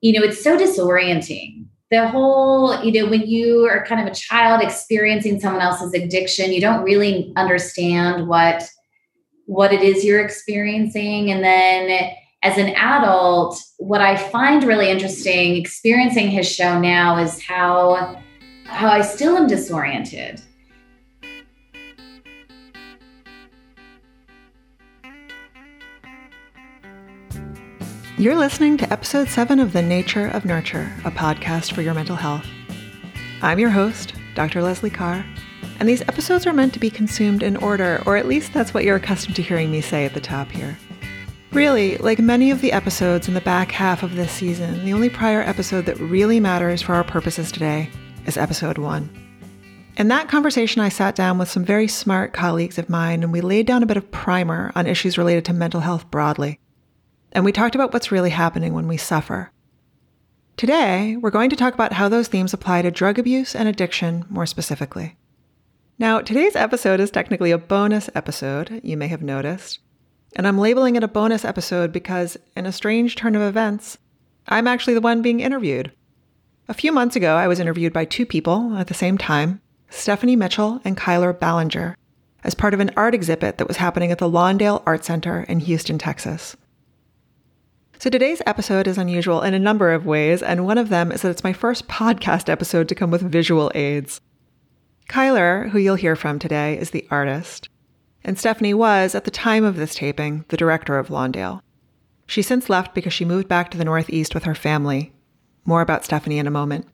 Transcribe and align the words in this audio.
you 0.00 0.18
know, 0.18 0.24
it's 0.24 0.42
so 0.42 0.56
disorienting. 0.56 1.66
The 1.90 2.06
whole, 2.08 2.82
you 2.82 2.92
know, 2.92 3.10
when 3.10 3.22
you 3.22 3.66
are 3.66 3.84
kind 3.84 4.00
of 4.00 4.12
a 4.12 4.14
child 4.14 4.62
experiencing 4.62 5.40
someone 5.40 5.62
else's 5.62 5.94
addiction, 5.94 6.52
you 6.52 6.60
don't 6.60 6.84
really 6.84 7.32
understand 7.36 8.28
what 8.28 8.68
what 9.46 9.72
it 9.72 9.80
is 9.80 10.04
you're 10.04 10.20
experiencing. 10.20 11.30
And 11.30 11.42
then 11.42 12.12
as 12.42 12.58
an 12.58 12.74
adult, 12.76 13.58
what 13.78 14.02
I 14.02 14.16
find 14.16 14.62
really 14.62 14.90
interesting 14.90 15.56
experiencing 15.56 16.28
his 16.28 16.46
show 16.46 16.78
now 16.78 17.16
is 17.16 17.42
how 17.42 18.22
how 18.66 18.88
I 18.88 19.00
still 19.00 19.36
am 19.38 19.46
disoriented. 19.46 20.42
You're 28.18 28.34
listening 28.34 28.76
to 28.78 28.92
episode 28.92 29.28
7 29.28 29.60
of 29.60 29.72
The 29.72 29.80
Nature 29.80 30.26
of 30.26 30.44
Nurture, 30.44 30.92
a 31.04 31.10
podcast 31.12 31.72
for 31.72 31.82
your 31.82 31.94
mental 31.94 32.16
health. 32.16 32.44
I'm 33.42 33.60
your 33.60 33.70
host, 33.70 34.12
Dr. 34.34 34.60
Leslie 34.60 34.90
Carr, 34.90 35.24
and 35.78 35.88
these 35.88 36.02
episodes 36.02 36.44
are 36.44 36.52
meant 36.52 36.72
to 36.72 36.80
be 36.80 36.90
consumed 36.90 37.44
in 37.44 37.56
order, 37.58 38.02
or 38.06 38.16
at 38.16 38.26
least 38.26 38.52
that's 38.52 38.74
what 38.74 38.82
you're 38.82 38.96
accustomed 38.96 39.36
to 39.36 39.42
hearing 39.42 39.70
me 39.70 39.80
say 39.80 40.04
at 40.04 40.14
the 40.14 40.20
top 40.20 40.50
here. 40.50 40.76
Really, 41.52 41.96
like 41.98 42.18
many 42.18 42.50
of 42.50 42.60
the 42.60 42.72
episodes 42.72 43.28
in 43.28 43.34
the 43.34 43.40
back 43.40 43.70
half 43.70 44.02
of 44.02 44.16
this 44.16 44.32
season, 44.32 44.84
the 44.84 44.94
only 44.94 45.10
prior 45.10 45.42
episode 45.42 45.86
that 45.86 46.00
really 46.00 46.40
matters 46.40 46.82
for 46.82 46.96
our 46.96 47.04
purposes 47.04 47.52
today 47.52 47.88
is 48.26 48.36
episode 48.36 48.78
1. 48.78 49.08
In 49.96 50.08
that 50.08 50.28
conversation, 50.28 50.82
I 50.82 50.88
sat 50.88 51.14
down 51.14 51.38
with 51.38 51.48
some 51.48 51.64
very 51.64 51.86
smart 51.86 52.32
colleagues 52.32 52.78
of 52.78 52.88
mine 52.88 53.22
and 53.22 53.32
we 53.32 53.42
laid 53.42 53.68
down 53.68 53.84
a 53.84 53.86
bit 53.86 53.96
of 53.96 54.10
primer 54.10 54.72
on 54.74 54.88
issues 54.88 55.18
related 55.18 55.44
to 55.44 55.52
mental 55.52 55.82
health 55.82 56.10
broadly. 56.10 56.58
And 57.32 57.44
we 57.44 57.52
talked 57.52 57.74
about 57.74 57.92
what's 57.92 58.12
really 58.12 58.30
happening 58.30 58.74
when 58.74 58.88
we 58.88 58.96
suffer. 58.96 59.50
Today, 60.56 61.16
we're 61.16 61.30
going 61.30 61.50
to 61.50 61.56
talk 61.56 61.74
about 61.74 61.92
how 61.92 62.08
those 62.08 62.28
themes 62.28 62.52
apply 62.52 62.82
to 62.82 62.90
drug 62.90 63.18
abuse 63.18 63.54
and 63.54 63.68
addiction 63.68 64.24
more 64.28 64.46
specifically. 64.46 65.16
Now, 65.98 66.20
today's 66.20 66.56
episode 66.56 67.00
is 67.00 67.10
technically 67.10 67.50
a 67.50 67.58
bonus 67.58 68.08
episode, 68.14 68.80
you 68.82 68.96
may 68.96 69.08
have 69.08 69.22
noticed. 69.22 69.80
And 70.36 70.46
I'm 70.46 70.58
labeling 70.58 70.96
it 70.96 71.02
a 71.02 71.08
bonus 71.08 71.44
episode 71.44 71.92
because, 71.92 72.36
in 72.56 72.66
a 72.66 72.72
strange 72.72 73.16
turn 73.16 73.34
of 73.34 73.42
events, 73.42 73.98
I'm 74.46 74.66
actually 74.66 74.94
the 74.94 75.00
one 75.00 75.22
being 75.22 75.40
interviewed. 75.40 75.92
A 76.68 76.74
few 76.74 76.92
months 76.92 77.16
ago, 77.16 77.36
I 77.36 77.48
was 77.48 77.60
interviewed 77.60 77.92
by 77.92 78.04
two 78.04 78.26
people 78.26 78.76
at 78.76 78.88
the 78.88 78.94
same 78.94 79.18
time 79.18 79.60
Stephanie 79.90 80.36
Mitchell 80.36 80.80
and 80.84 80.96
Cuyler 80.96 81.32
Ballenger, 81.32 81.96
as 82.44 82.54
part 82.54 82.74
of 82.74 82.80
an 82.80 82.90
art 82.96 83.14
exhibit 83.14 83.58
that 83.58 83.68
was 83.68 83.78
happening 83.78 84.12
at 84.12 84.18
the 84.18 84.30
Lawndale 84.30 84.82
Art 84.86 85.04
Center 85.04 85.44
in 85.44 85.60
Houston, 85.60 85.98
Texas. 85.98 86.56
So 88.00 88.08
today's 88.08 88.40
episode 88.46 88.86
is 88.86 88.96
unusual 88.96 89.42
in 89.42 89.54
a 89.54 89.58
number 89.58 89.90
of 89.90 90.06
ways, 90.06 90.40
and 90.40 90.64
one 90.64 90.78
of 90.78 90.88
them 90.88 91.10
is 91.10 91.22
that 91.22 91.30
it's 91.30 91.42
my 91.42 91.52
first 91.52 91.88
podcast 91.88 92.48
episode 92.48 92.88
to 92.88 92.94
come 92.94 93.10
with 93.10 93.22
visual 93.22 93.72
aids. 93.74 94.20
Cuyler, 95.08 95.70
who 95.70 95.80
you'll 95.80 95.96
hear 95.96 96.14
from 96.14 96.38
today, 96.38 96.78
is 96.78 96.90
the 96.90 97.08
artist, 97.10 97.68
and 98.22 98.38
Stephanie 98.38 98.72
was, 98.72 99.16
at 99.16 99.24
the 99.24 99.32
time 99.32 99.64
of 99.64 99.74
this 99.74 99.96
taping, 99.96 100.44
the 100.46 100.56
director 100.56 100.96
of 100.96 101.08
Lawndale. 101.08 101.60
She 102.28 102.40
since 102.40 102.70
left 102.70 102.94
because 102.94 103.12
she 103.12 103.24
moved 103.24 103.48
back 103.48 103.68
to 103.72 103.78
the 103.78 103.84
Northeast 103.84 104.32
with 104.32 104.44
her 104.44 104.54
family. 104.54 105.12
More 105.64 105.80
about 105.80 106.04
Stephanie 106.04 106.38
in 106.38 106.46
a 106.46 106.52
moment. 106.52 106.86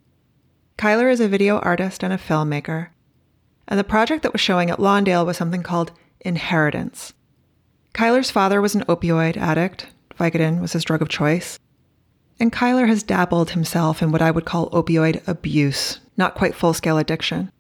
Cuyler 0.79 1.13
is 1.13 1.21
a 1.21 1.29
video 1.29 1.59
artist 1.59 2.03
and 2.03 2.15
a 2.15 2.19
filmmaker, 2.19 2.89
and 3.69 3.79
the 3.79 3.85
project 3.85 4.23
that 4.23 4.33
was 4.33 4.41
showing 4.41 4.71
at 4.71 4.79
Lawndale 4.79 5.27
was 5.27 5.37
something 5.37 5.63
called 5.63 5.93
Inheritance. 6.21 7.13
Cuyler's 7.93 8.31
father 8.31 8.63
was 8.63 8.75
an 8.75 8.85
opioid 8.85 9.37
addict, 9.37 9.89
Vicodin 10.19 10.61
was 10.61 10.73
his 10.73 10.85
drug 10.85 11.03
of 11.03 11.09
choice. 11.09 11.59
And 12.41 12.53
Cuyler 12.53 12.89
has 12.89 13.03
dabbled 13.03 13.51
himself 13.51 14.03
in 14.03 14.11
what 14.11 14.23
I 14.23 14.31
would 14.31 14.45
call 14.45 14.71
opioid 14.71 15.27
abuse, 15.29 16.01
not 16.17 16.35
quite 16.35 16.55
full 16.55 16.75
scale 16.75 16.99
addiction. 16.99 17.51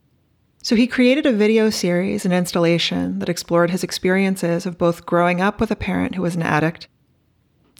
So 0.62 0.76
he 0.76 0.86
created 0.86 1.26
a 1.26 1.32
video 1.32 1.68
series 1.68 2.24
and 2.24 2.32
installation 2.32 3.18
that 3.18 3.28
explored 3.28 3.70
his 3.70 3.84
experiences 3.84 4.64
of 4.64 4.78
both 4.78 5.04
growing 5.04 5.40
up 5.40 5.60
with 5.60 5.70
a 5.70 5.76
parent 5.76 6.14
who 6.14 6.22
was 6.22 6.34
an 6.34 6.42
addict, 6.42 6.88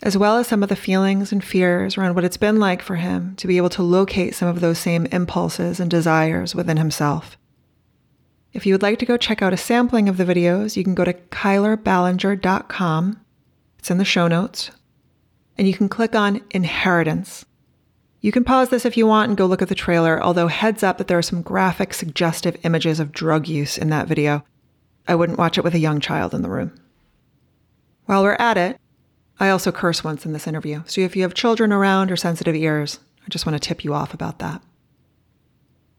as 0.03 0.19
well 0.19 0.37
as 0.37 0.47
some 0.47 0.62
of 0.62 0.69
the 0.69 0.76
feelings 0.76 1.32
and 1.32 1.43
fears 1.43 1.97
around 1.97 2.15
what 2.15 2.25
it's 2.25 2.37
been 2.37 2.60
like 2.60 2.82
for 2.82 2.97
him 2.97 3.34
to 3.37 3.47
be 3.47 3.56
able 3.56 3.70
to 3.70 3.82
locate 3.82 4.34
some 4.34 4.49
of 4.49 4.60
those 4.60 4.78
same 4.78 5.06
impulses 5.06 5.81
and 5.81 5.91
desires 5.91 6.54
within 6.54 6.76
himself. 6.76 7.38
If 8.53 8.66
you 8.66 8.75
would 8.75 8.82
like 8.82 8.99
to 8.99 9.06
go 9.06 9.16
check 9.16 9.41
out 9.41 9.54
a 9.54 9.56
sampling 9.56 10.09
of 10.09 10.19
the 10.19 10.25
videos, 10.25 10.76
you 10.76 10.84
can 10.84 10.94
go 10.94 11.04
to 11.04 11.15
cuylerballenger.com 11.15 13.24
it's 13.84 13.91
in 13.91 13.99
the 13.99 14.05
show 14.06 14.27
notes. 14.27 14.71
And 15.59 15.69
you 15.69 15.75
can 15.75 15.91
click 15.91 16.15
on 16.15 16.41
Inheritance. 16.53 17.45
You 18.22 18.33
can 18.33 18.43
pause 18.43 18.71
this 18.71 18.87
if 18.87 18.97
you 18.97 19.06
want 19.06 19.28
and 19.28 19.37
go 19.37 19.45
look 19.45 19.61
at 19.61 19.69
the 19.69 19.75
trailer, 19.75 20.22
although 20.22 20.47
heads 20.47 20.83
up 20.83 20.97
that 20.97 21.06
there 21.06 21.19
are 21.19 21.22
some 21.22 21.43
graphic, 21.43 21.93
suggestive 21.93 22.56
images 22.65 22.99
of 22.99 23.12
drug 23.12 23.47
use 23.47 23.77
in 23.77 23.91
that 23.91 24.09
video. 24.09 24.43
I 25.06 25.15
wouldn't 25.15 25.39
watch 25.39 25.59
it 25.59 25.65
with 25.65 25.75
a 25.75 25.78
young 25.78 26.00
child 26.00 26.33
in 26.33 26.41
the 26.41 26.49
room. 26.49 26.73
While 28.06 28.23
we're 28.23 28.37
at 28.39 28.56
it, 28.56 28.81
I 29.39 29.50
also 29.50 29.71
curse 29.71 30.03
once 30.03 30.25
in 30.25 30.33
this 30.33 30.47
interview, 30.47 30.83
so 30.87 31.03
if 31.03 31.15
you 31.15 31.21
have 31.21 31.34
children 31.34 31.71
around 31.71 32.11
or 32.11 32.17
sensitive 32.17 32.56
ears, 32.56 33.00
I 33.27 33.28
just 33.28 33.44
want 33.44 33.62
to 33.62 33.69
tip 33.69 33.84
you 33.84 33.93
off 33.93 34.15
about 34.15 34.39
that. 34.39 34.62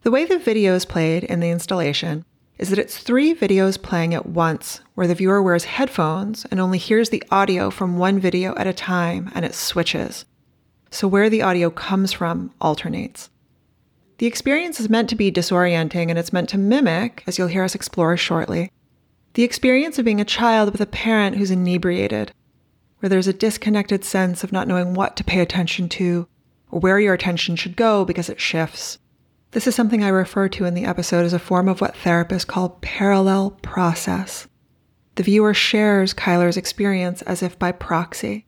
The 0.01 0.09
way 0.09 0.25
the 0.25 0.39
video 0.39 0.73
is 0.73 0.85
played 0.85 1.23
in 1.23 1.39
the 1.39 1.51
installation 1.51 2.25
is 2.57 2.69
that 2.69 2.79
it's 2.79 2.97
three 2.97 3.35
videos 3.35 3.81
playing 3.81 4.13
at 4.13 4.25
once, 4.25 4.81
where 4.93 5.07
the 5.07 5.15
viewer 5.15 5.41
wears 5.41 5.65
headphones 5.65 6.45
and 6.45 6.59
only 6.59 6.77
hears 6.77 7.09
the 7.09 7.23
audio 7.29 7.69
from 7.69 7.97
one 7.97 8.19
video 8.19 8.55
at 8.55 8.67
a 8.67 8.73
time 8.73 9.31
and 9.35 9.43
it 9.43 9.53
switches. 9.53 10.25
So, 10.89 11.07
where 11.07 11.29
the 11.29 11.41
audio 11.41 11.69
comes 11.69 12.13
from 12.13 12.53
alternates. 12.61 13.29
The 14.17 14.27
experience 14.27 14.79
is 14.79 14.89
meant 14.89 15.09
to 15.09 15.15
be 15.15 15.31
disorienting 15.31 16.09
and 16.09 16.17
it's 16.17 16.31
meant 16.31 16.47
to 16.49 16.57
mimic, 16.57 17.23
as 17.27 17.37
you'll 17.37 17.49
hear 17.49 17.63
us 17.63 17.75
explore 17.75 18.15
shortly, 18.15 18.71
the 19.33 19.43
experience 19.43 19.99
of 19.99 20.05
being 20.05 20.21
a 20.21 20.25
child 20.25 20.71
with 20.71 20.79
a 20.79 20.85
parent 20.85 21.35
who's 21.35 21.51
inebriated, 21.51 22.31
where 22.99 23.09
there's 23.09 23.27
a 23.27 23.33
disconnected 23.33 24.05
sense 24.05 24.45
of 24.45 24.53
not 24.53 24.69
knowing 24.69 24.93
what 24.93 25.17
to 25.17 25.25
pay 25.25 25.41
attention 25.41 25.89
to 25.89 26.27
or 26.71 26.79
where 26.79 26.99
your 26.99 27.13
attention 27.13 27.57
should 27.57 27.75
go 27.75 28.05
because 28.05 28.29
it 28.29 28.39
shifts. 28.39 28.97
This 29.55 29.67
is 29.67 29.73
something 29.73 30.03
I 30.03 30.09
refer 30.09 30.49
to 30.49 30.65
in 30.65 30.73
the 30.73 30.83
episode 30.83 31.23
as 31.23 31.31
a 31.31 31.39
form 31.39 31.69
of 31.69 31.79
what 31.79 31.95
therapists 31.95 32.45
call 32.45 32.77
parallel 32.81 33.51
process. 33.61 34.49
The 35.15 35.23
viewer 35.23 35.53
shares 35.53 36.13
Cuyler's 36.13 36.57
experience 36.57 37.21
as 37.21 37.41
if 37.41 37.57
by 37.57 37.71
proxy. 37.71 38.45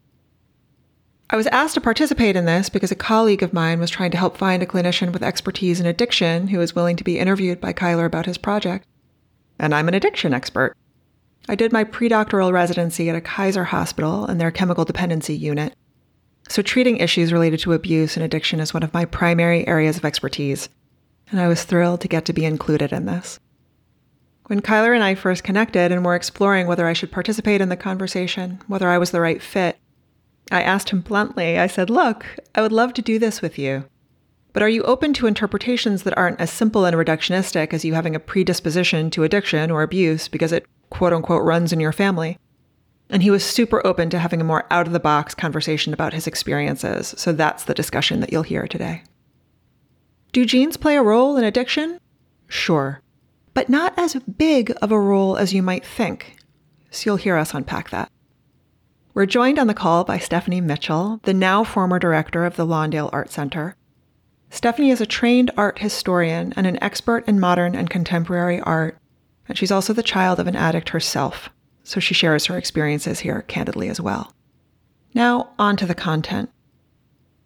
I 1.30 1.38
was 1.38 1.48
asked 1.48 1.76
to 1.76 1.82
participate 1.82 2.36
in 2.36 2.44
this 2.44 2.68
because 2.68 2.92
a 2.92 2.96
colleague 2.96 3.42
of 3.42 3.54
mine 3.54 3.80
was 3.80 3.90
trying 3.90 4.12
to 4.12 4.18
help 4.18 4.36
find 4.36 4.62
a 4.62 4.66
clinician 4.66 5.14
with 5.14 5.24
expertise 5.24 5.80
in 5.80 5.86
addiction 5.86 6.50
who 6.50 6.58
was 6.58 6.76
willing 6.76 6.98
to 6.98 7.06
be 7.06 7.20
interviewed 7.20 7.62
by 7.62 7.72
Cuyler 7.72 8.06
about 8.06 8.26
his 8.26 8.38
project. 8.38 8.86
And 9.58 9.74
I'm 9.74 9.88
an 9.88 9.94
addiction 9.94 10.34
expert. 10.34 10.76
I 11.48 11.56
did 11.56 11.72
my 11.72 11.86
predoctoral 11.86 12.52
residency 12.52 13.10
at 13.10 13.16
a 13.16 13.22
Kaiser 13.22 13.64
hospital 13.64 14.26
in 14.26 14.40
their 14.40 14.52
chemical 14.52 14.84
dependency 14.84 15.38
unit. 15.38 15.74
So, 16.50 16.62
treating 16.62 16.98
issues 16.98 17.32
related 17.32 17.62
to 17.62 17.72
abuse 17.72 18.18
and 18.18 18.26
addiction 18.26 18.60
is 18.60 18.74
one 18.74 18.84
of 18.84 18.94
my 18.94 19.06
primary 19.06 19.66
areas 19.66 19.96
of 19.96 20.04
expertise 20.04 20.68
and 21.32 21.40
I 21.40 21.48
was 21.48 21.64
thrilled 21.64 22.02
to 22.02 22.08
get 22.08 22.26
to 22.26 22.34
be 22.34 22.46
included 22.46 22.92
in 22.92 23.06
this. 23.06 23.40
When 24.48 24.62
Cuyler 24.62 24.94
and 24.94 25.04
I 25.04 25.14
first 25.16 25.44
connected 25.44 25.92
and 25.92 26.06
were 26.06 26.16
exploring 26.16 26.68
whether 26.68 26.88
I 26.88 26.94
should 26.94 27.12
participate 27.12 27.60
in 27.60 27.70
the 27.70 27.76
conversation, 27.76 28.62
whether 28.68 28.88
I 28.88 28.98
was 28.98 29.12
the 29.12 29.20
right 29.20 29.42
fit, 29.42 29.78
I 30.52 30.62
asked 30.62 30.90
him 30.90 31.02
bluntly, 31.02 31.60
I 31.60 31.68
said, 31.68 31.90
Look, 31.90 32.26
I 32.56 32.62
would 32.62 32.72
love 32.72 32.94
to 32.94 33.02
do 33.02 33.20
this 33.20 33.42
with 33.42 33.60
you. 33.60 33.84
But 34.54 34.64
are 34.64 34.70
you 34.70 34.84
open 34.84 35.14
to 35.16 35.28
interpretations 35.28 36.04
that 36.04 36.18
aren't 36.18 36.40
as 36.40 36.50
simple 36.50 36.86
and 36.86 36.96
reductionistic 36.96 37.74
as 37.74 37.84
you 37.84 37.94
having 37.94 38.16
a 38.16 38.20
predisposition 38.20 39.10
to 39.12 39.24
addiction 39.24 39.70
or 39.70 39.84
abuse 39.84 40.28
because 40.28 40.52
it 40.52 40.66
quote 40.90 41.14
unquote 41.14 41.44
runs 41.44 41.74
in 41.74 41.80
your 41.80 41.92
family? 41.92 42.40
And 43.10 43.22
he 43.22 43.30
was 43.30 43.44
super 43.44 43.86
open 43.86 44.10
to 44.10 44.20
having 44.20 44.42
a 44.42 44.46
more 44.46 44.66
out 44.72 44.88
of 44.88 44.94
the 44.94 45.00
box 45.00 45.36
conversation 45.36 45.94
about 45.94 46.14
his 46.14 46.26
experiences. 46.26 47.14
So 47.18 47.34
that's 47.34 47.66
the 47.66 47.74
discussion 47.74 48.20
that 48.22 48.32
you'll 48.32 48.44
hear 48.44 48.68
today. 48.68 49.04
Do 50.32 50.46
genes 50.46 50.78
play 50.78 50.96
a 50.98 51.02
role 51.02 51.38
in 51.38 51.44
addiction? 51.44 52.00
Sure, 52.48 53.02
but 53.54 53.70
not 53.70 53.94
as 53.98 54.16
big 54.16 54.74
of 54.82 54.92
a 54.92 55.00
role 55.00 55.38
as 55.38 55.54
you 55.54 55.62
might 55.62 55.86
think. 55.86 56.38
So 56.92 57.10
you'll 57.10 57.18
hear 57.18 57.38
us 57.38 57.54
unpack 57.54 57.90
that. 57.90 58.12
We're 59.14 59.26
joined 59.26 59.58
on 59.58 59.68
the 59.68 59.74
call 59.74 60.04
by 60.04 60.20
Stephanie 60.20 60.62
Mitchell, 60.62 61.20
the 61.24 61.34
now 61.34 61.64
former 61.64 61.98
director 61.98 62.46
of 62.46 62.56
the 62.56 62.68
Lawndale 62.68 63.10
Art 63.12 63.32
Center. 63.32 63.76
Stephanie 64.50 64.92
is 64.92 65.02
a 65.02 65.06
trained 65.06 65.52
art 65.58 65.80
historian 65.80 66.54
and 66.56 66.68
an 66.68 66.82
expert 66.84 67.28
in 67.28 67.40
modern 67.40 67.76
and 67.76 67.90
contemporary 67.90 68.62
art, 68.62 68.98
and 69.48 69.58
she's 69.58 69.72
also 69.72 69.92
the 69.92 70.04
child 70.04 70.40
of 70.40 70.48
an 70.48 70.56
addict 70.56 70.90
herself, 70.90 71.50
so 71.84 72.00
she 72.00 72.14
shares 72.14 72.46
her 72.46 72.58
experiences 72.58 73.22
here 73.22 73.42
candidly 73.48 73.90
as 73.90 74.00
well. 74.00 74.34
Now, 75.14 75.50
on 75.58 75.78
to 75.78 75.86
the 75.86 75.96
content. 75.96 76.52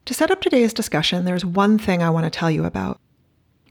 To 0.06 0.14
set 0.14 0.32
up 0.32 0.42
today's 0.42 0.74
discussion, 0.74 1.26
there's 1.26 1.46
one 1.46 1.78
thing 1.78 2.02
I 2.02 2.10
want 2.10 2.26
to 2.26 2.30
tell 2.30 2.50
you 2.50 2.66
about. 2.66 3.00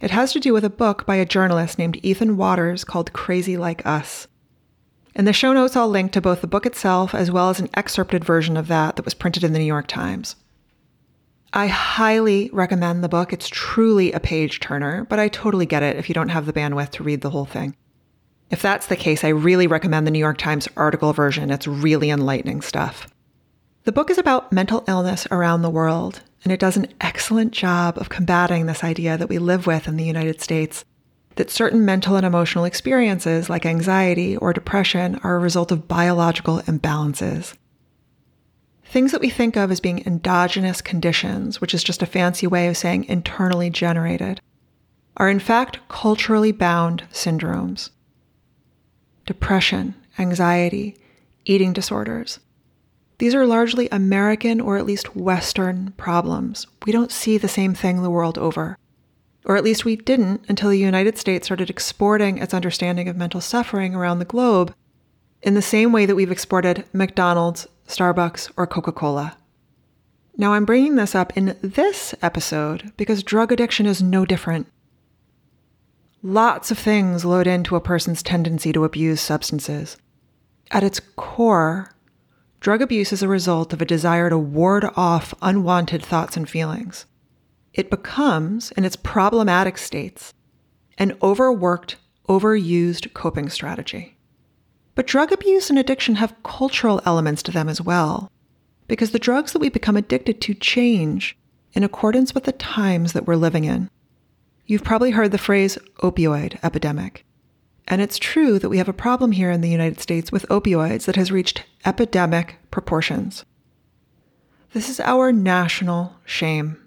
It 0.00 0.12
has 0.12 0.32
to 0.32 0.40
do 0.40 0.52
with 0.52 0.64
a 0.64 0.70
book 0.70 1.04
by 1.04 1.16
a 1.16 1.26
journalist 1.26 1.78
named 1.78 1.98
Ethan 2.02 2.36
Watters 2.36 2.84
called 2.84 3.12
Crazy 3.12 3.56
Like 3.56 3.84
Us. 3.84 4.28
In 5.14 5.24
the 5.24 5.32
show 5.32 5.52
notes, 5.52 5.76
I'll 5.76 5.88
link 5.88 6.12
to 6.12 6.20
both 6.20 6.40
the 6.40 6.46
book 6.46 6.64
itself 6.64 7.14
as 7.14 7.30
well 7.30 7.50
as 7.50 7.58
an 7.58 7.68
excerpted 7.74 8.24
version 8.24 8.56
of 8.56 8.68
that 8.68 8.96
that 8.96 9.04
was 9.04 9.12
printed 9.12 9.42
in 9.42 9.52
the 9.52 9.58
New 9.58 9.64
York 9.64 9.88
Times. 9.88 10.36
I 11.52 11.66
highly 11.66 12.48
recommend 12.52 13.02
the 13.02 13.08
book. 13.08 13.32
It's 13.32 13.48
truly 13.48 14.12
a 14.12 14.20
page 14.20 14.60
turner, 14.60 15.04
but 15.06 15.18
I 15.18 15.26
totally 15.28 15.66
get 15.66 15.82
it 15.82 15.96
if 15.96 16.08
you 16.08 16.14
don't 16.14 16.28
have 16.28 16.46
the 16.46 16.52
bandwidth 16.52 16.90
to 16.90 17.02
read 17.02 17.22
the 17.22 17.30
whole 17.30 17.44
thing. 17.44 17.74
If 18.50 18.62
that's 18.62 18.86
the 18.86 18.96
case, 18.96 19.24
I 19.24 19.28
really 19.28 19.66
recommend 19.66 20.06
the 20.06 20.12
New 20.12 20.18
York 20.20 20.38
Times 20.38 20.68
article 20.76 21.12
version. 21.12 21.50
It's 21.50 21.66
really 21.66 22.10
enlightening 22.10 22.62
stuff. 22.62 23.08
The 23.90 23.94
book 23.94 24.08
is 24.08 24.18
about 24.18 24.52
mental 24.52 24.84
illness 24.86 25.26
around 25.32 25.62
the 25.62 25.68
world, 25.68 26.22
and 26.44 26.52
it 26.52 26.60
does 26.60 26.76
an 26.76 26.86
excellent 27.00 27.50
job 27.50 27.98
of 27.98 28.08
combating 28.08 28.66
this 28.66 28.84
idea 28.84 29.18
that 29.18 29.28
we 29.28 29.38
live 29.38 29.66
with 29.66 29.88
in 29.88 29.96
the 29.96 30.04
United 30.04 30.40
States 30.40 30.84
that 31.34 31.50
certain 31.50 31.84
mental 31.84 32.14
and 32.14 32.24
emotional 32.24 32.64
experiences, 32.64 33.50
like 33.50 33.66
anxiety 33.66 34.36
or 34.36 34.52
depression, 34.52 35.18
are 35.24 35.34
a 35.34 35.40
result 35.40 35.72
of 35.72 35.88
biological 35.88 36.60
imbalances. 36.68 37.56
Things 38.84 39.10
that 39.10 39.20
we 39.20 39.28
think 39.28 39.56
of 39.56 39.72
as 39.72 39.80
being 39.80 40.06
endogenous 40.06 40.80
conditions, 40.80 41.60
which 41.60 41.74
is 41.74 41.82
just 41.82 42.00
a 42.00 42.06
fancy 42.06 42.46
way 42.46 42.68
of 42.68 42.76
saying 42.76 43.06
internally 43.06 43.70
generated, 43.70 44.40
are 45.16 45.28
in 45.28 45.40
fact 45.40 45.80
culturally 45.88 46.52
bound 46.52 47.02
syndromes. 47.12 47.90
Depression, 49.26 49.96
anxiety, 50.16 50.96
eating 51.44 51.72
disorders. 51.72 52.38
These 53.20 53.34
are 53.34 53.44
largely 53.44 53.86
American 53.92 54.62
or 54.62 54.78
at 54.78 54.86
least 54.86 55.14
Western 55.14 55.92
problems. 55.98 56.66
We 56.86 56.90
don't 56.90 57.12
see 57.12 57.36
the 57.36 57.48
same 57.48 57.74
thing 57.74 58.02
the 58.02 58.08
world 58.08 58.38
over. 58.38 58.78
Or 59.44 59.58
at 59.58 59.62
least 59.62 59.84
we 59.84 59.96
didn't 59.96 60.46
until 60.48 60.70
the 60.70 60.78
United 60.78 61.18
States 61.18 61.46
started 61.46 61.68
exporting 61.68 62.38
its 62.38 62.54
understanding 62.54 63.10
of 63.10 63.18
mental 63.18 63.42
suffering 63.42 63.94
around 63.94 64.20
the 64.20 64.24
globe 64.24 64.74
in 65.42 65.52
the 65.52 65.60
same 65.60 65.92
way 65.92 66.06
that 66.06 66.14
we've 66.14 66.30
exported 66.30 66.86
McDonald's, 66.94 67.68
Starbucks, 67.86 68.52
or 68.56 68.66
Coca 68.66 68.90
Cola. 68.90 69.36
Now, 70.38 70.54
I'm 70.54 70.64
bringing 70.64 70.94
this 70.94 71.14
up 71.14 71.36
in 71.36 71.58
this 71.60 72.14
episode 72.22 72.90
because 72.96 73.22
drug 73.22 73.52
addiction 73.52 73.84
is 73.84 74.02
no 74.02 74.24
different. 74.24 74.66
Lots 76.22 76.70
of 76.70 76.78
things 76.78 77.26
load 77.26 77.46
into 77.46 77.76
a 77.76 77.82
person's 77.82 78.22
tendency 78.22 78.72
to 78.72 78.84
abuse 78.84 79.20
substances. 79.20 79.98
At 80.70 80.82
its 80.82 81.00
core, 81.16 81.92
drug 82.60 82.82
abuse 82.82 83.12
is 83.12 83.22
a 83.22 83.28
result 83.28 83.72
of 83.72 83.80
a 83.80 83.86
desire 83.86 84.28
to 84.28 84.38
ward 84.38 84.84
off 84.94 85.34
unwanted 85.40 86.04
thoughts 86.04 86.36
and 86.36 86.48
feelings. 86.48 87.06
It 87.72 87.90
becomes, 87.90 88.70
in 88.72 88.84
its 88.84 88.96
problematic 88.96 89.78
states, 89.78 90.34
an 90.98 91.16
overworked, 91.22 91.96
overused 92.28 93.12
coping 93.14 93.48
strategy. 93.48 94.18
But 94.94 95.06
drug 95.06 95.32
abuse 95.32 95.70
and 95.70 95.78
addiction 95.78 96.16
have 96.16 96.42
cultural 96.42 97.00
elements 97.06 97.42
to 97.44 97.50
them 97.50 97.68
as 97.68 97.80
well, 97.80 98.30
because 98.88 99.12
the 99.12 99.18
drugs 99.18 99.52
that 99.52 99.60
we 99.60 99.70
become 99.70 99.96
addicted 99.96 100.40
to 100.42 100.54
change 100.54 101.36
in 101.72 101.84
accordance 101.84 102.34
with 102.34 102.44
the 102.44 102.52
times 102.52 103.14
that 103.14 103.26
we're 103.26 103.36
living 103.36 103.64
in. 103.64 103.88
You've 104.66 104.84
probably 104.84 105.12
heard 105.12 105.32
the 105.32 105.38
phrase 105.38 105.78
opioid 106.02 106.58
epidemic. 106.62 107.24
And 107.90 108.00
it's 108.00 108.20
true 108.20 108.60
that 108.60 108.68
we 108.68 108.78
have 108.78 108.88
a 108.88 108.92
problem 108.92 109.32
here 109.32 109.50
in 109.50 109.62
the 109.62 109.68
United 109.68 110.00
States 110.00 110.30
with 110.30 110.46
opioids 110.48 111.06
that 111.06 111.16
has 111.16 111.32
reached 111.32 111.64
epidemic 111.84 112.56
proportions. 112.70 113.44
This 114.72 114.88
is 114.88 115.00
our 115.00 115.32
national 115.32 116.14
shame. 116.24 116.78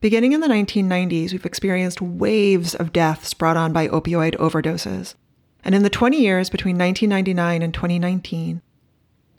Beginning 0.00 0.32
in 0.32 0.40
the 0.40 0.48
1990s, 0.48 1.30
we've 1.30 1.46
experienced 1.46 2.00
waves 2.00 2.74
of 2.74 2.92
deaths 2.92 3.32
brought 3.34 3.56
on 3.56 3.72
by 3.72 3.86
opioid 3.86 4.34
overdoses. 4.38 5.14
And 5.62 5.76
in 5.76 5.84
the 5.84 5.90
20 5.90 6.20
years 6.20 6.50
between 6.50 6.76
1999 6.76 7.62
and 7.62 7.72
2019, 7.72 8.60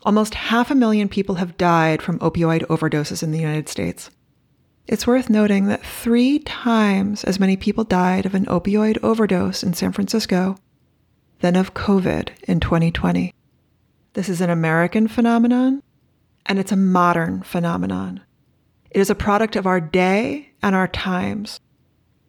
almost 0.03 0.35
half 0.35 0.71
a 0.71 0.75
million 0.75 1.09
people 1.09 1.35
have 1.35 1.57
died 1.57 2.01
from 2.01 2.19
opioid 2.19 2.65
overdoses 2.67 3.21
in 3.21 3.31
the 3.31 3.39
United 3.39 3.67
States. 3.67 4.09
It's 4.91 5.05
worth 5.05 5.29
noting 5.29 5.67
that 5.67 5.85
three 5.85 6.39
times 6.39 7.23
as 7.23 7.39
many 7.39 7.55
people 7.55 7.83
died 7.83 8.25
of 8.25 8.33
an 8.33 8.47
opioid 8.47 8.97
overdose 9.03 9.61
in 9.61 9.75
San 9.75 9.91
Francisco 9.91 10.57
than 11.41 11.55
of 11.55 11.75
COVID 11.75 12.29
in 12.47 12.59
2020. 12.59 13.31
This 14.13 14.27
is 14.27 14.41
an 14.41 14.49
American 14.49 15.07
phenomenon, 15.07 15.83
and 16.47 16.57
it's 16.57 16.71
a 16.71 16.75
modern 16.75 17.43
phenomenon. 17.43 18.21
It 18.89 18.99
is 18.99 19.11
a 19.11 19.15
product 19.15 19.55
of 19.55 19.67
our 19.67 19.79
day 19.79 20.53
and 20.63 20.73
our 20.73 20.87
times. 20.87 21.59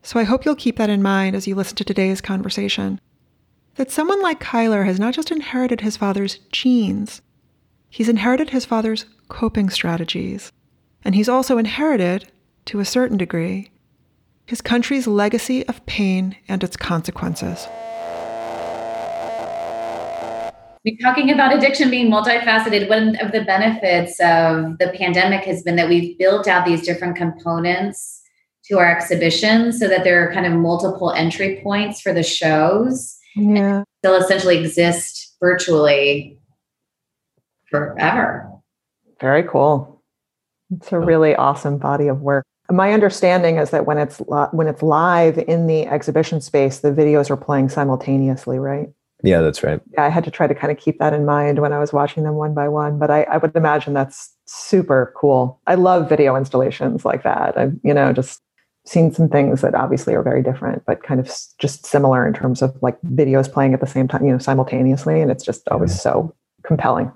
So 0.02 0.20
I 0.20 0.24
hope 0.24 0.44
you'll 0.44 0.54
keep 0.54 0.76
that 0.76 0.90
in 0.90 1.02
mind 1.02 1.34
as 1.34 1.48
you 1.48 1.54
listen 1.54 1.76
to 1.76 1.84
today's 1.84 2.20
conversation 2.20 3.00
that 3.76 3.90
someone 3.90 4.20
like 4.20 4.38
Cuyler 4.38 4.84
has 4.84 5.00
not 5.00 5.14
just 5.14 5.30
inherited 5.30 5.80
his 5.80 5.96
father's 5.96 6.36
genes, 6.52 7.22
he's 7.88 8.10
inherited 8.10 8.50
his 8.50 8.66
father's 8.66 9.06
coping 9.28 9.70
strategies. 9.70 10.52
And 11.02 11.14
he's 11.14 11.30
also 11.30 11.56
inherited, 11.56 12.30
to 12.66 12.80
a 12.80 12.84
certain 12.84 13.16
degree, 13.16 13.70
his 14.46 14.60
country's 14.60 15.06
legacy 15.06 15.66
of 15.68 15.84
pain 15.86 16.36
and 16.48 16.64
its 16.64 16.76
consequences. 16.76 17.66
We're 20.84 20.96
talking 21.02 21.30
about 21.30 21.54
addiction 21.54 21.90
being 21.90 22.10
multifaceted. 22.10 22.88
One 22.88 23.16
of 23.16 23.32
the 23.32 23.44
benefits 23.44 24.18
of 24.20 24.78
the 24.78 24.92
pandemic 24.96 25.44
has 25.44 25.62
been 25.62 25.76
that 25.76 25.88
we've 25.88 26.16
built 26.18 26.48
out 26.48 26.64
these 26.64 26.82
different 26.82 27.16
components 27.16 28.22
to 28.64 28.78
our 28.78 28.90
exhibition 28.90 29.72
so 29.72 29.88
that 29.88 30.04
there 30.04 30.26
are 30.26 30.32
kind 30.32 30.46
of 30.46 30.52
multiple 30.52 31.12
entry 31.12 31.60
points 31.62 32.00
for 32.00 32.12
the 32.12 32.22
shows 32.22 33.20
yeah. 33.36 33.84
they'll 34.02 34.16
essentially 34.16 34.58
exist 34.58 35.36
virtually 35.40 36.38
forever. 37.70 38.50
Very 39.20 39.44
cool. 39.44 40.02
It's 40.70 40.92
a 40.92 40.98
really 40.98 41.34
awesome 41.34 41.78
body 41.78 42.08
of 42.08 42.20
work. 42.20 42.46
My 42.70 42.92
understanding 42.92 43.56
is 43.56 43.70
that 43.70 43.86
when 43.86 43.98
it's 43.98 44.18
when 44.18 44.66
it's 44.66 44.82
live 44.82 45.38
in 45.38 45.66
the 45.66 45.86
exhibition 45.86 46.40
space, 46.40 46.78
the 46.78 46.92
videos 46.92 47.30
are 47.30 47.36
playing 47.36 47.68
simultaneously, 47.68 48.58
right? 48.58 48.88
Yeah, 49.22 49.40
that's 49.40 49.62
right. 49.62 49.80
Yeah, 49.92 50.04
I 50.04 50.08
had 50.08 50.24
to 50.24 50.30
try 50.30 50.46
to 50.46 50.54
kind 50.54 50.70
of 50.70 50.78
keep 50.78 50.98
that 50.98 51.12
in 51.12 51.26
mind 51.26 51.58
when 51.58 51.72
I 51.72 51.78
was 51.78 51.92
watching 51.92 52.22
them 52.22 52.34
one 52.34 52.54
by 52.54 52.68
one. 52.68 52.98
But 52.98 53.10
I, 53.10 53.24
I 53.24 53.36
would 53.36 53.54
imagine 53.54 53.92
that's 53.92 54.34
super 54.46 55.12
cool. 55.16 55.60
I 55.66 55.74
love 55.74 56.08
video 56.08 56.36
installations 56.36 57.04
like 57.04 57.22
that. 57.24 57.58
I, 57.58 57.70
you 57.82 57.92
know, 57.92 58.12
just 58.12 58.40
seen 58.86 59.12
some 59.12 59.28
things 59.28 59.60
that 59.60 59.74
obviously 59.74 60.14
are 60.14 60.22
very 60.22 60.42
different, 60.42 60.82
but 60.86 61.02
kind 61.02 61.20
of 61.20 61.30
just 61.58 61.84
similar 61.84 62.26
in 62.26 62.32
terms 62.32 62.62
of 62.62 62.74
like 62.80 63.00
videos 63.02 63.52
playing 63.52 63.74
at 63.74 63.80
the 63.80 63.86
same 63.86 64.08
time, 64.08 64.24
you 64.24 64.32
know, 64.32 64.38
simultaneously. 64.38 65.20
And 65.20 65.30
it's 65.30 65.44
just 65.44 65.68
always 65.68 66.00
so 66.00 66.34
compelling. 66.64 67.12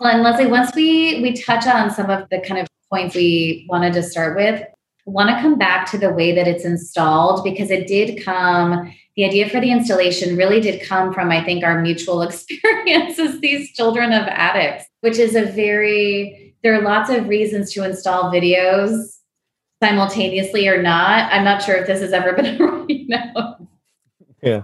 Well, 0.00 0.10
and 0.10 0.22
Leslie, 0.22 0.46
once 0.46 0.74
we 0.74 1.20
we 1.22 1.32
touch 1.34 1.66
on 1.66 1.90
some 1.90 2.10
of 2.10 2.28
the 2.30 2.40
kind 2.40 2.60
of 2.60 2.66
points 2.94 3.14
we 3.14 3.66
wanted 3.68 3.92
to 3.92 4.02
start 4.02 4.36
with, 4.36 4.62
want 5.06 5.30
to 5.30 5.40
come 5.40 5.58
back 5.58 5.90
to 5.90 5.98
the 5.98 6.12
way 6.12 6.34
that 6.34 6.46
it's 6.46 6.64
installed 6.64 7.42
because 7.42 7.70
it 7.70 7.86
did 7.86 8.24
come 8.24 8.94
the 9.16 9.24
idea 9.24 9.48
for 9.48 9.60
the 9.60 9.70
installation 9.70 10.36
really 10.36 10.60
did 10.60 10.82
come 10.88 11.12
from 11.12 11.30
i 11.30 11.44
think 11.44 11.62
our 11.62 11.82
mutual 11.82 12.22
experience 12.28 13.18
as 13.18 13.38
these 13.40 13.70
children 13.72 14.14
of 14.14 14.26
addicts 14.28 14.86
which 15.02 15.18
is 15.18 15.36
a 15.36 15.44
very 15.44 16.56
there 16.62 16.74
are 16.74 16.82
lots 16.82 17.10
of 17.10 17.28
reasons 17.28 17.70
to 17.74 17.84
install 17.84 18.32
videos 18.32 19.14
simultaneously 19.84 20.66
or 20.66 20.82
not. 20.82 21.30
I'm 21.32 21.44
not 21.44 21.62
sure 21.62 21.76
if 21.76 21.86
this 21.86 22.00
has 22.00 22.12
ever 22.12 22.32
been 22.32 22.56
you 22.88 23.08
know. 23.08 23.63
Yeah. 24.44 24.62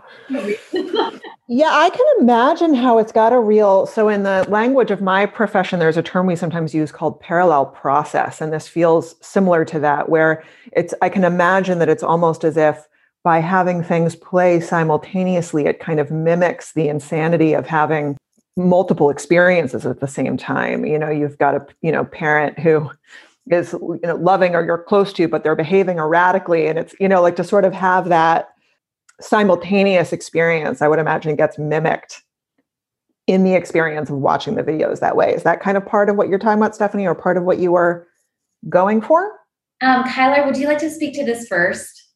yeah, 1.49 1.71
I 1.73 1.91
can 1.91 2.07
imagine 2.21 2.75
how 2.75 2.99
it's 2.99 3.13
got 3.13 3.33
a 3.33 3.41
real. 3.41 3.87
So, 3.87 4.09
in 4.09 4.23
the 4.23 4.47
language 4.49 4.91
of 4.91 5.01
my 5.01 5.27
profession, 5.27 5.79
there's 5.79 5.97
a 5.97 6.03
term 6.03 6.27
we 6.27 6.37
sometimes 6.37 6.75
use 6.75 6.93
called 6.93 7.21
parallel 7.21 7.67
process. 7.67 8.41
And 8.41 8.53
this 8.53 8.69
feels 8.69 9.17
similar 9.21 9.65
to 9.67 9.81
that, 9.81 10.09
where 10.09 10.45
it's, 10.73 10.95
I 11.03 11.09
can 11.09 11.25
imagine 11.25 11.79
that 11.79 11.89
it's 11.89 12.03
almost 12.03 12.45
as 12.45 12.57
if 12.57 12.87
by 13.23 13.39
having 13.39 13.83
things 13.83 14.17
play 14.17 14.61
simultaneously, 14.61 15.67
it 15.67 15.81
kind 15.81 16.01
of 16.01 16.11
mimics 16.11 16.73
the 16.73 16.89
insanity 16.89 17.53
of 17.55 17.67
having 17.67 18.17
multiple 18.57 19.11
experiences 19.11 19.87
at 19.87 20.01
the 20.01 20.09
same 20.09 20.37
time. 20.37 20.85
You 20.85 20.99
know, 20.99 21.11
you've 21.11 21.39
got 21.39 21.55
a, 21.55 21.67
you 21.83 21.93
know, 21.93 22.05
parent 22.05 22.59
who 22.59 22.91
is 23.51 23.73
you 23.73 24.01
know 24.05 24.17
loving 24.17 24.55
or 24.55 24.65
you're 24.65 24.79
close 24.79 25.13
to 25.13 25.27
but 25.27 25.43
they're 25.43 25.57
behaving 25.57 25.99
erratically 25.99 26.67
and 26.67 26.79
it's 26.79 26.95
you 27.01 27.09
know 27.09 27.21
like 27.23 27.37
to 27.37 27.45
sort 27.45 27.65
of 27.65 27.73
have 27.73 28.09
that 28.09 28.51
simultaneous 29.21 30.13
experience 30.13 30.83
i 30.83 30.89
would 30.89 30.99
imagine 30.99 31.37
gets 31.37 31.59
mimicked 31.59 32.23
in 33.31 33.45
the 33.45 33.55
experience 33.55 34.11
of 34.11 34.17
watching 34.17 34.57
the 34.57 34.63
videos 34.65 34.99
that 34.99 35.15
way. 35.15 35.33
Is 35.33 35.45
that 35.45 35.61
kind 35.61 35.77
of 35.77 35.87
part 35.87 36.09
of 36.09 36.17
what 36.17 36.29
you're 36.29 36.39
talking 36.39 36.59
about 36.59 36.75
stephanie 36.75 37.07
or 37.07 37.15
part 37.15 37.37
of 37.37 37.45
what 37.45 37.59
you 37.59 37.71
were 37.71 38.09
going 38.69 39.01
for? 39.01 39.39
Um, 39.83 40.03
cuyler 40.03 40.45
would 40.45 40.57
you 40.57 40.67
like 40.67 40.79
to 40.79 40.91
speak 40.91 41.15
to 41.15 41.25
this 41.25 41.47
first? 41.47 42.09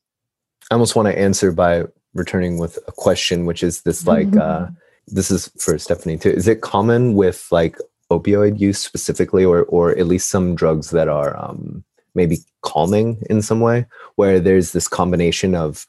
I 0.73 0.75
almost 0.75 0.97
want 0.97 1.07
to 1.07 1.17
answer 1.17 1.53
by 1.53 1.85
returning 2.15 2.59
with 2.59 2.79
a 2.89 2.93
question 2.93 3.47
which 3.47 3.63
is 3.63 3.83
this 3.83 4.07
like 4.07 4.29
mm-hmm. 4.29 4.41
uh 4.41 4.67
this 5.07 5.31
is 5.31 5.51
for 5.59 5.79
stephanie 5.79 6.17
too. 6.17 6.31
Is 6.31 6.49
it 6.49 6.63
common 6.63 7.15
with 7.15 7.47
like 7.53 7.79
opioid 8.11 8.59
use 8.59 8.79
specifically, 8.79 9.45
or 9.45 9.65
or 9.65 9.91
at 9.93 10.07
least 10.07 10.31
some 10.31 10.55
drugs 10.55 10.91
that 10.91 11.09
are 11.09 11.37
um, 11.37 11.85
maybe 12.15 12.39
calming 12.63 13.23
in 13.29 13.43
some 13.43 13.61
way, 13.61 13.87
where 14.17 14.41
there's 14.41 14.73
this 14.73 14.89
combination 14.89 15.55
of 15.55 15.87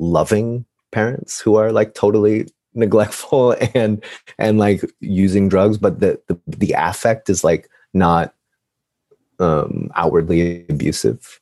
loving 0.00 0.64
parents 0.90 1.40
who 1.40 1.54
are 1.54 1.70
like 1.70 1.94
totally 1.94 2.48
neglectful 2.74 3.56
and 3.74 4.02
and 4.38 4.58
like 4.58 4.82
using 5.00 5.48
drugs, 5.48 5.78
but 5.78 6.00
the 6.00 6.20
the, 6.26 6.38
the 6.46 6.74
affect 6.76 7.30
is 7.30 7.44
like 7.44 7.68
not 7.94 8.34
um, 9.38 9.90
outwardly 9.94 10.66
abusive? 10.68 11.40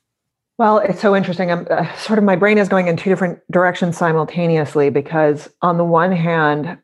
Well, 0.59 0.79
it's 0.79 1.01
so 1.01 1.15
interesting. 1.15 1.53
I'm 1.53 1.67
uh, 1.71 1.95
sort 1.97 2.19
of 2.19 2.25
my 2.25 2.35
brain 2.35 2.59
is 2.59 2.69
going 2.69 2.89
in 2.89 2.97
two 2.97 3.11
different 3.11 3.39
directions 3.51 3.97
simultaneously 3.97 4.91
because, 4.91 5.49
on 5.63 5.79
the 5.79 5.85
one 5.85 6.11
hand, 6.11 6.79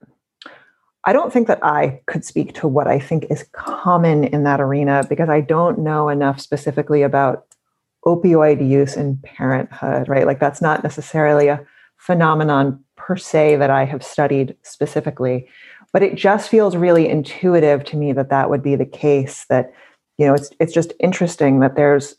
I 1.04 1.12
don't 1.12 1.32
think 1.32 1.48
that 1.48 1.58
I 1.62 2.00
could 2.06 2.24
speak 2.24 2.54
to 2.54 2.68
what 2.68 2.86
I 2.86 2.98
think 2.98 3.26
is 3.30 3.44
common 3.52 4.24
in 4.24 4.44
that 4.44 4.60
arena 4.60 5.04
because 5.08 5.28
I 5.28 5.40
don't 5.40 5.80
know 5.80 6.08
enough 6.08 6.40
specifically 6.40 7.02
about 7.02 7.46
opioid 8.06 8.66
use 8.66 8.96
in 8.96 9.18
parenthood, 9.18 10.08
right? 10.08 10.26
Like, 10.26 10.40
that's 10.40 10.62
not 10.62 10.82
necessarily 10.82 11.48
a 11.48 11.64
phenomenon 11.96 12.82
per 12.96 13.16
se 13.16 13.56
that 13.56 13.70
I 13.70 13.84
have 13.84 14.04
studied 14.04 14.56
specifically, 14.62 15.48
but 15.92 16.02
it 16.02 16.16
just 16.16 16.48
feels 16.48 16.76
really 16.76 17.08
intuitive 17.08 17.84
to 17.84 17.96
me 17.96 18.12
that 18.12 18.30
that 18.30 18.50
would 18.50 18.62
be 18.62 18.76
the 18.76 18.86
case. 18.86 19.46
That, 19.48 19.72
you 20.18 20.26
know, 20.26 20.34
it's, 20.34 20.50
it's 20.60 20.72
just 20.72 20.92
interesting 21.00 21.60
that 21.60 21.76
there's 21.76 22.16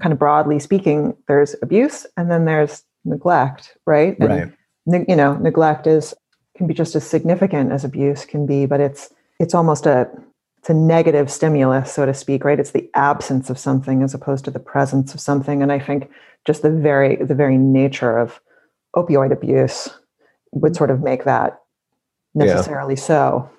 kind 0.00 0.12
of 0.12 0.18
broadly 0.18 0.58
speaking, 0.58 1.14
there's 1.28 1.54
abuse 1.62 2.06
and 2.16 2.30
then 2.30 2.44
there's 2.46 2.82
neglect, 3.04 3.76
right? 3.86 4.18
And, 4.18 4.28
right. 4.28 5.06
You 5.08 5.16
know, 5.16 5.36
neglect 5.36 5.86
is 5.86 6.14
can 6.56 6.66
be 6.66 6.74
just 6.74 6.96
as 6.96 7.06
significant 7.06 7.70
as 7.70 7.84
abuse 7.84 8.24
can 8.24 8.46
be, 8.46 8.66
but 8.66 8.80
it's 8.80 9.12
it's 9.38 9.54
almost 9.54 9.86
a 9.86 10.10
it's 10.60 10.68
a 10.68 10.74
negative 10.74 11.30
stimulus, 11.30 11.90
so 11.90 12.04
to 12.04 12.12
speak, 12.12 12.44
right? 12.44 12.60
It's 12.60 12.72
the 12.72 12.90
absence 12.94 13.48
of 13.48 13.58
something 13.58 14.02
as 14.02 14.12
opposed 14.12 14.44
to 14.44 14.50
the 14.50 14.60
presence 14.60 15.14
of 15.14 15.20
something. 15.20 15.62
And 15.62 15.72
I 15.72 15.78
think 15.78 16.10
just 16.46 16.60
the 16.60 16.70
very 16.70 17.16
the 17.16 17.34
very 17.34 17.56
nature 17.56 18.18
of 18.18 18.40
opioid 18.94 19.32
abuse 19.32 19.88
would 20.52 20.76
sort 20.76 20.90
of 20.90 21.00
make 21.00 21.24
that 21.24 21.60
necessarily 22.34 22.94
yeah. 22.94 23.00
so. 23.00 23.50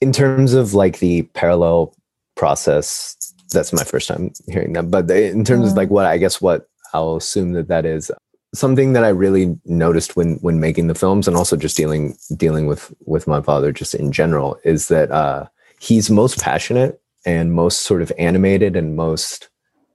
In 0.00 0.12
terms 0.12 0.54
of 0.54 0.74
like 0.74 1.00
the 1.00 1.22
parallel 1.34 1.92
process 2.36 3.16
that's 3.50 3.72
my 3.72 3.82
first 3.82 4.08
time 4.08 4.32
hearing 4.46 4.74
that. 4.74 4.90
But 4.90 5.10
in 5.10 5.44
terms 5.44 5.66
mm. 5.66 5.70
of 5.70 5.76
like 5.76 5.90
what 5.90 6.06
I 6.06 6.18
guess 6.18 6.40
what 6.40 6.68
I'll 6.92 7.16
assume 7.16 7.52
that 7.52 7.68
that 7.68 7.84
is 7.84 8.10
something 8.54 8.92
that 8.92 9.04
I 9.04 9.08
really 9.08 9.58
noticed 9.64 10.16
when 10.16 10.36
when 10.36 10.60
making 10.60 10.86
the 10.86 10.94
films 10.94 11.26
and 11.26 11.36
also 11.36 11.56
just 11.56 11.76
dealing 11.76 12.16
dealing 12.36 12.66
with 12.66 12.94
with 13.06 13.26
my 13.26 13.42
father 13.42 13.72
just 13.72 13.94
in 13.94 14.12
general 14.12 14.58
is 14.64 14.88
that 14.88 15.10
uh, 15.10 15.46
he's 15.78 16.10
most 16.10 16.40
passionate 16.40 17.00
and 17.24 17.52
most 17.52 17.82
sort 17.82 18.02
of 18.02 18.12
animated 18.18 18.76
and 18.76 18.96
most 18.96 19.48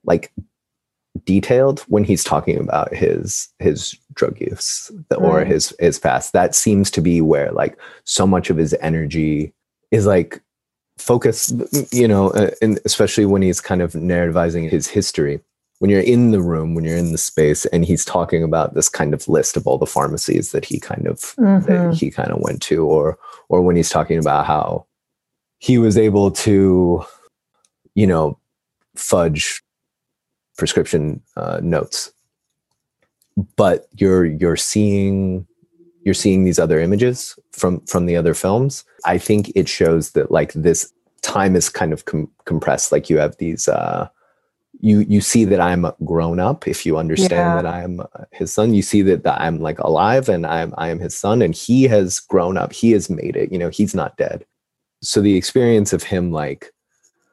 like 0.04 0.32
detailed 1.24 1.80
when 1.82 2.04
he's 2.04 2.24
talking 2.24 2.58
about 2.58 2.92
his 2.92 3.48
his 3.60 3.96
drug 4.14 4.40
use 4.40 4.90
or 5.16 5.44
mm. 5.44 5.46
his 5.46 5.74
his 5.78 5.98
past 5.98 6.32
that 6.32 6.54
seems 6.54 6.90
to 6.90 7.00
be 7.00 7.20
where 7.20 7.52
like 7.52 7.78
so 8.04 8.26
much 8.26 8.50
of 8.50 8.56
his 8.56 8.74
energy 8.80 9.52
is 9.92 10.06
like 10.06 10.42
focused 10.98 11.54
you 11.92 12.08
know 12.08 12.30
uh, 12.30 12.50
and 12.60 12.80
especially 12.84 13.26
when 13.26 13.42
he's 13.42 13.60
kind 13.60 13.80
of 13.80 13.92
narrativizing 13.92 14.68
his 14.68 14.88
history 14.88 15.40
when 15.78 15.90
you're 15.90 16.00
in 16.00 16.32
the 16.32 16.42
room 16.42 16.74
when 16.74 16.84
you're 16.84 16.96
in 16.96 17.12
the 17.12 17.18
space 17.18 17.64
and 17.66 17.84
he's 17.84 18.04
talking 18.04 18.42
about 18.42 18.74
this 18.74 18.88
kind 18.88 19.14
of 19.14 19.28
list 19.28 19.56
of 19.56 19.66
all 19.66 19.78
the 19.78 19.86
pharmacies 19.86 20.50
that 20.50 20.64
he 20.64 20.80
kind 20.80 21.06
of 21.06 21.18
mm-hmm. 21.36 21.66
that 21.66 21.94
he 21.94 22.10
kind 22.10 22.30
of 22.30 22.40
went 22.40 22.60
to 22.60 22.84
or 22.84 23.18
or 23.48 23.62
when 23.62 23.76
he's 23.76 23.90
talking 23.90 24.18
about 24.18 24.46
how 24.46 24.84
he 25.64 25.78
was 25.78 25.96
able 25.96 26.30
to 26.30 27.02
you 27.94 28.06
know 28.06 28.38
fudge 28.96 29.62
prescription 30.58 31.22
uh, 31.38 31.58
notes. 31.62 32.12
But 33.56 33.88
you're 33.96 34.26
you're 34.26 34.58
seeing 34.58 35.46
you're 36.04 36.20
seeing 36.22 36.44
these 36.44 36.58
other 36.58 36.78
images 36.78 37.38
from 37.52 37.80
from 37.86 38.04
the 38.04 38.14
other 38.14 38.34
films. 38.34 38.84
I 39.06 39.16
think 39.16 39.52
it 39.54 39.66
shows 39.66 40.10
that 40.10 40.30
like 40.30 40.52
this 40.52 40.92
time 41.22 41.56
is 41.56 41.70
kind 41.70 41.94
of 41.94 42.04
com- 42.04 42.30
compressed. 42.44 42.92
Like 42.92 43.08
you 43.08 43.16
have 43.16 43.34
these 43.38 43.66
uh 43.66 44.08
you 44.80 45.00
you 45.00 45.20
see 45.20 45.44
that 45.46 45.60
i'm 45.60 45.86
grown 46.04 46.40
up 46.40 46.66
if 46.66 46.84
you 46.84 46.98
understand 46.98 47.30
yeah. 47.30 47.62
that 47.62 47.66
i'm 47.66 48.02
his 48.32 48.52
son. 48.52 48.74
You 48.74 48.82
see 48.82 49.00
that, 49.02 49.22
that 49.22 49.40
i'm 49.40 49.60
like 49.60 49.78
alive 49.78 50.28
and 50.28 50.44
i'm 50.46 50.74
i 50.76 50.88
am 50.90 50.98
his 50.98 51.16
son 51.16 51.40
and 51.40 51.54
he 51.54 51.84
has 51.84 52.20
grown 52.20 52.58
up. 52.58 52.74
He 52.74 52.90
has 52.92 53.08
made 53.08 53.34
it. 53.34 53.50
You 53.50 53.58
know 53.58 53.70
he's 53.70 53.94
not 53.94 54.18
dead 54.18 54.44
so 55.04 55.20
the 55.20 55.36
experience 55.36 55.92
of 55.92 56.02
him 56.02 56.32
like 56.32 56.72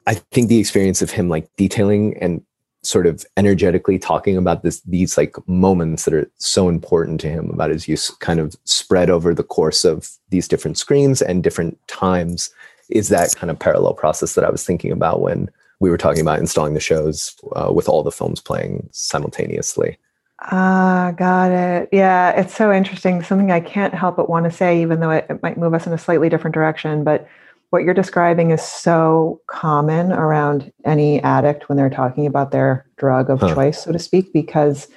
i 0.06 0.14
think 0.14 0.48
the 0.48 0.58
experience 0.58 1.02
of 1.02 1.10
him 1.10 1.28
like 1.28 1.48
detailing 1.56 2.16
and 2.18 2.42
sort 2.84 3.06
of 3.06 3.24
energetically 3.36 3.98
talking 3.98 4.36
about 4.36 4.62
this 4.62 4.80
these 4.80 5.16
like 5.16 5.36
moments 5.48 6.04
that 6.04 6.14
are 6.14 6.28
so 6.38 6.68
important 6.68 7.20
to 7.20 7.28
him 7.28 7.48
about 7.50 7.70
his 7.70 7.86
use 7.86 8.10
kind 8.10 8.40
of 8.40 8.56
spread 8.64 9.08
over 9.08 9.32
the 9.34 9.44
course 9.44 9.84
of 9.84 10.10
these 10.30 10.48
different 10.48 10.76
screens 10.76 11.22
and 11.22 11.44
different 11.44 11.78
times 11.86 12.50
is 12.90 13.08
that 13.08 13.34
kind 13.36 13.50
of 13.50 13.58
parallel 13.58 13.94
process 13.94 14.34
that 14.34 14.44
i 14.44 14.50
was 14.50 14.64
thinking 14.64 14.90
about 14.90 15.20
when 15.20 15.48
we 15.82 15.90
were 15.90 15.98
talking 15.98 16.22
about 16.22 16.38
installing 16.38 16.74
the 16.74 16.80
shows 16.80 17.34
uh, 17.56 17.72
with 17.72 17.88
all 17.88 18.04
the 18.04 18.12
films 18.12 18.40
playing 18.40 18.88
simultaneously. 18.92 19.98
Ah 20.40 21.12
got 21.16 21.50
it. 21.50 21.88
Yeah 21.90 22.30
it's 22.30 22.54
so 22.54 22.72
interesting. 22.72 23.22
Something 23.22 23.50
i 23.50 23.60
can't 23.60 23.92
help 23.92 24.16
but 24.16 24.30
want 24.30 24.44
to 24.44 24.50
say 24.50 24.80
even 24.80 25.00
though 25.00 25.10
it, 25.10 25.26
it 25.28 25.42
might 25.42 25.58
move 25.58 25.74
us 25.74 25.86
in 25.86 25.92
a 25.92 25.98
slightly 25.98 26.28
different 26.28 26.54
direction 26.54 27.02
but 27.02 27.28
what 27.72 27.84
you're 27.84 27.94
describing 27.94 28.50
is 28.50 28.60
so 28.60 29.40
common 29.46 30.12
around 30.12 30.70
any 30.84 31.22
addict 31.22 31.70
when 31.70 31.78
they're 31.78 31.88
talking 31.88 32.26
about 32.26 32.50
their 32.50 32.84
drug 32.98 33.30
of 33.30 33.40
huh. 33.40 33.54
choice, 33.54 33.82
so 33.82 33.92
to 33.92 33.98
speak, 33.98 34.30
because 34.30 34.88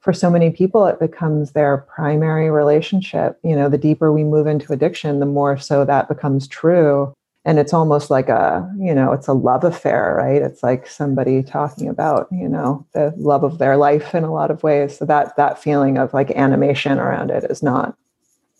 for 0.00 0.12
so 0.12 0.28
many 0.28 0.50
people, 0.50 0.84
it 0.86 0.98
becomes 0.98 1.52
their 1.52 1.86
primary 1.94 2.50
relationship. 2.50 3.38
You 3.44 3.54
know, 3.54 3.68
the 3.68 3.78
deeper 3.78 4.12
we 4.12 4.24
move 4.24 4.48
into 4.48 4.72
addiction, 4.72 5.20
the 5.20 5.26
more 5.26 5.56
so 5.56 5.84
that 5.84 6.08
becomes 6.08 6.48
true. 6.48 7.14
And 7.44 7.60
it's 7.60 7.72
almost 7.72 8.10
like 8.10 8.28
a, 8.28 8.68
you 8.80 8.92
know, 8.92 9.12
it's 9.12 9.28
a 9.28 9.32
love 9.32 9.62
affair, 9.62 10.16
right? 10.18 10.42
It's 10.42 10.60
like 10.60 10.88
somebody 10.88 11.40
talking 11.44 11.88
about, 11.88 12.26
you 12.32 12.48
know, 12.48 12.84
the 12.94 13.14
love 13.16 13.44
of 13.44 13.58
their 13.58 13.76
life 13.76 14.12
in 14.12 14.24
a 14.24 14.32
lot 14.32 14.50
of 14.50 14.64
ways. 14.64 14.98
So 14.98 15.04
that 15.04 15.36
that 15.36 15.62
feeling 15.62 15.98
of 15.98 16.12
like 16.12 16.32
animation 16.32 16.98
around 16.98 17.30
it 17.30 17.44
is 17.48 17.62
not 17.62 17.96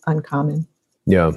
uncommon. 0.06 0.68
Yeah. 1.06 1.32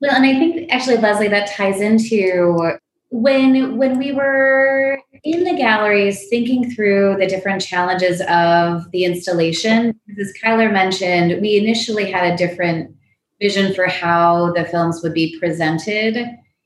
Well, 0.00 0.14
and 0.14 0.24
I 0.24 0.38
think 0.38 0.70
actually, 0.70 0.98
Leslie, 0.98 1.28
that 1.28 1.50
ties 1.50 1.80
into 1.80 2.78
when 3.10 3.78
when 3.78 3.98
we 3.98 4.12
were 4.12 4.98
in 5.24 5.44
the 5.44 5.56
galleries 5.56 6.28
thinking 6.28 6.70
through 6.70 7.16
the 7.18 7.26
different 7.26 7.62
challenges 7.62 8.20
of 8.28 8.90
the 8.92 9.04
installation. 9.04 9.98
As 10.20 10.32
Cuyler 10.42 10.72
mentioned, 10.72 11.40
we 11.40 11.56
initially 11.56 12.10
had 12.10 12.32
a 12.32 12.36
different 12.36 12.94
vision 13.40 13.74
for 13.74 13.86
how 13.86 14.52
the 14.52 14.64
films 14.64 15.02
would 15.02 15.14
be 15.14 15.38
presented. 15.38 16.16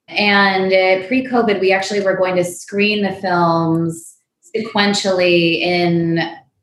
And 0.09 0.73
uh, 0.73 1.07
pre 1.07 1.25
COVID, 1.25 1.61
we 1.61 1.73
actually 1.73 2.01
were 2.01 2.17
going 2.17 2.37
to 2.37 2.45
screen 2.45 3.03
the 3.03 3.13
films 3.13 4.17
sequentially 4.55 5.61
in 5.61 6.19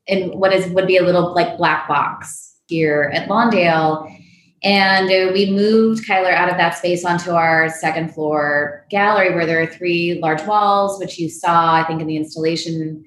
in 0.07 0.37
what 0.37 0.53
is 0.53 0.67
would 0.73 0.87
be 0.87 0.97
a 0.97 1.03
little 1.03 1.33
like 1.33 1.57
black 1.57 1.87
box 1.87 2.55
here 2.67 3.11
at 3.13 3.29
Lawndale 3.29 4.09
and 4.63 5.07
uh, 5.07 5.31
we 5.33 5.51
moved 5.51 6.07
Cuyler 6.07 6.33
out 6.33 6.49
of 6.49 6.57
that 6.57 6.77
space 6.77 7.05
onto 7.05 7.31
our 7.31 7.69
second 7.69 8.13
floor 8.13 8.85
gallery 8.89 9.33
where 9.33 9.45
there 9.45 9.61
are 9.61 9.67
three 9.67 10.19
large 10.21 10.43
walls, 10.45 10.99
which 10.99 11.19
you 11.19 11.29
saw, 11.29 11.75
I 11.75 11.83
think, 11.83 12.01
in 12.01 12.07
the 12.07 12.17
installation 12.17 13.05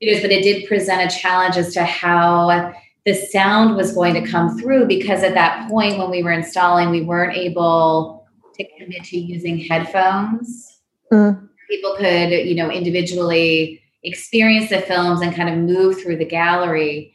videos. 0.00 0.22
But 0.22 0.30
it 0.30 0.42
did 0.42 0.68
present 0.68 1.12
a 1.12 1.14
challenge 1.14 1.56
as 1.56 1.74
to 1.74 1.84
how 1.84 2.72
the 3.04 3.14
sound 3.14 3.76
was 3.76 3.92
going 3.92 4.14
to 4.14 4.30
come 4.30 4.56
through 4.58 4.86
because 4.86 5.24
at 5.24 5.34
that 5.34 5.68
point, 5.68 5.98
when 5.98 6.10
we 6.10 6.22
were 6.22 6.30
installing, 6.30 6.90
we 6.90 7.02
weren't 7.02 7.36
able 7.36 8.28
to 8.54 8.64
commit 8.78 9.04
to 9.04 9.18
using 9.18 9.58
headphones. 9.58 10.80
Mm. 11.12 11.48
People 11.68 11.96
could, 11.96 12.30
you 12.30 12.54
know, 12.54 12.70
individually 12.70 13.82
experience 14.04 14.70
the 14.70 14.80
films 14.80 15.20
and 15.20 15.34
kind 15.34 15.48
of 15.48 15.56
move 15.56 16.00
through 16.00 16.16
the 16.16 16.24
gallery. 16.24 17.14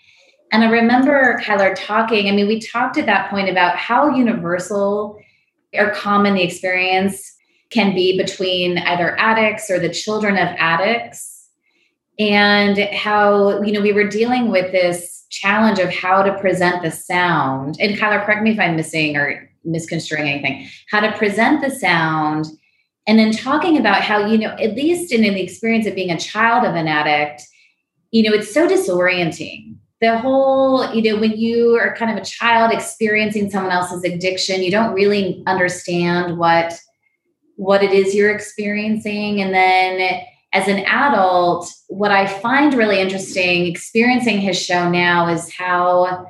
And 0.52 0.64
I 0.64 0.70
remember 0.70 1.40
Cuyler 1.44 1.76
talking. 1.78 2.28
I 2.28 2.32
mean, 2.32 2.48
we 2.48 2.60
talked 2.60 2.98
at 2.98 3.06
that 3.06 3.30
point 3.30 3.50
about 3.50 3.76
how 3.76 4.16
universal 4.16 5.20
or 5.74 5.92
common 5.92 6.36
the 6.36 6.44
experience 6.44 7.36
can 7.70 7.94
be 7.94 8.18
between 8.18 8.78
either 8.78 9.20
addicts 9.20 9.70
or 9.70 9.78
the 9.78 9.90
children 9.90 10.38
of 10.38 10.48
addicts, 10.58 11.50
and 12.18 12.80
how, 12.94 13.62
you 13.62 13.74
know, 13.74 13.82
we 13.82 13.92
were 13.92 14.08
dealing 14.08 14.50
with 14.50 14.72
this 14.72 15.26
challenge 15.30 15.78
of 15.78 15.94
how 15.94 16.24
to 16.24 16.40
present 16.40 16.82
the 16.82 16.92
sound. 16.92 17.76
And 17.80 17.98
Cuyler, 17.98 18.26
correct 18.26 18.42
me 18.42 18.52
if 18.52 18.60
I'm 18.60 18.78
missing 18.78 19.18
or 19.18 19.50
misconstruing 19.66 20.28
anything, 20.28 20.68
how 20.90 21.02
to 21.02 21.12
present 21.18 21.62
the 21.62 21.70
sound. 21.70 22.46
And 23.06 23.20
then 23.20 23.32
talking 23.32 23.78
about 23.78 24.02
how, 24.02 24.26
you 24.26 24.38
know, 24.38 24.50
at 24.52 24.76
least 24.76 25.12
in, 25.12 25.24
in 25.24 25.34
the 25.34 25.42
experience 25.42 25.86
of 25.86 25.96
being 25.96 26.12
a 26.12 26.20
child 26.20 26.66
of 26.66 26.76
an 26.76 26.88
addict, 26.88 27.44
you 28.12 28.24
know, 28.24 28.36
it's 28.36 28.54
so 28.54 28.68
disorienting 28.68 29.76
the 30.00 30.18
whole 30.18 30.94
you 30.94 31.02
know 31.02 31.20
when 31.20 31.32
you 31.32 31.76
are 31.76 31.96
kind 31.96 32.12
of 32.12 32.18
a 32.18 32.26
child 32.26 32.72
experiencing 32.72 33.50
someone 33.50 33.72
else's 33.72 34.04
addiction 34.04 34.62
you 34.62 34.70
don't 34.70 34.94
really 34.94 35.44
understand 35.48 36.38
what 36.38 36.80
what 37.58 37.84
it 37.84 37.92
is 37.92 38.16
you're 38.16 38.32
experiencing. 38.32 39.42
And 39.42 39.54
then 39.54 40.22
as 40.54 40.68
an 40.70 40.86
adult 40.86 41.70
what 41.90 42.10
i 42.10 42.26
find 42.26 42.74
really 42.74 43.02
interesting 43.02 43.68
experiencing 43.68 44.40
his 44.40 44.58
show 44.58 44.90
now 44.90 45.28
is 45.28 45.54
how 45.54 46.26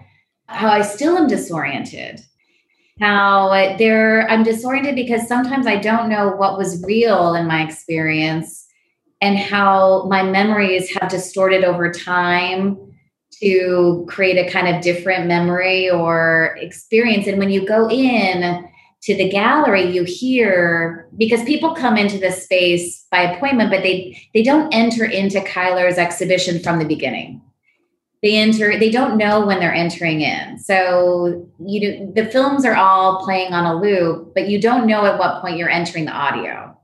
how 0.48 0.70
i 0.70 0.82
still 0.82 1.16
am 1.16 1.28
disoriented. 1.28 2.20
How 3.00 3.76
there 3.78 4.28
i'm 4.30 4.42
disoriented 4.42 4.96
because 4.96 5.28
sometimes 5.28 5.68
i 5.68 5.76
don't 5.78 6.10
know 6.10 6.30
what 6.30 6.58
was 6.58 6.84
real 6.84 7.36
in 7.36 7.46
my 7.46 7.64
experience 7.64 8.66
and 9.22 9.38
how 9.38 10.06
my 10.10 10.24
memories 10.24 10.92
have 10.96 11.10
distorted 11.10 11.64
over 11.64 11.92
time 11.92 12.87
to 13.42 14.06
create 14.10 14.38
a 14.38 14.52
kind 14.52 14.74
of 14.74 14.82
different 14.82 15.28
memory 15.28 15.90
or 15.90 16.58
experience. 16.60 17.28
And 17.28 17.38
when 17.38 17.50
you 17.50 17.66
go 17.66 17.90
in 17.90 18.68
to 19.04 19.16
the 19.16 19.30
gallery, 19.30 19.84
you 19.84 20.04
hear 20.04 21.08
because 21.18 21.44
people 21.44 21.76
come 21.76 21.98
into 21.98 22.18
this 22.18 22.44
space 22.44 23.06
by 23.12 23.22
appointment, 23.22 23.72
but 23.72 23.84
they 23.84 24.20
they 24.34 24.44
don't 24.44 24.74
enter 24.74 25.06
into 25.06 25.40
Cuyler's 25.42 25.98
exhibition 25.98 26.60
from 26.60 26.80
the 26.80 26.86
beginning. 26.86 27.42
They 28.24 28.38
enter, 28.38 28.80
they 28.80 28.90
don't 28.90 29.18
know 29.18 29.46
when 29.46 29.60
they're 29.60 29.74
entering 29.74 30.22
in. 30.22 30.58
So 30.58 31.48
you 31.60 31.80
do, 31.80 32.12
the 32.16 32.26
films 32.30 32.66
are 32.66 32.76
all 32.76 33.24
playing 33.24 33.54
on 33.54 33.66
a 33.66 33.80
loop, 33.80 34.34
but 34.34 34.50
you 34.50 34.60
don't 34.60 34.88
know 34.88 35.06
at 35.06 35.20
what 35.20 35.40
point 35.42 35.58
you're 35.58 35.70
entering 35.70 36.06
the 36.06 36.12
audio. 36.12 36.77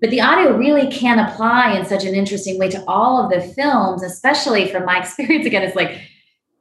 But 0.00 0.10
the 0.10 0.20
audio 0.20 0.56
really 0.56 0.90
can 0.90 1.18
apply 1.18 1.76
in 1.76 1.84
such 1.84 2.04
an 2.04 2.14
interesting 2.14 2.58
way 2.58 2.70
to 2.70 2.82
all 2.88 3.22
of 3.22 3.30
the 3.30 3.40
films, 3.52 4.02
especially 4.02 4.70
from 4.70 4.86
my 4.86 4.98
experience. 5.00 5.46
Again, 5.46 5.62
it's 5.62 5.76
like 5.76 6.00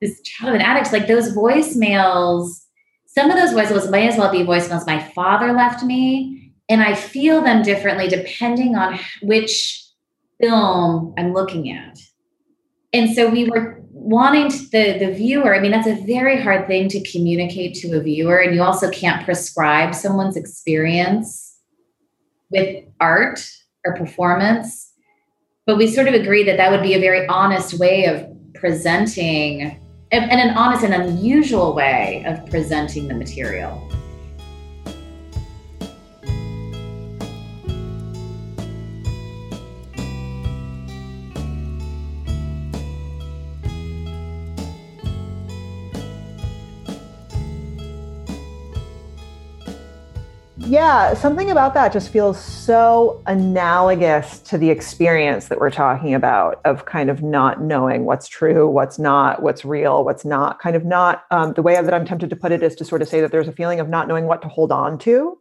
this 0.01 0.21
child 0.21 0.49
of 0.49 0.55
an 0.55 0.65
addict, 0.65 0.91
like 0.91 1.07
those 1.07 1.35
voicemails. 1.35 2.65
Some 3.05 3.31
of 3.31 3.37
those 3.37 3.51
voicemails 3.51 3.89
may 3.89 4.07
as 4.07 4.17
well 4.17 4.31
be 4.31 4.39
voicemails 4.39 4.85
my 4.85 5.01
father 5.01 5.53
left 5.53 5.83
me, 5.83 6.53
and 6.67 6.81
I 6.81 6.95
feel 6.95 7.41
them 7.41 7.63
differently 7.63 8.07
depending 8.07 8.75
on 8.75 8.99
which 9.21 9.85
film 10.39 11.13
I'm 11.17 11.33
looking 11.33 11.71
at. 11.71 11.99
And 12.93 13.13
so 13.13 13.29
we 13.29 13.49
were 13.49 13.81
wanting 13.91 14.49
the 14.71 14.97
the 14.99 15.13
viewer. 15.13 15.55
I 15.55 15.59
mean, 15.59 15.71
that's 15.71 15.87
a 15.87 16.05
very 16.05 16.41
hard 16.41 16.67
thing 16.67 16.89
to 16.89 17.11
communicate 17.11 17.75
to 17.75 17.97
a 17.97 18.01
viewer, 18.01 18.39
and 18.39 18.53
you 18.53 18.63
also 18.63 18.89
can't 18.91 19.23
prescribe 19.23 19.95
someone's 19.95 20.35
experience 20.35 21.48
with 22.49 22.85
art 22.99 23.45
or 23.85 23.95
performance. 23.95 24.93
But 25.65 25.77
we 25.77 25.87
sort 25.87 26.07
of 26.07 26.13
agreed 26.13 26.47
that 26.47 26.57
that 26.57 26.71
would 26.71 26.81
be 26.81 26.93
a 26.95 26.99
very 26.99 27.27
honest 27.27 27.79
way 27.79 28.05
of 28.05 28.27
presenting, 28.55 29.79
and 30.11 30.31
an 30.31 30.57
honest 30.57 30.83
and 30.83 30.93
unusual 30.93 31.73
way 31.73 32.23
of 32.25 32.45
presenting 32.49 33.07
the 33.07 33.13
material. 33.13 33.88
Yeah, 50.69 51.15
something 51.15 51.49
about 51.49 51.73
that 51.73 51.91
just 51.91 52.09
feels 52.09 52.39
so 52.39 53.23
analogous 53.25 54.37
to 54.41 54.55
the 54.55 54.69
experience 54.69 55.47
that 55.47 55.59
we're 55.59 55.71
talking 55.71 56.13
about 56.13 56.61
of 56.63 56.85
kind 56.85 57.09
of 57.09 57.23
not 57.23 57.59
knowing 57.59 58.05
what's 58.05 58.27
true, 58.27 58.69
what's 58.69 58.99
not, 58.99 59.41
what's 59.41 59.65
real, 59.65 60.05
what's 60.05 60.25
not. 60.25 60.59
Kind 60.59 60.75
of 60.75 60.85
not, 60.85 61.23
um, 61.31 61.53
the 61.53 61.63
way 61.63 61.73
that 61.73 61.91
I'm 61.91 62.05
tempted 62.05 62.29
to 62.29 62.35
put 62.35 62.51
it 62.51 62.61
is 62.61 62.75
to 62.75 62.85
sort 62.85 63.01
of 63.01 63.07
say 63.07 63.19
that 63.19 63.31
there's 63.31 63.47
a 63.47 63.51
feeling 63.51 63.79
of 63.79 63.89
not 63.89 64.07
knowing 64.07 64.27
what 64.27 64.43
to 64.43 64.47
hold 64.47 64.71
on 64.71 64.99
to. 64.99 65.39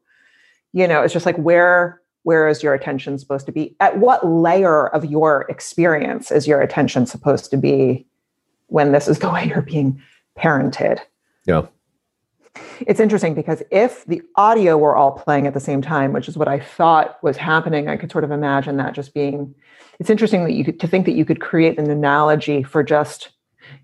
You 0.72 0.88
know, 0.88 1.02
it's 1.02 1.12
just 1.12 1.26
like 1.26 1.36
where 1.36 2.00
where 2.22 2.48
is 2.48 2.62
your 2.62 2.72
attention 2.72 3.18
supposed 3.18 3.44
to 3.46 3.52
be? 3.52 3.76
At 3.80 3.98
what 3.98 4.26
layer 4.26 4.88
of 4.88 5.04
your 5.04 5.42
experience 5.50 6.30
is 6.30 6.46
your 6.46 6.62
attention 6.62 7.04
supposed 7.04 7.50
to 7.50 7.58
be 7.58 8.06
when 8.68 8.92
this 8.92 9.06
is 9.08 9.18
the 9.18 9.30
way 9.30 9.44
you're 9.44 9.60
being 9.60 10.02
parented? 10.38 11.00
Yeah 11.44 11.66
it's 12.80 13.00
interesting 13.00 13.34
because 13.34 13.62
if 13.70 14.04
the 14.06 14.22
audio 14.36 14.76
were 14.76 14.96
all 14.96 15.12
playing 15.12 15.46
at 15.46 15.54
the 15.54 15.60
same 15.60 15.82
time, 15.82 16.12
which 16.12 16.28
is 16.28 16.36
what 16.36 16.48
I 16.48 16.60
thought 16.60 17.22
was 17.22 17.36
happening, 17.36 17.88
I 17.88 17.96
could 17.96 18.10
sort 18.10 18.24
of 18.24 18.30
imagine 18.30 18.76
that 18.76 18.94
just 18.94 19.14
being. 19.14 19.54
It's 19.98 20.10
interesting 20.10 20.44
that 20.44 20.52
you 20.52 20.64
could 20.64 20.80
to 20.80 20.86
think 20.86 21.06
that 21.06 21.14
you 21.14 21.24
could 21.24 21.40
create 21.40 21.78
an 21.78 21.90
analogy 21.90 22.62
for 22.62 22.82
just. 22.82 23.30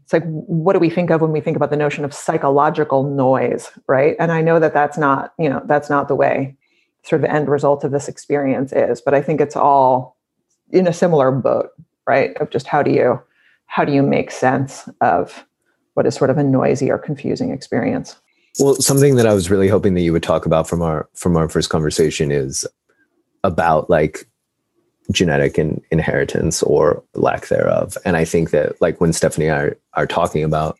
It's 0.02 0.12
like 0.12 0.24
what 0.24 0.72
do 0.72 0.78
we 0.78 0.88
think 0.88 1.10
of 1.10 1.20
when 1.20 1.32
we 1.32 1.40
think 1.40 1.56
about 1.56 1.70
the 1.70 1.76
notion 1.76 2.04
of 2.04 2.14
psychological 2.14 3.02
noise, 3.02 3.70
right? 3.86 4.16
And 4.18 4.32
I 4.32 4.40
know 4.40 4.58
that 4.58 4.72
that's 4.72 4.96
not 4.96 5.34
you 5.38 5.48
know 5.48 5.62
that's 5.66 5.90
not 5.90 6.08
the 6.08 6.14
way 6.14 6.56
sort 7.02 7.22
of 7.22 7.28
the 7.28 7.34
end 7.34 7.48
result 7.48 7.84
of 7.84 7.90
this 7.90 8.08
experience 8.08 8.72
is, 8.72 9.00
but 9.00 9.12
I 9.12 9.20
think 9.20 9.40
it's 9.40 9.56
all 9.56 10.16
in 10.70 10.86
a 10.86 10.92
similar 10.92 11.30
boat, 11.30 11.70
right? 12.06 12.34
Of 12.38 12.50
just 12.50 12.66
how 12.66 12.82
do 12.82 12.90
you 12.90 13.20
how 13.66 13.84
do 13.84 13.92
you 13.92 14.02
make 14.02 14.30
sense 14.30 14.88
of 15.00 15.44
what 15.94 16.06
is 16.06 16.14
sort 16.14 16.30
of 16.30 16.38
a 16.38 16.44
noisy 16.44 16.90
or 16.90 16.98
confusing 16.98 17.50
experience? 17.50 18.16
Well, 18.58 18.76
something 18.76 19.16
that 19.16 19.26
I 19.26 19.34
was 19.34 19.50
really 19.50 19.68
hoping 19.68 19.94
that 19.94 20.02
you 20.02 20.12
would 20.12 20.22
talk 20.22 20.46
about 20.46 20.68
from 20.68 20.80
our 20.80 21.08
from 21.14 21.36
our 21.36 21.48
first 21.48 21.70
conversation 21.70 22.30
is 22.30 22.64
about 23.42 23.90
like 23.90 24.28
genetic 25.10 25.58
and 25.58 25.82
inheritance 25.90 26.62
or 26.62 27.02
lack 27.14 27.48
thereof. 27.48 27.98
And 28.04 28.16
I 28.16 28.24
think 28.24 28.50
that 28.50 28.80
like 28.80 29.00
when 29.00 29.12
Stephanie 29.12 29.48
and 29.48 29.56
I 29.56 29.58
are, 29.60 29.78
are 29.94 30.06
talking 30.06 30.44
about, 30.44 30.78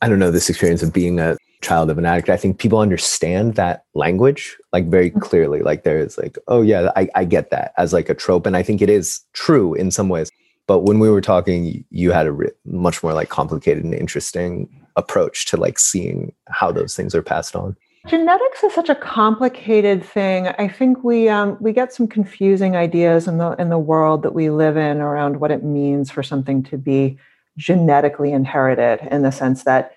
I 0.00 0.08
don't 0.08 0.18
know, 0.18 0.30
this 0.30 0.48
experience 0.48 0.82
of 0.82 0.92
being 0.92 1.18
a 1.18 1.36
child 1.60 1.90
of 1.90 1.98
an 1.98 2.06
addict, 2.06 2.30
I 2.30 2.36
think 2.36 2.58
people 2.58 2.78
understand 2.78 3.54
that 3.56 3.84
language 3.94 4.56
like 4.72 4.86
very 4.86 5.10
mm-hmm. 5.10 5.20
clearly. 5.20 5.60
Like 5.60 5.82
there 5.82 5.98
is 5.98 6.16
like, 6.18 6.38
oh 6.48 6.62
yeah, 6.62 6.90
I, 6.96 7.08
I 7.14 7.24
get 7.24 7.50
that 7.50 7.72
as 7.76 7.92
like 7.92 8.08
a 8.08 8.14
trope. 8.14 8.46
And 8.46 8.56
I 8.56 8.62
think 8.62 8.80
it 8.80 8.90
is 8.90 9.20
true 9.32 9.74
in 9.74 9.90
some 9.90 10.08
ways. 10.08 10.30
But 10.66 10.80
when 10.80 11.00
we 11.00 11.10
were 11.10 11.20
talking, 11.20 11.84
you 11.90 12.12
had 12.12 12.26
a 12.26 12.32
re- 12.32 12.50
much 12.64 13.02
more 13.02 13.12
like 13.12 13.28
complicated 13.28 13.84
and 13.84 13.92
interesting 13.92 14.81
approach 14.96 15.46
to 15.46 15.56
like 15.56 15.78
seeing 15.78 16.32
how 16.48 16.72
those 16.72 16.94
things 16.96 17.14
are 17.14 17.22
passed 17.22 17.56
on. 17.56 17.76
Genetics 18.08 18.64
is 18.64 18.74
such 18.74 18.88
a 18.88 18.96
complicated 18.96 20.04
thing. 20.04 20.48
I 20.48 20.66
think 20.66 21.04
we 21.04 21.28
um, 21.28 21.56
we 21.60 21.72
get 21.72 21.92
some 21.92 22.08
confusing 22.08 22.74
ideas 22.74 23.28
in 23.28 23.38
the 23.38 23.52
in 23.60 23.68
the 23.68 23.78
world 23.78 24.22
that 24.24 24.34
we 24.34 24.50
live 24.50 24.76
in 24.76 25.00
around 25.00 25.38
what 25.38 25.52
it 25.52 25.62
means 25.62 26.10
for 26.10 26.22
something 26.22 26.64
to 26.64 26.76
be 26.76 27.16
genetically 27.56 28.32
inherited, 28.32 29.06
in 29.12 29.22
the 29.22 29.30
sense 29.30 29.62
that 29.64 29.92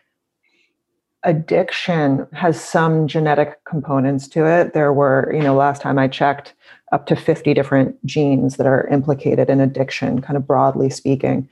addiction 1.23 2.27
has 2.33 2.61
some 2.61 3.07
genetic 3.07 3.63
components 3.65 4.27
to 4.27 4.45
it. 4.45 4.73
There 4.73 4.93
were, 4.93 5.31
you 5.33 5.41
know, 5.41 5.55
last 5.55 5.81
time 5.81 5.97
I 5.97 6.07
checked, 6.07 6.53
up 6.91 7.07
to 7.07 7.15
50 7.15 7.53
different 7.53 8.05
genes 8.05 8.57
that 8.57 8.67
are 8.67 8.87
implicated 8.87 9.49
in 9.49 9.59
addiction, 9.59 10.21
kind 10.21 10.37
of 10.37 10.45
broadly 10.45 10.89
speaking. 10.89 11.49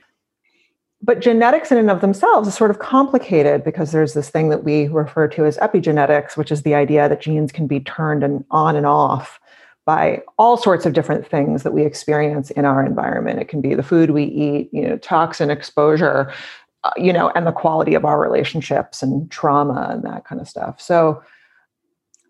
But 1.04 1.20
genetics 1.20 1.70
in 1.70 1.76
and 1.76 1.90
of 1.90 2.00
themselves 2.00 2.48
is 2.48 2.54
sort 2.54 2.70
of 2.70 2.78
complicated 2.78 3.62
because 3.62 3.92
there's 3.92 4.14
this 4.14 4.30
thing 4.30 4.48
that 4.48 4.64
we 4.64 4.88
refer 4.88 5.28
to 5.28 5.44
as 5.44 5.58
epigenetics, 5.58 6.34
which 6.34 6.50
is 6.50 6.62
the 6.62 6.74
idea 6.74 7.10
that 7.10 7.20
genes 7.20 7.52
can 7.52 7.66
be 7.66 7.80
turned 7.80 8.24
and 8.24 8.42
on 8.50 8.74
and 8.74 8.86
off 8.86 9.38
by 9.84 10.22
all 10.38 10.56
sorts 10.56 10.86
of 10.86 10.94
different 10.94 11.26
things 11.26 11.62
that 11.62 11.72
we 11.72 11.84
experience 11.84 12.50
in 12.52 12.64
our 12.64 12.82
environment. 12.82 13.38
It 13.38 13.48
can 13.48 13.60
be 13.60 13.74
the 13.74 13.82
food 13.82 14.12
we 14.12 14.24
eat, 14.24 14.70
you 14.72 14.88
know, 14.88 14.96
toxin 14.96 15.50
exposure, 15.50 16.32
uh, 16.84 16.90
you 16.96 17.12
know, 17.12 17.30
and 17.34 17.46
the 17.46 17.52
quality 17.52 17.94
of 17.94 18.06
our 18.06 18.18
relationships 18.18 19.02
and 19.02 19.30
trauma 19.30 19.88
and 19.90 20.02
that 20.04 20.24
kind 20.24 20.40
of 20.40 20.48
stuff. 20.48 20.80
So 20.80 21.22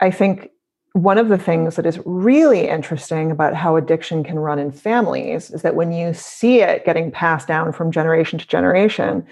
I 0.01 0.11
think 0.11 0.51
one 0.95 1.19
of 1.19 1.29
the 1.29 1.39
things 1.39 1.75
that 1.75 1.87
is 1.87 2.01
really 2.05 2.69
interesting 2.69 3.33
about 3.33 3.53
how 3.53 3.75
addiction 3.75 4.23
can 4.23 4.39
run 4.39 4.61
in 4.61 4.71
families 4.71 5.51
is 5.51 5.63
that 5.63 5.75
when 5.75 5.91
you 5.91 6.15
see 6.15 6.61
it 6.61 6.85
getting 6.85 7.11
passed 7.11 7.49
down 7.49 7.73
from 7.73 7.91
generation 7.91 8.39
to 8.39 8.47
generation, 8.47 9.27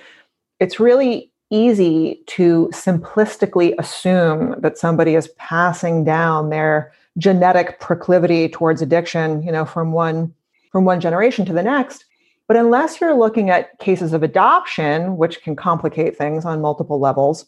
it's 0.59 0.81
really 0.81 1.31
easy 1.51 2.21
to 2.27 2.69
simplistically 2.75 3.75
assume 3.79 4.57
that 4.61 4.77
somebody 4.77 5.15
is 5.15 5.29
passing 5.39 6.03
down 6.03 6.51
their 6.51 6.93
genetic 7.17 7.79
proclivity 7.79 8.49
towards 8.49 8.83
addiction, 8.83 9.41
you 9.45 9.53
know, 9.53 9.65
from 9.65 9.93
one 9.93 10.35
from 10.73 10.85
one 10.85 11.01
generation 11.01 11.45
to 11.45 11.53
the 11.53 11.63
next. 11.63 12.07
But 12.49 12.57
unless 12.57 13.01
you're 13.01 13.15
looking 13.15 13.51
at 13.51 13.79
cases 13.79 14.13
of 14.13 14.25
adoption, 14.25 15.17
which 15.17 15.43
can 15.43 15.55
complicate 15.55 16.17
things 16.19 16.45
on 16.45 16.61
multiple 16.61 16.99
levels, 16.99 17.47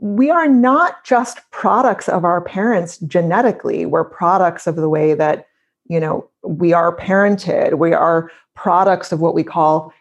we 0.00 0.30
are 0.30 0.48
not 0.48 1.04
just 1.04 1.38
products 1.50 2.08
of 2.08 2.24
our 2.24 2.40
parents 2.40 2.98
genetically. 2.98 3.84
We're 3.84 4.04
products 4.04 4.66
of 4.66 4.76
the 4.76 4.88
way 4.88 5.14
that 5.14 5.46
you 5.88 6.00
know 6.00 6.28
we 6.42 6.72
are 6.72 6.96
parented. 6.96 7.78
We 7.78 7.92
are 7.92 8.30
products 8.56 9.12
of 9.12 9.20
what 9.20 9.34
we 9.34 9.44
call 9.44 9.92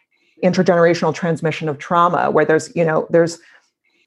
intergenerational 0.44 1.14
transmission 1.14 1.68
of 1.68 1.78
trauma 1.78 2.32
where 2.32 2.46
there's 2.46 2.74
you 2.76 2.86
know 2.86 3.08
there's 3.10 3.40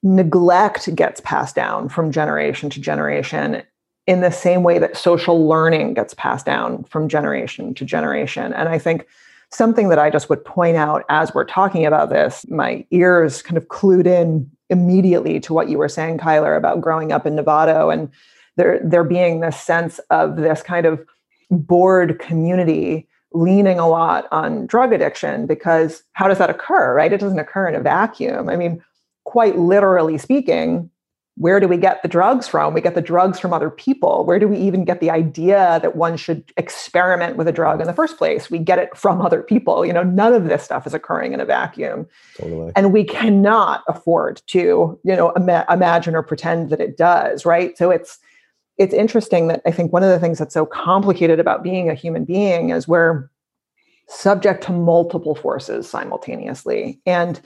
neglect 0.02 0.92
gets 0.94 1.20
passed 1.20 1.54
down 1.54 1.88
from 1.88 2.10
generation 2.10 2.70
to 2.70 2.80
generation 2.80 3.62
in 4.06 4.20
the 4.20 4.32
same 4.32 4.62
way 4.62 4.78
that 4.78 4.96
social 4.96 5.46
learning 5.46 5.94
gets 5.94 6.14
passed 6.14 6.46
down 6.46 6.82
from 6.84 7.08
generation 7.08 7.74
to 7.74 7.84
generation. 7.84 8.52
And 8.54 8.68
i 8.68 8.78
think 8.78 9.06
something 9.50 9.90
that 9.90 9.98
i 9.98 10.08
just 10.08 10.30
would 10.30 10.42
point 10.44 10.76
out 10.76 11.04
as 11.10 11.34
we're 11.34 11.44
talking 11.44 11.84
about 11.84 12.08
this 12.08 12.48
my 12.48 12.86
ears 12.90 13.42
kind 13.42 13.58
of 13.58 13.68
clued 13.68 14.06
in 14.06 14.50
immediately 14.72 15.38
to 15.38 15.54
what 15.54 15.68
you 15.68 15.78
were 15.78 15.88
saying, 15.88 16.18
Cuyler, 16.18 16.56
about 16.56 16.80
growing 16.80 17.12
up 17.12 17.26
in 17.26 17.36
Novato 17.36 17.92
and 17.92 18.10
there 18.56 18.80
there 18.82 19.04
being 19.04 19.40
this 19.40 19.60
sense 19.60 20.00
of 20.10 20.36
this 20.36 20.62
kind 20.62 20.86
of 20.86 21.00
bored 21.50 22.18
community 22.18 23.06
leaning 23.32 23.78
a 23.78 23.88
lot 23.88 24.26
on 24.30 24.66
drug 24.66 24.92
addiction 24.92 25.46
because 25.46 26.02
how 26.12 26.28
does 26.28 26.38
that 26.38 26.50
occur 26.50 26.94
right? 26.94 27.12
It 27.12 27.20
doesn't 27.20 27.38
occur 27.38 27.68
in 27.68 27.74
a 27.74 27.80
vacuum. 27.80 28.48
I 28.48 28.56
mean 28.56 28.82
quite 29.24 29.56
literally 29.58 30.18
speaking 30.18 30.90
where 31.36 31.60
do 31.60 31.66
we 31.66 31.78
get 31.78 32.02
the 32.02 32.08
drugs 32.08 32.46
from? 32.46 32.74
We 32.74 32.82
get 32.82 32.94
the 32.94 33.00
drugs 33.00 33.40
from 33.40 33.54
other 33.54 33.70
people. 33.70 34.24
Where 34.24 34.38
do 34.38 34.46
we 34.46 34.58
even 34.58 34.84
get 34.84 35.00
the 35.00 35.10
idea 35.10 35.78
that 35.80 35.96
one 35.96 36.16
should 36.18 36.52
experiment 36.58 37.36
with 37.36 37.48
a 37.48 37.52
drug 37.52 37.80
in 37.80 37.86
the 37.86 37.94
first 37.94 38.18
place? 38.18 38.50
We 38.50 38.58
get 38.58 38.78
it 38.78 38.94
from 38.96 39.22
other 39.22 39.42
people. 39.42 39.86
You 39.86 39.94
know, 39.94 40.02
none 40.02 40.34
of 40.34 40.44
this 40.44 40.62
stuff 40.62 40.86
is 40.86 40.92
occurring 40.92 41.32
in 41.32 41.40
a 41.40 41.46
vacuum. 41.46 42.06
Totally. 42.36 42.72
And 42.76 42.92
we 42.92 43.04
cannot 43.04 43.82
afford 43.88 44.42
to, 44.48 45.00
you 45.02 45.16
know, 45.16 45.30
ima- 45.30 45.64
imagine 45.70 46.14
or 46.14 46.22
pretend 46.22 46.68
that 46.68 46.80
it 46.80 46.98
does, 46.98 47.46
right? 47.46 47.76
So 47.78 47.90
it's 47.90 48.18
it's 48.78 48.94
interesting 48.94 49.48
that 49.48 49.62
I 49.66 49.70
think 49.70 49.92
one 49.92 50.02
of 50.02 50.08
the 50.08 50.18
things 50.18 50.38
that's 50.38 50.54
so 50.54 50.66
complicated 50.66 51.38
about 51.38 51.62
being 51.62 51.88
a 51.88 51.94
human 51.94 52.24
being 52.24 52.70
is 52.70 52.88
we're 52.88 53.30
subject 54.08 54.64
to 54.64 54.72
multiple 54.72 55.34
forces 55.34 55.88
simultaneously. 55.88 57.00
And 57.06 57.40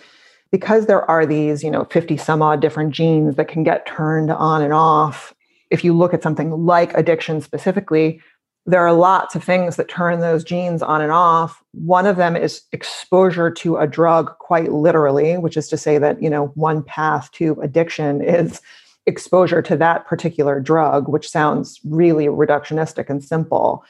because 0.51 0.87
there 0.87 1.09
are 1.11 1.27
these, 1.27 1.63
you 1.63 1.71
know, 1.71 1.85
50 1.85 2.17
some 2.17 2.43
odd 2.43 2.61
different 2.61 2.93
genes 2.93 3.37
that 3.37 3.49
can 3.49 3.63
get 3.63 3.87
turned 3.87 4.31
on 4.31 4.63
and 4.63 4.73
off, 4.73 5.35
if 5.71 5.85
you 5.85 5.93
look 5.93 6.15
at 6.15 6.23
something 6.23 6.51
like 6.51 6.95
addiction 6.95 7.41
specifically, 7.41 8.21
there 8.67 8.85
are 8.85 8.93
lots 8.93 9.35
of 9.37 9.45
things 9.45 9.77
that 9.77 9.89
turn 9.89 10.21
those 10.21 10.43
genes 10.43 10.83
on 10.83 11.01
and 11.01 11.13
off. 11.13 11.63
One 11.73 12.07
of 12.07 12.17
them 12.17 12.37
is 12.37 12.63
exposure 12.73 13.51
to 13.51 13.77
a 13.77 13.87
drug, 13.87 14.37
quite 14.39 14.73
literally, 14.73 15.39
which 15.39 15.57
is 15.57 15.69
to 15.69 15.77
say 15.77 15.99
that, 15.99 16.21
you 16.21 16.29
know, 16.29 16.47
one 16.55 16.83
path 16.83 17.31
to 17.33 17.61
addiction 17.63 18.21
is 18.23 18.61
exposure 19.07 19.63
to 19.63 19.77
that 19.77 20.07
particular 20.07 20.59
drug, 20.59 21.09
which 21.09 21.31
sounds 21.31 21.81
really 21.85 22.27
reductionistic 22.27 23.09
and 23.09 23.25
simple. 23.25 23.85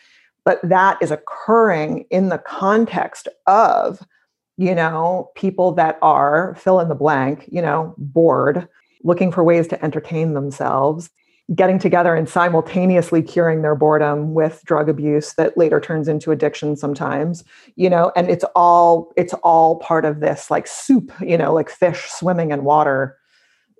But 0.45 0.61
that 0.63 0.99
is 1.01 1.11
occurring 1.11 2.05
in 2.11 2.29
the 2.29 2.39
context 2.39 3.29
of 3.47 4.07
you 4.57 4.75
know, 4.75 5.31
people 5.35 5.73
that 5.73 5.99
are 6.03 6.55
fill 6.59 6.81
in 6.81 6.89
the 6.89 6.95
blank, 6.95 7.49
you 7.51 7.61
know, 7.61 7.95
bored, 7.99 8.69
looking 9.03 9.31
for 9.31 9.45
ways 9.45 9.69
to 9.69 9.85
entertain 9.85 10.35
themselves, 10.35 11.11
getting 11.55 11.79
together 11.79 12.15
and 12.15 12.29
simultaneously 12.29 13.23
curing 13.23 13.63
their 13.63 13.75
boredom 13.75 14.35
with 14.35 14.63
drug 14.65 14.89
abuse 14.89 15.35
that 15.35 15.57
later 15.57 15.79
turns 15.79 16.09
into 16.09 16.33
addiction 16.33 16.77
sometimes, 16.77 17.45
you 17.77 17.89
know, 17.89 18.11
and 18.17 18.29
it's 18.31 18.45
all 18.57 19.13
it's 19.17 19.35
all 19.45 19.79
part 19.79 20.05
of 20.05 20.21
this 20.21 20.51
like 20.51 20.67
soup, 20.67 21.13
you 21.21 21.39
know, 21.39 21.53
like 21.53 21.71
fish 21.71 22.09
swimming 22.11 22.51
in 22.51 22.65
water. 22.65 23.17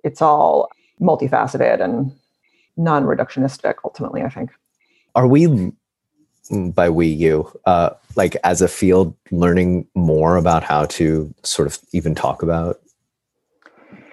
It's 0.03 0.21
all 0.21 0.69
multifaceted 1.01 1.81
and 1.81 2.11
non-reductionistic 2.77 3.75
ultimately, 3.83 4.21
I 4.21 4.29
think. 4.29 4.51
Are 5.15 5.27
we 5.27 5.73
by 6.51 6.89
we 6.89 7.07
you 7.07 7.51
uh, 7.65 7.89
like 8.17 8.35
as 8.43 8.61
a 8.61 8.67
field 8.67 9.15
learning 9.31 9.87
more 9.95 10.35
about 10.35 10.63
how 10.63 10.85
to 10.85 11.33
sort 11.43 11.67
of 11.67 11.77
even 11.93 12.15
talk 12.15 12.41
about 12.41 12.79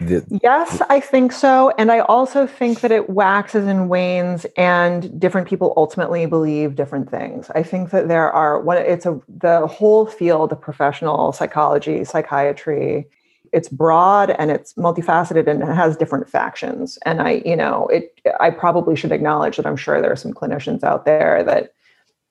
the, 0.00 0.24
yes 0.42 0.82
i 0.90 1.00
think 1.00 1.32
so. 1.32 1.72
And 1.78 1.90
i 1.90 2.00
also 2.00 2.46
think 2.46 2.80
that 2.80 2.90
it 2.90 3.10
waxes 3.10 3.66
and 3.66 3.88
wanes 3.88 4.44
and 4.56 5.18
different 5.20 5.48
people 5.48 5.72
ultimately 5.76 6.26
believe 6.26 6.74
different 6.74 7.10
things. 7.10 7.50
I 7.54 7.62
think 7.62 7.90
that 7.90 8.08
there 8.08 8.30
are 8.30 8.60
what 8.60 8.78
it's 8.78 9.06
a 9.06 9.20
the 9.28 9.66
whole 9.66 10.06
field 10.06 10.52
of 10.52 10.60
professional 10.60 11.32
psychology 11.32 12.04
psychiatry 12.04 13.06
it's 13.52 13.68
broad 13.68 14.30
and 14.30 14.50
it's 14.50 14.74
multifaceted 14.74 15.46
and 15.46 15.62
it 15.62 15.66
has 15.66 15.96
different 15.96 16.28
factions. 16.28 16.98
And 17.06 17.22
i 17.22 17.42
you 17.46 17.56
know 17.56 17.86
it 17.86 18.20
i 18.40 18.50
probably 18.50 18.96
should 18.96 19.12
acknowledge 19.12 19.56
that 19.56 19.66
i'm 19.66 19.76
sure 19.76 20.00
there 20.00 20.12
are 20.12 20.16
some 20.16 20.34
clinicians 20.34 20.82
out 20.82 21.04
there 21.04 21.44
that 21.44 21.72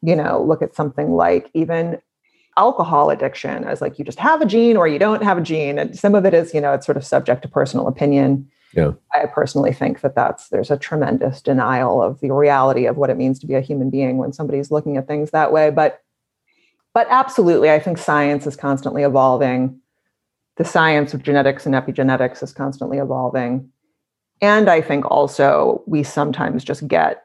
you 0.04 0.16
know, 0.16 0.44
look 0.44 0.62
at 0.62 0.76
something 0.76 1.14
like 1.14 1.50
even 1.54 2.00
alcohol 2.58 3.10
addiction 3.10 3.64
as 3.64 3.82
like 3.82 3.98
you 3.98 4.06
just 4.06 4.20
have 4.20 4.42
a 4.42 4.46
gene 4.46 4.78
or 4.78 4.88
you 4.88 5.00
don't 5.00 5.24
have 5.24 5.38
a 5.38 5.42
gene. 5.42 5.80
And 5.80 5.98
some 5.98 6.14
of 6.14 6.26
it 6.26 6.34
is, 6.34 6.54
you 6.54 6.62
know, 6.62 6.74
it's 6.74 6.86
sort 6.86 6.98
of 6.98 7.06
subject 7.06 7.42
to 7.44 7.48
personal 7.48 7.88
opinion. 7.88 8.48
Yeah. 8.74 8.92
I 9.14 9.26
personally 9.28 9.74
think 9.74 10.02
that 10.02 10.16
that's 10.16 10.50
there's 10.50 10.70
a 10.70 10.78
tremendous 10.78 11.42
denial 11.42 12.02
of 12.04 12.20
the 12.20 12.32
reality 12.32 12.86
of 12.86 12.98
what 12.98 13.10
it 13.10 13.18
means 13.18 13.40
to 13.40 13.48
be 13.48 13.54
a 13.54 13.62
human 13.62 13.90
being 13.90 14.18
when 14.18 14.34
somebody's 14.34 14.72
looking 14.72 14.98
at 14.98 15.08
things 15.08 15.32
that 15.32 15.52
way. 15.52 15.70
But 15.70 16.02
but 16.94 17.08
absolutely, 17.10 17.72
I 17.72 17.80
think 17.80 17.98
science 17.98 18.46
is 18.46 18.56
constantly 18.56 19.04
evolving. 19.04 19.80
The 20.58 20.66
science 20.66 21.14
of 21.14 21.24
genetics 21.24 21.66
and 21.66 21.74
epigenetics 21.74 22.44
is 22.44 22.54
constantly 22.54 23.00
evolving. 23.00 23.70
And 24.42 24.70
I 24.70 24.82
think 24.82 25.10
also 25.10 25.82
we 25.88 26.04
sometimes 26.04 26.64
just 26.64 26.88
get 26.88 27.24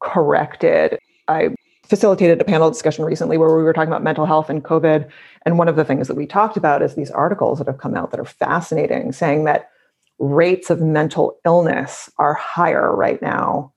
corrected. 0.00 0.98
I 1.26 1.54
facilitated 1.88 2.40
a 2.40 2.44
panel 2.44 2.70
discussion 2.70 3.04
recently 3.04 3.38
where 3.38 3.56
we 3.56 3.62
were 3.62 3.72
talking 3.72 3.88
about 3.88 4.02
mental 4.02 4.26
health 4.26 4.50
and 4.50 4.62
COVID. 4.64 5.08
And 5.44 5.58
one 5.58 5.68
of 5.68 5.76
the 5.76 5.84
things 5.84 6.08
that 6.08 6.16
we 6.16 6.26
talked 6.26 6.56
about 6.56 6.82
is 6.82 6.94
these 6.94 7.10
articles 7.10 7.58
that 7.58 7.66
have 7.66 7.78
come 7.78 7.96
out 7.96 8.10
that 8.10 8.20
are 8.20 8.24
fascinating, 8.24 9.12
saying 9.12 9.44
that 9.44 9.70
rates 10.18 10.68
of 10.68 10.80
mental 10.80 11.38
illness 11.46 12.10
are 12.18 12.34
higher 12.34 12.94
right 12.94 13.22
now 13.22 13.72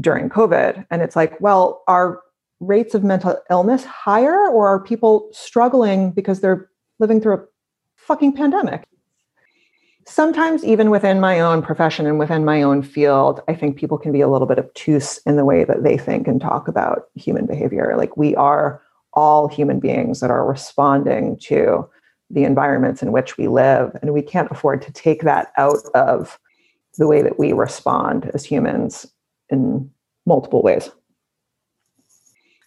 during 0.00 0.28
COVID. 0.28 0.86
And 0.90 1.02
it's 1.02 1.14
like, 1.14 1.40
well, 1.40 1.84
are 1.86 2.20
rates 2.60 2.94
of 2.94 3.04
mental 3.04 3.40
illness 3.50 3.84
higher 3.84 4.48
or 4.48 4.68
are 4.68 4.80
people 4.80 5.28
struggling 5.32 6.10
because 6.10 6.40
they're 6.40 6.70
living 6.98 7.20
through 7.20 7.34
a 7.34 7.44
fucking 7.96 8.34
pandemic? 8.34 8.86
Sometimes 10.06 10.64
even 10.64 10.90
within 10.90 11.20
my 11.20 11.40
own 11.40 11.62
profession 11.62 12.06
and 12.06 12.18
within 12.18 12.44
my 12.44 12.62
own 12.62 12.82
field 12.82 13.40
i 13.48 13.54
think 13.54 13.76
people 13.76 13.98
can 13.98 14.12
be 14.12 14.20
a 14.20 14.28
little 14.28 14.46
bit 14.46 14.58
obtuse 14.58 15.18
in 15.26 15.36
the 15.36 15.44
way 15.44 15.64
that 15.64 15.82
they 15.84 15.96
think 15.96 16.26
and 16.26 16.40
talk 16.40 16.68
about 16.68 17.08
human 17.14 17.46
behavior. 17.46 17.94
Like 17.96 18.16
we 18.16 18.34
are 18.36 18.82
all 19.14 19.48
human 19.48 19.78
beings 19.78 20.20
that 20.20 20.30
are 20.30 20.46
responding 20.46 21.36
to 21.38 21.88
the 22.30 22.44
environments 22.44 23.02
in 23.02 23.12
which 23.12 23.36
we 23.36 23.46
live 23.46 23.94
and 24.00 24.12
we 24.12 24.22
can't 24.22 24.50
afford 24.50 24.80
to 24.82 24.92
take 24.92 25.22
that 25.22 25.52
out 25.58 25.84
of 25.94 26.38
the 26.98 27.06
way 27.06 27.22
that 27.22 27.38
we 27.38 27.52
respond 27.52 28.30
as 28.34 28.44
humans 28.44 29.06
in 29.50 29.90
multiple 30.26 30.62
ways. 30.62 30.90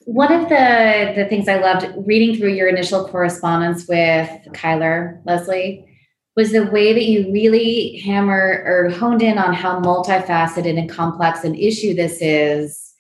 One 0.06 0.32
of 0.32 0.50
the 0.50 1.13
the 1.15 1.26
things 1.26 1.48
i 1.48 1.60
loved 1.60 1.88
reading 2.06 2.38
through 2.38 2.54
your 2.54 2.67
initial 2.67 3.08
correspondence 3.08 3.88
with 3.88 4.30
cuyler 4.54 5.19
leslie 5.26 5.88
was 6.36 6.52
the 6.52 6.65
way 6.65 6.93
that 6.93 7.06
you 7.06 7.32
really 7.32 8.02
hammer 8.06 8.63
or 8.65 8.89
honed 8.89 9.21
in 9.21 9.38
on 9.38 9.54
how 9.54 9.80
multifaceted 9.80 10.78
and 10.78 10.89
complex 10.89 11.43
an 11.43 11.56
issue 11.56 11.93
this 11.93 12.21
is. 12.21 12.93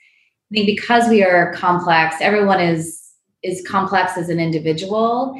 I 0.51 0.51
mean, 0.51 0.65
because 0.65 1.09
we 1.09 1.23
are 1.23 1.53
complex, 1.53 2.15
everyone 2.21 2.61
is 2.61 3.01
is 3.43 3.65
complex 3.67 4.17
as 4.17 4.29
an 4.29 4.39
individual. 4.39 5.39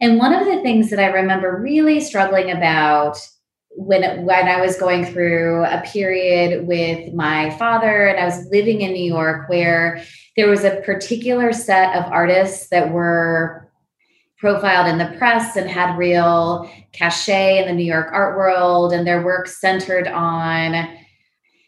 And 0.00 0.18
one 0.18 0.34
of 0.34 0.46
the 0.46 0.60
things 0.62 0.90
that 0.90 0.98
I 0.98 1.06
remember 1.06 1.60
really 1.60 2.00
struggling 2.00 2.50
about 2.50 3.18
when 3.70 4.24
when 4.24 4.48
I 4.48 4.60
was 4.60 4.78
going 4.78 5.04
through 5.04 5.64
a 5.64 5.82
period 5.86 6.66
with 6.66 7.14
my 7.14 7.50
father 7.50 8.06
and 8.08 8.18
I 8.18 8.24
was 8.24 8.48
living 8.50 8.80
in 8.80 8.92
New 8.92 9.04
York 9.04 9.48
where 9.48 10.02
there 10.36 10.48
was 10.48 10.64
a 10.64 10.80
particular 10.82 11.52
set 11.52 11.94
of 11.94 12.10
artists 12.10 12.68
that 12.68 12.90
were 12.90 13.67
profiled 14.38 14.86
in 14.86 14.98
the 14.98 15.16
press 15.18 15.56
and 15.56 15.68
had 15.68 15.96
real 15.96 16.70
cachet 16.92 17.58
in 17.60 17.66
the 17.66 17.74
New 17.74 17.84
York 17.84 18.08
art 18.12 18.36
world, 18.36 18.92
and 18.92 19.06
their 19.06 19.24
work 19.24 19.48
centered 19.48 20.06
on 20.08 20.96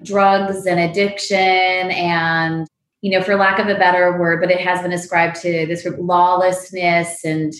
drugs 0.05 0.67
and 0.67 0.81
addiction 0.81 1.39
and 1.39 2.67
you 3.03 3.11
know 3.11 3.23
for 3.23 3.37
lack 3.37 3.59
of 3.59 3.69
a 3.69 3.79
better 3.79 4.19
word 4.19 4.41
but 4.41 4.51
it 4.51 4.61
has 4.61 4.81
been 4.83 4.93
ascribed 4.93 5.37
to 5.37 5.67
this 5.67 5.87
lawlessness 5.99 7.25
and 7.25 7.53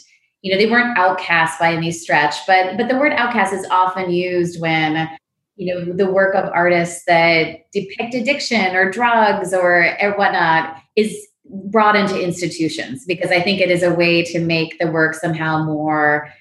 you 0.43 0.51
know 0.51 0.59
they 0.59 0.71
weren't 0.71 0.97
outcasts 0.97 1.59
by 1.59 1.73
any 1.73 1.91
stretch 1.91 2.35
but 2.47 2.77
but 2.77 2.89
the 2.89 2.97
word 2.97 3.13
outcast 3.13 3.53
is 3.53 3.67
often 3.71 4.11
used 4.11 4.61
when 4.61 5.09
you 5.57 5.75
know 5.75 5.93
the 5.93 6.11
work 6.11 6.35
of 6.35 6.51
artists 6.55 7.05
that 7.07 7.71
depict 7.73 8.15
addiction 8.15 8.75
or 8.75 8.91
drugs 8.91 9.53
or 9.53 9.97
or 10.01 10.17
whatnot 10.17 10.77
is 10.97 11.29
brought 11.51 11.97
into 11.97 12.21
institutions 12.21 13.05
because 13.05 13.31
I 13.31 13.41
think 13.41 13.61
it 13.61 13.71
is 13.71 13.83
a 13.83 13.95
way 13.95 14.23
to 14.25 14.41
make 14.41 14.79
the 14.79 14.91
work 14.91 15.15
somehow 15.15 15.65
more 15.65 16.33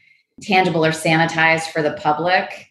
tangible 0.41 0.85
or 0.85 0.91
sanitized 0.91 1.71
for 1.71 1.81
the 1.81 1.93
public. 1.93 2.67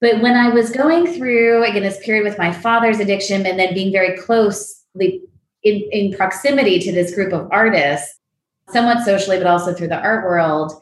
But 0.00 0.20
when 0.20 0.36
I 0.36 0.50
was 0.50 0.70
going 0.70 1.06
through 1.06 1.64
again 1.64 1.82
this 1.82 2.04
period 2.04 2.24
with 2.24 2.38
my 2.38 2.52
father's 2.52 3.00
addiction 3.00 3.46
and 3.46 3.58
then 3.58 3.72
being 3.72 3.92
very 3.92 4.16
closely 4.18 5.22
in, 5.62 5.88
in 5.90 6.12
proximity 6.12 6.78
to 6.80 6.92
this 6.92 7.14
group 7.14 7.32
of 7.32 7.48
artists, 7.50 8.18
somewhat 8.70 9.04
socially, 9.04 9.38
but 9.38 9.46
also 9.46 9.72
through 9.72 9.88
the 9.88 10.00
art 10.00 10.24
world, 10.24 10.72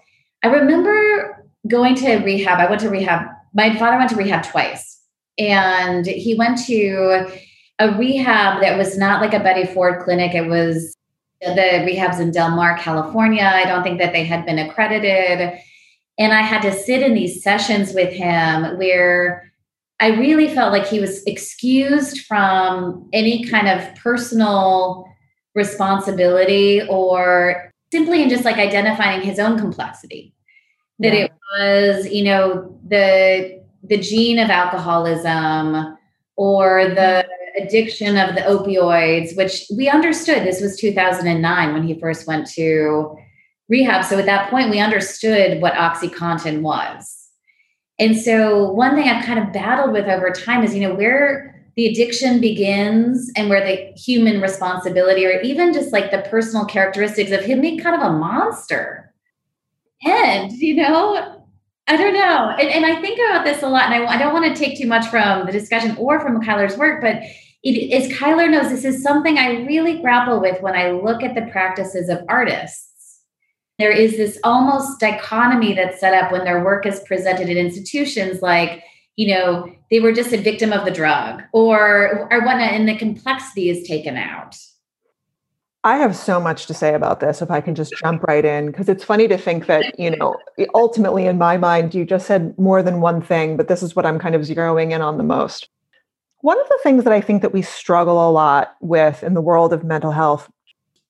I 0.43 0.49
remember 0.49 1.45
going 1.69 1.95
to 1.97 2.17
rehab. 2.19 2.59
I 2.59 2.69
went 2.69 2.81
to 2.83 2.90
rehab. 2.90 3.29
My 3.55 3.77
father 3.79 3.97
went 3.97 4.11
to 4.11 4.17
rehab 4.17 4.45
twice. 4.45 5.01
And 5.38 6.07
he 6.07 6.35
went 6.35 6.59
to 6.67 7.27
a 7.79 7.97
rehab 7.97 8.61
that 8.61 8.79
was 8.79 8.97
not 8.97 9.21
like 9.21 9.35
a 9.35 9.41
Betty 9.41 9.65
Ford 9.67 10.03
clinic. 10.05 10.35
It 10.35 10.49
was 10.49 10.95
the 11.41 11.85
rehabs 11.87 12.21
in 12.21 12.31
Del 12.31 12.51
Mar, 12.51 12.79
California. 12.79 13.43
I 13.43 13.65
don't 13.65 13.83
think 13.83 13.99
that 13.99 14.13
they 14.13 14.25
had 14.25 14.47
been 14.47 14.59
accredited. 14.59 15.59
And 16.19 16.33
I 16.33 16.43
had 16.43 16.63
to 16.63 16.73
sit 16.73 17.03
in 17.03 17.15
these 17.15 17.43
sessions 17.43 17.93
with 17.93 18.13
him 18.13 18.79
where 18.79 19.53
I 20.01 20.09
really 20.09 20.53
felt 20.53 20.73
like 20.73 20.87
he 20.87 21.01
was 21.01 21.23
excused 21.25 22.21
from 22.27 23.09
any 23.13 23.45
kind 23.45 23.69
of 23.69 23.95
personal 23.97 25.07
responsibility 25.55 26.83
or 26.89 27.73
simply 27.93 28.23
in 28.23 28.29
just 28.29 28.45
like 28.45 28.57
identifying 28.57 29.23
his 29.23 29.39
own 29.39 29.59
complexity. 29.59 30.35
That 31.01 31.13
yeah. 31.15 31.25
it 31.25 31.33
was, 31.59 32.09
you 32.09 32.25
know, 32.25 32.79
the 32.87 33.63
the 33.83 33.99
gene 33.99 34.39
of 34.39 34.49
alcoholism 34.49 35.97
or 36.37 36.89
the 36.89 37.27
mm-hmm. 37.27 37.43
Addiction 37.61 38.17
of 38.17 38.35
the 38.35 38.40
opioids, 38.43 39.37
which 39.37 39.64
we 39.77 39.88
understood 39.88 40.43
this 40.43 40.61
was 40.61 40.77
2009 40.79 41.73
when 41.73 41.87
he 41.87 41.99
first 42.01 42.27
went 42.27 42.49
to 42.51 43.17
rehab. 43.69 44.05
So 44.05 44.19
at 44.19 44.27
that 44.27 44.51
point, 44.51 44.71
we 44.71 44.81
understood 44.81 45.61
what 45.61 45.75
OxyContin 45.75 46.62
was. 46.62 47.29
And 47.99 48.19
so 48.19 48.73
one 48.73 48.95
thing 48.95 49.09
I've 49.09 49.25
kind 49.25 49.38
of 49.38 49.53
battled 49.53 49.93
with 49.93 50.07
over 50.07 50.31
time 50.31 50.64
is, 50.64 50.75
you 50.75 50.81
know, 50.81 50.95
where 50.95 51.55
the 51.77 51.87
addiction 51.87 52.40
begins 52.40 53.31
and 53.37 53.49
where 53.49 53.64
the 53.64 53.93
human 53.99 54.40
responsibility 54.40 55.27
or 55.27 55.40
even 55.40 55.73
just 55.73 55.93
like 55.93 56.11
the 56.11 56.23
personal 56.31 56.64
characteristics 56.64 57.31
of 57.31 57.45
him 57.45 57.61
being 57.61 57.79
kind 57.79 58.01
of 58.01 58.03
a 58.03 58.17
monster. 58.17 59.12
And, 60.05 60.53
you 60.53 60.75
know, 60.75 61.43
I 61.87 61.97
don't 61.97 62.14
know. 62.14 62.55
And, 62.59 62.69
and 62.69 62.87
I 62.87 63.01
think 63.01 63.19
about 63.19 63.45
this 63.45 63.62
a 63.62 63.69
lot. 63.69 63.93
And 63.93 64.05
I, 64.05 64.14
I 64.14 64.19
don't 64.19 64.33
want 64.33 64.45
to 64.45 64.61
take 64.61 64.79
too 64.79 64.87
much 64.87 65.07
from 65.07 65.47
the 65.47 65.53
discussion 65.53 65.97
or 65.99 66.21
from 66.21 66.43
Cuyler's 66.43 66.77
work, 66.77 67.01
but 67.01 67.23
it, 67.64 67.92
as 67.92 68.12
Cuyler 68.12 68.50
knows, 68.50 68.68
this 68.68 68.85
is 68.85 69.03
something 69.03 69.38
I 69.38 69.64
really 69.64 70.00
grapple 70.00 70.40
with 70.40 70.61
when 70.61 70.74
I 70.74 70.90
look 70.90 71.22
at 71.22 71.35
the 71.35 71.50
practices 71.50 72.09
of 72.09 72.18
artists. 72.29 73.22
There 73.79 73.90
is 73.90 74.16
this 74.16 74.38
almost 74.44 75.00
dichotomy 75.00 75.74
that's 75.74 75.98
set 75.98 76.14
up 76.14 76.31
when 76.31 76.44
their 76.44 76.62
work 76.62 76.87
is 76.87 77.00
presented 77.00 77.48
in 77.48 77.57
institutions 77.57 78.40
like, 78.42 78.85
you 79.16 79.35
know, 79.35 79.72
they 79.90 79.98
were 79.98 80.12
just 80.12 80.33
a 80.33 80.40
victim 80.40 80.72
of 80.72 80.85
the 80.85 80.90
drug 80.90 81.42
or 81.53 82.29
or 82.31 82.44
whatnot, 82.44 82.72
and 82.72 82.88
the 82.88 82.96
complexity 82.96 83.70
is 83.70 83.87
taken 83.87 84.16
out. 84.16 84.57
I 85.85 85.96
have 85.96 86.16
so 86.16 86.40
much 86.40 86.66
to 86.66 86.74
say 86.74 86.94
about 86.94 87.20
this 87.20 87.42
if 87.42 87.50
I 87.50 87.61
can 87.61 87.74
just 87.74 87.94
jump 87.98 88.22
right 88.22 88.44
in 88.44 88.66
because 88.66 88.88
it's 88.88 89.05
funny 89.05 89.29
to 89.29 89.37
think 89.37 89.66
that, 89.66 89.98
you 89.98 90.16
know, 90.16 90.35
ultimately 90.74 91.27
in 91.27 91.37
my 91.37 91.59
mind 91.59 91.94
you 91.94 92.07
just 92.07 92.27
said 92.27 92.59
more 92.59 92.83
than 92.83 93.03
one 93.03 93.20
thing, 93.20 93.59
but 93.59 93.68
this 93.68 93.83
is 93.83 93.94
what 93.94 94.07
I'm 94.07 94.18
kind 94.18 94.35
of 94.35 94.42
zeroing 94.42 94.92
in 94.92 95.03
on 95.03 95.18
the 95.18 95.24
most. 95.24 95.68
One 96.44 96.61
of 96.61 96.68
the 96.68 96.78
things 96.83 97.04
that 97.04 97.12
I 97.14 97.22
think 97.22 97.40
that 97.40 97.54
we 97.54 97.62
struggle 97.62 98.28
a 98.28 98.30
lot 98.30 98.74
with 98.83 99.22
in 99.22 99.33
the 99.33 99.40
world 99.40 99.72
of 99.72 99.83
mental 99.83 100.11
health 100.11 100.50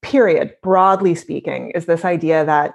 period 0.00 0.54
broadly 0.62 1.16
speaking 1.16 1.72
is 1.72 1.86
this 1.86 2.04
idea 2.04 2.44
that 2.44 2.74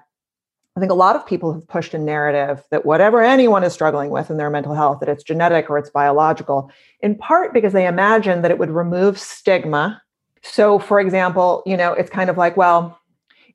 I 0.75 0.81
think 0.81 0.91
a 0.91 0.95
lot 0.95 1.15
of 1.15 1.25
people 1.25 1.53
have 1.53 1.65
pushed 1.69 1.93
a 1.93 1.97
narrative 1.97 2.61
that 2.69 2.85
whatever 2.85 3.21
anyone 3.21 3.63
is 3.63 3.71
struggling 3.71 4.09
with 4.09 4.29
in 4.29 4.35
their 4.35 4.49
mental 4.49 4.73
health, 4.73 4.99
that 4.99 5.07
it's 5.07 5.23
genetic 5.23 5.69
or 5.69 5.77
it's 5.77 5.89
biological, 5.89 6.69
in 6.99 7.15
part 7.15 7.53
because 7.53 7.71
they 7.71 7.87
imagine 7.87 8.41
that 8.41 8.51
it 8.51 8.59
would 8.59 8.71
remove 8.71 9.17
stigma. 9.17 10.01
So, 10.41 10.79
for 10.79 10.99
example, 10.99 11.63
you 11.65 11.77
know, 11.77 11.93
it's 11.93 12.09
kind 12.09 12.29
of 12.29 12.35
like, 12.35 12.57
well, 12.57 12.99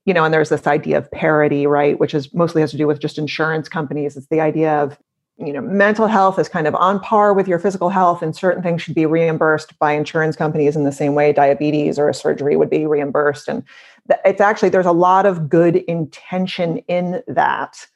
you 0.07 0.15
know, 0.15 0.25
and 0.25 0.33
there's 0.33 0.49
this 0.49 0.67
idea 0.67 0.97
of 0.97 1.11
parity, 1.11 1.67
right, 1.67 2.01
which 2.01 2.15
is 2.15 2.33
mostly 2.33 2.63
has 2.63 2.71
to 2.71 2.79
do 2.79 2.87
with 2.87 3.01
just 3.01 3.19
insurance 3.19 3.69
companies. 3.69 4.17
It's 4.17 4.29
the 4.29 4.41
idea 4.41 4.83
of, 4.83 4.99
you 5.39 5.53
know, 5.53 5.61
mental 5.61 6.07
health 6.07 6.39
is 6.39 6.49
kind 6.49 6.67
of 6.67 6.75
on 6.77 7.01
par 7.01 7.35
with 7.35 7.49
your 7.49 7.59
physical 7.59 7.89
health, 7.89 8.23
and 8.23 8.37
certain 8.37 8.63
things 8.63 8.83
should 8.83 8.95
be 8.95 9.07
reimbursed 9.07 9.77
by 9.79 9.93
insurance 9.93 10.37
companies 10.37 10.77
in 10.77 10.85
the 10.85 10.93
same 10.93 11.15
way 11.15 11.33
diabetes 11.33 11.99
or 11.99 12.09
a 12.09 12.15
surgery 12.15 12.57
would 12.57 12.71
be 12.71 12.87
reimbursed. 12.87 13.49
And 13.49 13.65
it's 14.25 14.41
actually 14.41 14.69
there's 14.69 14.87
a 14.87 14.93
lot 14.93 15.27
of 15.27 15.49
good 15.49 15.77
intention 15.77 16.79
in 16.89 17.23
that 17.27 17.87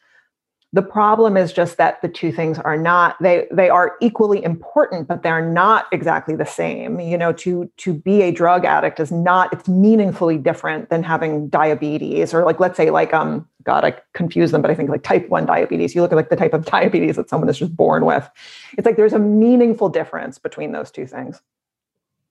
the 0.74 0.82
problem 0.82 1.36
is 1.36 1.52
just 1.52 1.78
that 1.78 2.02
the 2.02 2.08
two 2.08 2.30
things 2.30 2.58
are 2.58 2.76
not 2.76 3.16
they 3.22 3.46
they 3.50 3.70
are 3.70 3.96
equally 4.00 4.44
important 4.44 5.08
but 5.08 5.22
they're 5.22 5.44
not 5.44 5.86
exactly 5.92 6.36
the 6.36 6.44
same. 6.44 7.00
You 7.00 7.16
know 7.16 7.32
to 7.34 7.70
to 7.78 7.94
be 7.94 8.22
a 8.22 8.30
drug 8.30 8.64
addict 8.64 9.00
is 9.00 9.10
not 9.10 9.52
it's 9.52 9.68
meaningfully 9.68 10.36
different 10.36 10.90
than 10.90 11.02
having 11.02 11.48
diabetes 11.48 12.34
or 12.34 12.44
like 12.44 12.60
let's 12.60 12.76
say 12.76 12.90
like 12.90 13.14
um 13.14 13.48
god 13.64 13.84
i 13.84 13.94
confuse 14.14 14.50
them 14.50 14.62
but 14.62 14.70
i 14.70 14.74
think 14.74 14.88
like 14.88 15.02
type 15.02 15.28
1 15.28 15.44
diabetes 15.46 15.94
you 15.94 16.00
look 16.00 16.12
at 16.12 16.16
like 16.16 16.30
the 16.30 16.36
type 16.36 16.54
of 16.54 16.64
diabetes 16.76 17.16
that 17.16 17.28
someone 17.28 17.48
is 17.48 17.58
just 17.58 17.76
born 17.76 18.04
with. 18.04 18.28
It's 18.76 18.86
like 18.86 18.96
there's 18.96 19.12
a 19.12 19.18
meaningful 19.18 19.88
difference 19.88 20.38
between 20.38 20.72
those 20.72 20.90
two 20.90 21.06
things. 21.06 21.40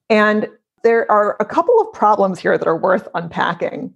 And 0.09 0.47
there 0.83 1.09
are 1.11 1.35
a 1.39 1.45
couple 1.45 1.79
of 1.81 1.91
problems 1.93 2.39
here 2.39 2.57
that 2.57 2.67
are 2.67 2.77
worth 2.77 3.07
unpacking. 3.13 3.93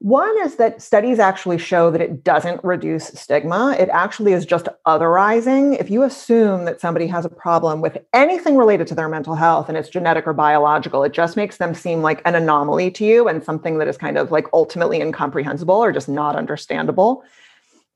One 0.00 0.34
is 0.40 0.56
that 0.56 0.80
studies 0.80 1.18
actually 1.18 1.58
show 1.58 1.90
that 1.90 2.00
it 2.00 2.24
doesn't 2.24 2.64
reduce 2.64 3.08
stigma. 3.08 3.76
It 3.78 3.90
actually 3.90 4.32
is 4.32 4.46
just 4.46 4.66
otherizing. 4.86 5.78
If 5.78 5.90
you 5.90 6.04
assume 6.04 6.64
that 6.64 6.80
somebody 6.80 7.06
has 7.08 7.26
a 7.26 7.28
problem 7.28 7.82
with 7.82 7.98
anything 8.14 8.56
related 8.56 8.86
to 8.86 8.94
their 8.94 9.10
mental 9.10 9.34
health 9.34 9.68
and 9.68 9.76
it's 9.76 9.90
genetic 9.90 10.26
or 10.26 10.32
biological, 10.32 11.04
it 11.04 11.12
just 11.12 11.36
makes 11.36 11.58
them 11.58 11.74
seem 11.74 12.00
like 12.00 12.22
an 12.24 12.34
anomaly 12.34 12.90
to 12.92 13.04
you 13.04 13.28
and 13.28 13.44
something 13.44 13.76
that 13.76 13.88
is 13.88 13.98
kind 13.98 14.16
of 14.16 14.30
like 14.30 14.46
ultimately 14.54 15.02
incomprehensible 15.02 15.74
or 15.74 15.92
just 15.92 16.08
not 16.08 16.34
understandable. 16.34 17.22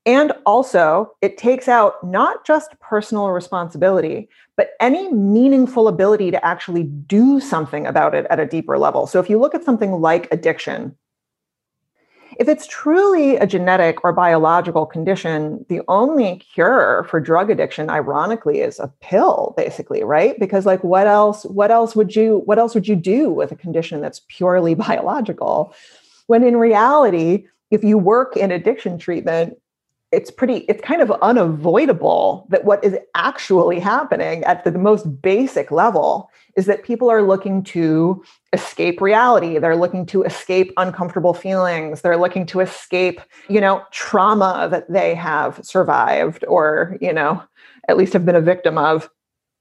And 0.04 0.32
also, 0.44 1.12
it 1.22 1.38
takes 1.38 1.68
out 1.68 2.06
not 2.06 2.44
just 2.44 2.78
personal 2.80 3.30
responsibility, 3.30 4.28
but 4.58 4.72
any 4.78 5.10
meaningful 5.10 5.88
ability 5.88 6.30
to 6.32 6.44
actually 6.44 6.82
do 6.82 7.40
something 7.40 7.86
about 7.86 8.14
it 8.14 8.26
at 8.28 8.38
a 8.38 8.44
deeper 8.44 8.76
level. 8.76 9.06
So, 9.06 9.20
if 9.20 9.30
you 9.30 9.38
look 9.38 9.54
at 9.54 9.64
something 9.64 9.92
like 9.92 10.30
addiction, 10.30 10.94
if 12.38 12.48
it's 12.48 12.66
truly 12.66 13.36
a 13.36 13.46
genetic 13.46 14.04
or 14.04 14.12
biological 14.12 14.86
condition, 14.86 15.64
the 15.68 15.82
only 15.88 16.36
cure 16.36 17.06
for 17.08 17.20
drug 17.20 17.50
addiction, 17.50 17.90
ironically, 17.90 18.60
is 18.60 18.78
a 18.78 18.92
pill, 19.00 19.54
basically, 19.56 20.02
right? 20.04 20.38
Because 20.38 20.66
like 20.66 20.82
what 20.82 21.06
else, 21.06 21.44
what 21.44 21.70
else 21.70 21.94
would 21.94 22.14
you, 22.16 22.42
what 22.44 22.58
else 22.58 22.74
would 22.74 22.88
you 22.88 22.96
do 22.96 23.30
with 23.30 23.52
a 23.52 23.56
condition 23.56 24.00
that's 24.00 24.22
purely 24.28 24.74
biological? 24.88 25.74
When 26.26 26.42
in 26.42 26.56
reality, 26.56 27.46
if 27.70 27.84
you 27.84 27.98
work 27.98 28.36
in 28.36 28.50
addiction 28.50 28.98
treatment, 28.98 29.56
it's 30.14 30.30
pretty 30.30 30.58
it's 30.68 30.82
kind 30.82 31.02
of 31.02 31.10
unavoidable 31.22 32.46
that 32.48 32.64
what 32.64 32.82
is 32.84 32.96
actually 33.16 33.80
happening 33.80 34.44
at 34.44 34.62
the 34.62 34.70
most 34.72 35.20
basic 35.20 35.72
level 35.72 36.30
is 36.56 36.66
that 36.66 36.84
people 36.84 37.10
are 37.10 37.22
looking 37.22 37.64
to 37.64 38.22
escape 38.54 39.00
reality. 39.00 39.58
They're 39.58 39.76
looking 39.76 40.06
to 40.06 40.22
escape 40.22 40.72
uncomfortable 40.78 41.34
feelings. 41.34 42.00
They're 42.00 42.16
looking 42.16 42.46
to 42.46 42.60
escape 42.60 43.20
you 43.50 43.60
know 43.60 43.82
trauma 43.90 44.68
that 44.70 44.90
they 44.90 45.14
have 45.14 45.60
survived 45.62 46.44
or 46.48 46.96
you 47.00 47.12
know 47.12 47.42
at 47.88 47.98
least 47.98 48.14
have 48.14 48.24
been 48.24 48.36
a 48.36 48.40
victim 48.40 48.78
of. 48.78 49.10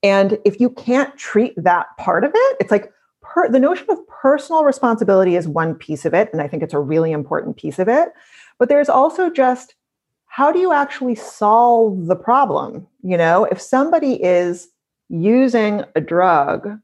And 0.01 0.37
if 0.45 0.59
you 0.59 0.69
can't 0.69 1.17
treat 1.17 1.53
that 1.57 1.87
part 1.97 2.23
of 2.23 2.31
it 2.33 2.57
it's 2.59 2.71
like 2.71 2.91
per, 3.21 3.49
the 3.49 3.59
notion 3.59 3.87
of 3.89 4.05
personal 4.07 4.63
responsibility 4.63 5.35
is 5.35 5.47
one 5.47 5.75
piece 5.75 6.03
of 6.05 6.13
it 6.13 6.29
and 6.33 6.41
i 6.41 6.47
think 6.47 6.61
it's 6.61 6.73
a 6.73 6.79
really 6.79 7.11
important 7.11 7.57
piece 7.57 7.79
of 7.79 7.87
it. 7.89 8.09
But 8.59 8.69
there's 8.69 8.89
also 8.89 9.29
just 9.29 9.75
how 10.33 10.51
do 10.51 10.57
you 10.57 10.73
actually 10.73 11.13
solve 11.13 12.07
the 12.07 12.15
problem? 12.15 12.87
You 13.03 13.17
know, 13.17 13.45
if 13.45 13.61
somebody 13.61 14.13
is 14.23 14.67
using 15.07 15.83
a 15.95 16.01
drug 16.01 16.79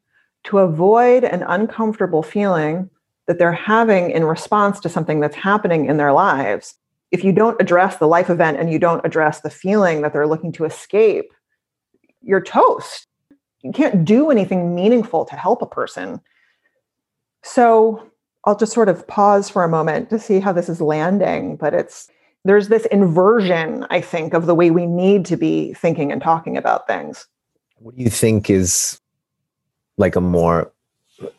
to 0.45 0.59
avoid 0.59 1.23
an 1.23 1.43
uncomfortable 1.43 2.23
feeling 2.23 2.89
that 3.27 3.37
they're 3.37 3.51
having 3.51 4.09
in 4.09 4.23
response 4.23 4.79
to 4.79 4.89
something 4.89 5.19
that's 5.19 5.35
happening 5.35 5.85
in 5.85 5.97
their 5.97 6.13
lives, 6.13 6.75
if 7.11 7.23
you 7.23 7.31
don't 7.31 7.59
address 7.61 7.97
the 7.97 8.07
life 8.07 8.29
event 8.29 8.57
and 8.57 8.71
you 8.71 8.79
don't 8.79 9.05
address 9.05 9.41
the 9.41 9.49
feeling 9.49 10.01
that 10.01 10.13
they're 10.13 10.27
looking 10.27 10.51
to 10.53 10.65
escape, 10.65 11.31
you're 12.21 12.41
toast. 12.41 13.07
You 13.61 13.71
can't 13.71 14.05
do 14.05 14.31
anything 14.31 14.73
meaningful 14.73 15.25
to 15.25 15.35
help 15.35 15.61
a 15.61 15.67
person. 15.67 16.21
So 17.43 18.09
I'll 18.45 18.57
just 18.57 18.73
sort 18.73 18.89
of 18.89 19.07
pause 19.07 19.49
for 19.49 19.63
a 19.63 19.69
moment 19.69 20.09
to 20.09 20.19
see 20.19 20.39
how 20.39 20.53
this 20.53 20.69
is 20.69 20.81
landing, 20.81 21.55
but 21.57 21.73
it's 21.73 22.09
there's 22.45 22.69
this 22.69 22.85
inversion, 22.85 23.85
I 23.89 23.99
think, 23.99 24.33
of 24.33 24.45
the 24.45 24.55
way 24.55 24.71
we 24.71 24.85
need 24.85 25.25
to 25.25 25.35
be 25.35 25.73
thinking 25.73 26.11
and 26.11 26.21
talking 26.21 26.55
about 26.55 26.87
things. 26.87 27.27
What 27.79 27.97
do 27.97 28.01
you 28.01 28.09
think 28.09 28.49
is 28.49 28.99
like 29.99 30.15
a 30.15 30.21
more 30.21 30.71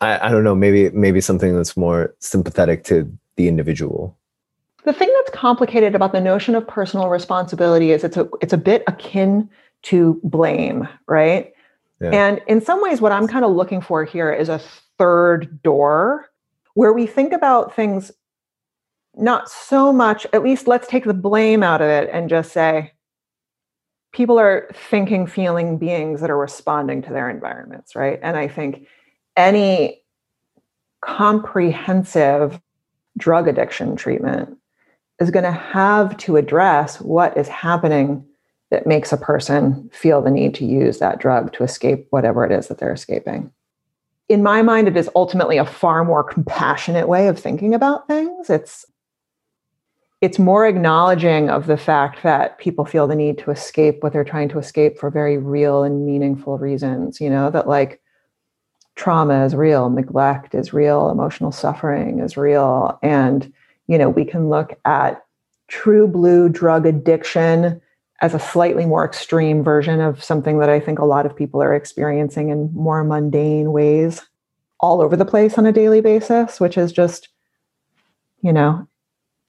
I, 0.00 0.28
I 0.28 0.30
don't 0.30 0.44
know, 0.44 0.54
maybe 0.54 0.90
maybe 0.90 1.20
something 1.20 1.54
that's 1.56 1.76
more 1.76 2.14
sympathetic 2.20 2.84
to 2.84 3.10
the 3.36 3.48
individual? 3.48 4.16
The 4.84 4.92
thing 4.92 5.12
that's 5.16 5.36
complicated 5.36 5.94
about 5.94 6.12
the 6.12 6.20
notion 6.20 6.54
of 6.54 6.66
personal 6.66 7.08
responsibility 7.08 7.90
is 7.90 8.04
it's 8.04 8.16
a 8.16 8.28
it's 8.40 8.52
a 8.52 8.58
bit 8.58 8.84
akin 8.86 9.48
to 9.82 10.20
blame, 10.22 10.88
right? 11.06 11.52
Yeah. 12.00 12.10
And 12.10 12.40
in 12.46 12.60
some 12.60 12.82
ways, 12.82 13.00
what 13.00 13.12
I'm 13.12 13.26
kind 13.26 13.44
of 13.44 13.52
looking 13.52 13.80
for 13.80 14.04
here 14.04 14.32
is 14.32 14.48
a 14.48 14.60
third 14.98 15.62
door 15.62 16.26
where 16.74 16.92
we 16.92 17.06
think 17.06 17.32
about 17.32 17.74
things 17.74 18.10
not 19.16 19.50
so 19.50 19.92
much, 19.92 20.26
at 20.32 20.42
least 20.42 20.68
let's 20.68 20.86
take 20.86 21.04
the 21.04 21.14
blame 21.14 21.62
out 21.62 21.82
of 21.82 21.88
it 21.88 22.08
and 22.12 22.30
just 22.30 22.52
say 22.52 22.92
people 24.12 24.38
are 24.38 24.68
thinking, 24.72 25.26
feeling 25.26 25.78
beings 25.78 26.20
that 26.20 26.30
are 26.30 26.38
responding 26.38 27.02
to 27.02 27.12
their 27.12 27.30
environments, 27.30 27.94
right? 27.94 28.18
And 28.22 28.36
I 28.36 28.48
think 28.48 28.86
any 29.36 30.02
comprehensive 31.00 32.60
drug 33.16 33.48
addiction 33.48 33.96
treatment 33.96 34.56
is 35.20 35.30
going 35.30 35.44
to 35.44 35.52
have 35.52 36.16
to 36.18 36.36
address 36.36 37.00
what 37.00 37.36
is 37.36 37.48
happening 37.48 38.24
that 38.70 38.86
makes 38.86 39.12
a 39.12 39.16
person 39.16 39.90
feel 39.92 40.22
the 40.22 40.30
need 40.30 40.54
to 40.54 40.64
use 40.64 40.98
that 40.98 41.18
drug 41.18 41.52
to 41.52 41.64
escape 41.64 42.06
whatever 42.10 42.44
it 42.44 42.52
is 42.52 42.68
that 42.68 42.78
they're 42.78 42.92
escaping. 42.92 43.52
In 44.28 44.42
my 44.42 44.62
mind, 44.62 44.86
it 44.86 44.96
is 44.96 45.10
ultimately 45.16 45.58
a 45.58 45.66
far 45.66 46.04
more 46.04 46.22
compassionate 46.22 47.08
way 47.08 47.26
of 47.26 47.38
thinking 47.38 47.74
about 47.74 48.06
things. 48.06 48.48
It's 48.48 48.86
it's 50.20 50.38
more 50.38 50.66
acknowledging 50.66 51.48
of 51.48 51.66
the 51.66 51.78
fact 51.78 52.22
that 52.22 52.58
people 52.58 52.84
feel 52.84 53.06
the 53.06 53.16
need 53.16 53.38
to 53.38 53.50
escape 53.50 54.02
what 54.02 54.12
they're 54.12 54.24
trying 54.24 54.48
to 54.50 54.58
escape 54.58 54.98
for 54.98 55.10
very 55.10 55.38
real 55.38 55.82
and 55.82 56.06
meaningful 56.06 56.58
reasons 56.58 57.20
you 57.20 57.30
know 57.30 57.50
that 57.50 57.68
like 57.68 58.00
trauma 58.96 59.44
is 59.44 59.54
real 59.54 59.88
neglect 59.88 60.54
is 60.54 60.72
real 60.72 61.08
emotional 61.10 61.52
suffering 61.52 62.20
is 62.20 62.36
real. 62.36 62.98
And 63.02 63.52
you 63.86 63.98
know 63.98 64.08
we 64.08 64.24
can 64.24 64.48
look 64.48 64.78
at 64.84 65.24
true 65.68 66.06
blue 66.06 66.48
drug 66.48 66.86
addiction 66.86 67.80
as 68.20 68.34
a 68.34 68.38
slightly 68.38 68.84
more 68.84 69.04
extreme 69.04 69.64
version 69.64 70.00
of 70.00 70.22
something 70.22 70.58
that 70.58 70.68
i 70.68 70.78
think 70.78 70.98
a 70.98 71.04
lot 71.04 71.26
of 71.26 71.34
people 71.36 71.62
are 71.62 71.74
experiencing 71.74 72.50
in 72.50 72.70
more 72.74 73.02
mundane 73.04 73.72
ways 73.72 74.22
all 74.80 75.00
over 75.00 75.16
the 75.16 75.24
place 75.24 75.56
on 75.58 75.66
a 75.66 75.72
daily 75.72 76.00
basis 76.00 76.60
which 76.60 76.76
is 76.76 76.92
just 76.92 77.28
you 78.42 78.52
know 78.52 78.86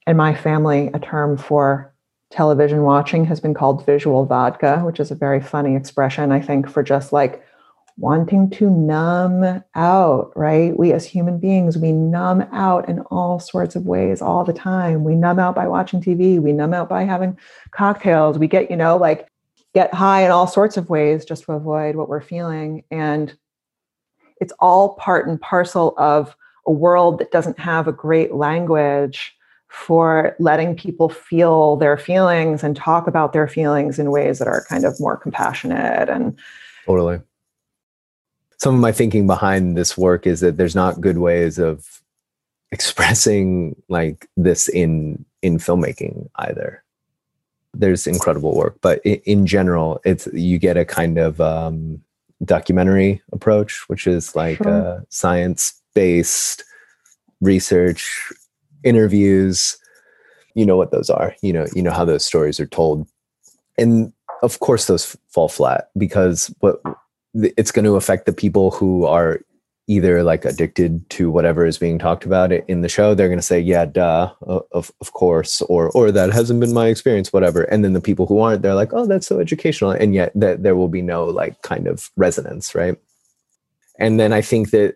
in 0.07 0.17
my 0.17 0.33
family, 0.33 0.89
a 0.93 0.99
term 0.99 1.37
for 1.37 1.93
television 2.31 2.83
watching 2.83 3.25
has 3.25 3.39
been 3.39 3.53
called 3.53 3.85
visual 3.85 4.25
vodka, 4.25 4.79
which 4.79 4.99
is 4.99 5.11
a 5.11 5.15
very 5.15 5.41
funny 5.41 5.75
expression, 5.75 6.31
I 6.31 6.39
think, 6.39 6.69
for 6.69 6.81
just 6.81 7.11
like 7.11 7.43
wanting 7.97 8.49
to 8.49 8.69
numb 8.69 9.63
out, 9.75 10.31
right? 10.35 10.77
We 10.77 10.93
as 10.93 11.05
human 11.05 11.39
beings, 11.39 11.77
we 11.77 11.91
numb 11.91 12.41
out 12.51 12.87
in 12.89 12.99
all 13.11 13.39
sorts 13.39 13.75
of 13.75 13.85
ways 13.85 14.21
all 14.21 14.43
the 14.43 14.53
time. 14.53 15.03
We 15.03 15.15
numb 15.15 15.39
out 15.39 15.55
by 15.55 15.67
watching 15.67 16.01
TV, 16.01 16.39
we 16.41 16.53
numb 16.53 16.73
out 16.73 16.89
by 16.89 17.03
having 17.03 17.37
cocktails, 17.71 18.39
we 18.39 18.47
get, 18.47 18.71
you 18.71 18.77
know, 18.77 18.97
like 18.97 19.27
get 19.73 19.93
high 19.93 20.23
in 20.23 20.31
all 20.31 20.47
sorts 20.47 20.77
of 20.77 20.89
ways 20.89 21.25
just 21.25 21.43
to 21.43 21.53
avoid 21.53 21.95
what 21.95 22.09
we're 22.09 22.21
feeling. 22.21 22.83
And 22.91 23.35
it's 24.39 24.53
all 24.59 24.95
part 24.95 25.27
and 25.27 25.39
parcel 25.39 25.93
of 25.97 26.35
a 26.65 26.71
world 26.71 27.19
that 27.19 27.31
doesn't 27.31 27.59
have 27.59 27.87
a 27.87 27.93
great 27.93 28.33
language 28.33 29.35
for 29.71 30.35
letting 30.37 30.75
people 30.75 31.07
feel 31.07 31.77
their 31.77 31.97
feelings 31.97 32.61
and 32.61 32.75
talk 32.75 33.07
about 33.07 33.31
their 33.31 33.47
feelings 33.47 33.97
in 33.97 34.11
ways 34.11 34.37
that 34.37 34.47
are 34.47 34.65
kind 34.67 34.83
of 34.83 34.99
more 34.99 35.15
compassionate 35.15 36.09
and 36.09 36.37
totally 36.85 37.21
some 38.57 38.75
of 38.75 38.81
my 38.81 38.91
thinking 38.91 39.25
behind 39.25 39.77
this 39.77 39.97
work 39.97 40.27
is 40.27 40.41
that 40.41 40.57
there's 40.57 40.75
not 40.75 40.99
good 40.99 41.17
ways 41.17 41.57
of 41.57 42.01
expressing 42.73 43.81
like 43.87 44.27
this 44.35 44.67
in 44.67 45.23
in 45.41 45.57
filmmaking 45.57 46.27
either 46.35 46.83
there's 47.73 48.05
incredible 48.05 48.53
work 48.53 48.77
but 48.81 48.99
in, 49.05 49.45
general 49.45 50.01
it's 50.03 50.27
you 50.33 50.57
get 50.57 50.75
a 50.75 50.83
kind 50.83 51.17
of 51.17 51.39
um, 51.39 52.01
documentary 52.43 53.21
approach 53.31 53.87
which 53.87 54.05
is 54.05 54.35
like 54.35 54.57
sure. 54.57 54.69
uh, 54.69 54.99
science 55.07 55.81
based 55.93 56.65
research 57.39 58.33
interviews 58.83 59.77
you 60.55 60.65
know 60.65 60.77
what 60.77 60.91
those 60.91 61.09
are 61.09 61.35
you 61.41 61.53
know 61.53 61.65
you 61.75 61.81
know 61.81 61.91
how 61.91 62.05
those 62.05 62.25
stories 62.25 62.59
are 62.59 62.67
told. 62.67 63.07
And 63.77 64.13
of 64.43 64.59
course 64.59 64.85
those 64.85 65.17
fall 65.29 65.47
flat 65.47 65.89
because 65.97 66.53
what 66.59 66.81
it's 67.33 67.71
going 67.71 67.85
to 67.85 67.95
affect 67.95 68.25
the 68.25 68.33
people 68.33 68.71
who 68.71 69.05
are 69.05 69.39
either 69.87 70.23
like 70.23 70.45
addicted 70.45 71.09
to 71.09 71.31
whatever 71.31 71.65
is 71.65 71.77
being 71.77 71.97
talked 71.97 72.25
about 72.25 72.51
in 72.51 72.81
the 72.81 72.89
show. 72.89 73.13
They're 73.13 73.27
going 73.27 73.39
to 73.39 73.45
say 73.45 73.59
yeah 73.59 73.85
duh 73.85 74.31
of, 74.41 74.91
of 75.01 75.13
course 75.13 75.61
or 75.63 75.89
or 75.91 76.11
that 76.11 76.31
hasn't 76.31 76.59
been 76.59 76.73
my 76.73 76.87
experience 76.87 77.33
whatever. 77.33 77.63
And 77.63 77.83
then 77.83 77.93
the 77.93 78.01
people 78.01 78.25
who 78.25 78.39
aren't 78.39 78.61
they're 78.61 78.75
like 78.75 78.93
oh 78.93 79.05
that's 79.05 79.27
so 79.27 79.39
educational 79.39 79.91
and 79.91 80.13
yet 80.13 80.31
that 80.35 80.63
there 80.63 80.75
will 80.75 80.89
be 80.89 81.01
no 81.01 81.25
like 81.25 81.61
kind 81.61 81.87
of 81.87 82.11
resonance 82.15 82.75
right? 82.75 82.97
And 83.99 84.19
then 84.19 84.33
i 84.33 84.41
think 84.41 84.71
that 84.71 84.95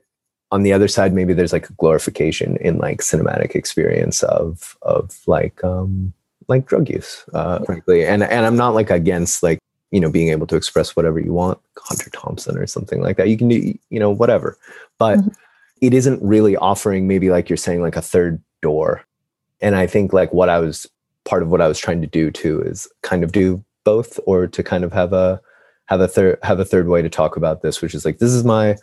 on 0.52 0.64
the 0.64 0.74
other 0.74 0.88
side 0.88 1.14
maybe 1.14 1.34
there's 1.34 1.54
like 1.54 1.70
a 1.70 1.74
glorification 1.74 2.58
in 2.58 2.78
like 2.78 3.00
cinematic 3.00 3.56
experience 3.56 4.24
of 4.24 4.78
of 4.84 5.20
like 5.28 5.64
um 5.64 6.14
like 6.48 6.66
drug 6.66 6.90
use 6.90 7.26
uh 7.34 7.60
frankly. 7.60 8.06
And 8.06 8.24
and 8.24 8.46
i'm 8.46 8.56
not 8.56 8.76
like 8.76 8.90
against 8.90 9.44
like 9.44 9.60
you 9.92 10.00
know 10.00 10.10
being 10.10 10.30
able 10.30 10.48
to 10.48 10.56
express 10.56 10.96
whatever 10.96 11.20
you 11.20 11.34
want 11.34 11.60
hunter 11.78 12.10
thompson 12.12 12.58
or 12.58 12.68
something 12.68 13.02
like 13.02 13.18
that. 13.18 13.30
You 13.30 13.38
can 13.38 13.48
do 13.48 13.78
you 13.90 14.00
know 14.00 14.12
whatever. 14.12 14.58
But 14.98 15.20
mm-hmm. 15.20 15.30
it 15.82 15.94
isn't 15.94 16.22
really 16.22 16.56
offering 16.58 17.08
maybe 17.08 17.30
like 17.30 17.50
you're 17.50 17.58
saying 17.58 17.82
like 17.82 17.96
a 17.96 18.02
third 18.02 18.42
door. 18.62 19.04
And 19.62 19.76
i 19.76 19.88
think 19.88 20.14
like 20.14 20.34
what 20.34 20.50
i 20.50 20.60
was 20.60 20.88
part 21.24 21.42
of 21.42 21.50
what 21.50 21.62
i 21.62 21.68
was 21.68 21.80
trying 21.80 22.02
to 22.02 22.08
do 22.08 22.30
too 22.30 22.62
is 22.62 22.88
kind 23.02 23.24
of 23.24 23.32
do 23.32 23.64
both 23.84 24.20
or 24.26 24.48
to 24.48 24.64
kind 24.64 24.84
of 24.84 24.92
have 24.94 25.14
a 25.14 25.42
have 25.86 26.02
a 26.02 26.08
third 26.08 26.40
have 26.44 26.60
a 26.60 26.66
third 26.66 26.88
way 26.88 27.02
to 27.02 27.10
talk 27.10 27.38
about 27.38 27.62
this 27.62 27.82
which 27.82 27.96
is 27.96 28.06
like 28.06 28.20
this 28.20 28.32
is 28.32 28.44
my 28.44 28.76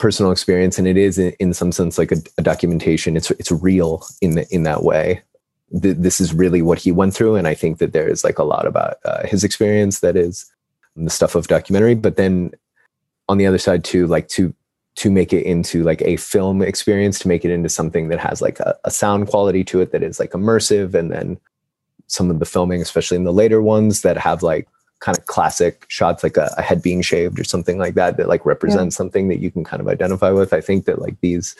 personal 0.00 0.32
experience 0.32 0.78
and 0.78 0.88
it 0.88 0.96
is 0.96 1.18
in, 1.18 1.54
some 1.54 1.70
sense 1.70 1.98
like 1.98 2.10
a, 2.10 2.16
a, 2.38 2.42
documentation. 2.42 3.16
It's 3.16 3.30
it's 3.32 3.52
real 3.52 4.04
in 4.20 4.34
the, 4.34 4.52
in 4.52 4.64
that 4.64 4.82
way. 4.82 5.22
Th- 5.80 5.96
this 5.96 6.20
is 6.20 6.34
really 6.34 6.62
what 6.62 6.78
he 6.78 6.90
went 6.90 7.14
through 7.14 7.36
and 7.36 7.46
i 7.46 7.54
think 7.54 7.78
that 7.78 7.92
there 7.92 8.08
is 8.08 8.24
like 8.24 8.40
a 8.40 8.42
lot 8.42 8.66
about 8.66 8.96
uh, 9.04 9.24
his 9.24 9.44
experience 9.44 10.00
that 10.00 10.16
is 10.16 10.50
the 10.96 11.08
stuff 11.08 11.36
of 11.36 11.46
documentary 11.46 11.94
but 11.94 12.16
then 12.16 12.50
on 13.28 13.38
the 13.38 13.46
other 13.46 13.56
side 13.56 13.84
too 13.84 14.08
like 14.08 14.26
to 14.26 14.52
to 14.96 15.12
make 15.12 15.32
it 15.32 15.44
into 15.46 15.84
like 15.84 16.02
a 16.02 16.16
film 16.16 16.60
experience 16.60 17.20
to 17.20 17.28
make 17.28 17.44
it 17.44 17.52
into 17.52 17.68
something 17.68 18.08
that 18.08 18.18
has 18.18 18.42
like 18.42 18.58
a, 18.58 18.76
a 18.84 18.90
sound 18.90 19.28
quality 19.28 19.62
to 19.62 19.80
it 19.80 19.92
that 19.92 20.02
is 20.02 20.18
like 20.18 20.32
immersive 20.32 20.92
and 20.92 21.12
then 21.12 21.38
some 22.08 22.32
of 22.32 22.40
the 22.40 22.44
filming 22.44 22.82
especially 22.82 23.16
in 23.16 23.22
the 23.22 23.32
later 23.32 23.62
ones 23.62 24.02
that 24.02 24.18
have 24.18 24.42
like 24.42 24.66
kind 25.00 25.18
of 25.18 25.26
classic 25.26 25.86
shots 25.88 26.22
like 26.22 26.36
a, 26.36 26.52
a, 26.58 26.62
head 26.62 26.82
being 26.82 27.00
shaved 27.00 27.40
or 27.40 27.44
something 27.44 27.78
like 27.78 27.94
that 27.94 28.16
that 28.18 28.28
like 28.28 28.44
represents 28.44 28.94
yeah. 28.94 28.98
something 28.98 29.28
that 29.28 29.40
you 29.40 29.50
can 29.50 29.64
kind 29.64 29.80
of 29.80 29.88
identify 29.88 30.30
with. 30.30 30.52
I 30.52 30.60
think 30.60 30.84
that 30.84 31.00
like 31.00 31.18
these 31.20 31.56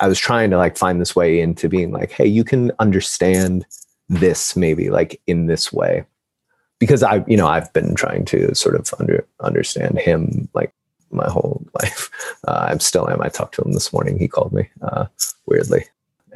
i 0.00 0.06
was 0.06 0.18
trying 0.18 0.48
to 0.50 0.56
like 0.56 0.76
find 0.76 1.00
this 1.00 1.16
way 1.16 1.40
into 1.40 1.68
being 1.68 1.90
like 1.90 2.12
hey 2.12 2.26
you 2.26 2.44
can 2.44 2.70
understand 2.78 3.66
this 4.08 4.56
maybe 4.56 4.90
like 4.90 5.20
in 5.26 5.46
this 5.46 5.72
way. 5.72 6.04
Because 6.78 7.02
i 7.02 7.24
you 7.26 7.36
know 7.36 7.48
i've 7.48 7.72
been 7.72 7.94
trying 7.94 8.24
to 8.26 8.54
sort 8.54 8.76
of 8.76 8.92
under 8.98 9.26
understand 9.40 9.98
him 9.98 10.48
like 10.54 10.72
my 11.10 11.28
whole 11.28 11.64
life. 11.82 12.10
Uh, 12.46 12.66
i'm 12.70 12.80
still 12.80 13.10
am. 13.10 13.20
I 13.20 13.28
talked 13.28 13.56
to 13.56 13.62
him 13.62 13.72
this 13.72 13.92
morning. 13.92 14.18
He 14.18 14.28
called 14.28 14.52
me 14.52 14.68
uh, 14.82 15.06
weirdly. 15.46 15.84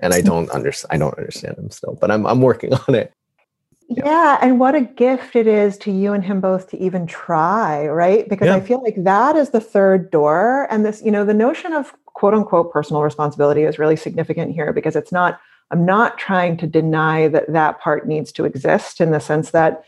And 0.02 0.12
i 0.12 0.20
don't 0.20 0.50
understand 0.50 0.92
i 0.92 0.98
don't 0.98 1.16
understand 1.16 1.56
him 1.56 1.70
still 1.70 1.96
but 2.00 2.10
i'm 2.10 2.26
i'm 2.26 2.40
working 2.40 2.74
on 2.88 2.96
it 2.96 3.14
yeah. 3.96 4.38
and 4.40 4.58
what 4.58 4.74
a 4.74 4.80
gift 4.80 5.36
it 5.36 5.46
is 5.46 5.76
to 5.78 5.90
you 5.90 6.12
and 6.12 6.24
him 6.24 6.40
both 6.40 6.68
to 6.70 6.78
even 6.78 7.06
try 7.06 7.86
right 7.86 8.28
because 8.28 8.46
yeah. 8.46 8.56
i 8.56 8.60
feel 8.60 8.82
like 8.82 8.94
that 8.98 9.36
is 9.36 9.50
the 9.50 9.60
third 9.60 10.10
door 10.10 10.66
and 10.70 10.84
this 10.84 11.02
you 11.04 11.10
know 11.10 11.24
the 11.24 11.34
notion 11.34 11.72
of 11.72 11.92
quote 12.06 12.34
unquote 12.34 12.72
personal 12.72 13.02
responsibility 13.02 13.62
is 13.62 13.78
really 13.78 13.96
significant 13.96 14.52
here 14.52 14.72
because 14.72 14.96
it's 14.96 15.12
not 15.12 15.40
i'm 15.70 15.84
not 15.84 16.18
trying 16.18 16.56
to 16.56 16.66
deny 16.66 17.28
that 17.28 17.50
that 17.52 17.80
part 17.80 18.06
needs 18.06 18.32
to 18.32 18.44
exist 18.44 19.00
in 19.00 19.10
the 19.10 19.20
sense 19.20 19.50
that 19.50 19.84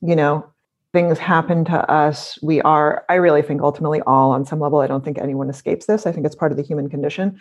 you 0.00 0.16
know 0.16 0.46
things 0.92 1.18
happen 1.18 1.64
to 1.64 1.90
us 1.90 2.38
we 2.42 2.60
are 2.62 3.04
i 3.08 3.14
really 3.14 3.42
think 3.42 3.60
ultimately 3.60 4.00
all 4.02 4.30
on 4.30 4.44
some 4.44 4.60
level 4.60 4.80
i 4.80 4.86
don't 4.86 5.04
think 5.04 5.18
anyone 5.18 5.50
escapes 5.50 5.86
this 5.86 6.06
i 6.06 6.12
think 6.12 6.24
it's 6.24 6.36
part 6.36 6.50
of 6.50 6.56
the 6.56 6.64
human 6.64 6.88
condition 6.88 7.38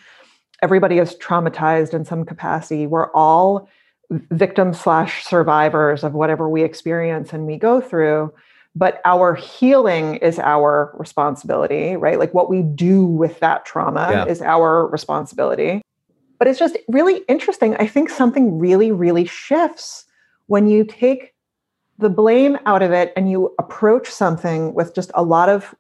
everybody 0.62 0.98
is 0.98 1.16
traumatized 1.16 1.94
in 1.94 2.04
some 2.04 2.26
capacity 2.26 2.88
we're 2.88 3.12
all 3.14 3.70
victims 4.10 4.80
slash 4.80 5.26
survivors 5.26 6.04
of 6.04 6.14
whatever 6.14 6.48
we 6.50 6.64
experience 6.64 7.34
and 7.34 7.46
we 7.46 7.58
go 7.58 7.82
through 7.82 8.34
but 8.78 9.02
our 9.06 9.34
healing 9.34 10.18
is 10.18 10.38
our 10.38 10.94
responsibility 10.98 11.96
right? 11.96 12.20
Like 12.20 12.34
what 12.34 12.50
we 12.50 12.62
do 12.62 13.06
with 13.06 13.40
that 13.40 13.66
trauma 13.66 14.08
yeah. 14.12 14.26
is 14.26 14.42
our 14.42 14.88
responsibility. 14.88 15.82
But 16.38 16.48
it's 16.48 16.60
just 16.60 16.78
really 16.88 17.24
interesting. 17.28 17.76
I 17.78 17.88
think 17.88 18.10
something 18.10 18.60
really 18.60 18.92
really 18.92 19.26
shifts 19.26 20.06
when 20.46 20.68
you 20.68 20.86
take 20.86 21.34
the 21.98 22.10
blame 22.10 22.60
out 22.68 22.84
of 22.84 22.92
it 22.92 23.12
and 23.18 23.32
you 23.32 23.54
approach 23.58 24.08
something 24.10 24.76
with 24.76 24.94
just 24.94 25.12
a 25.16 25.24
lot 25.24 25.50
of 25.50 25.74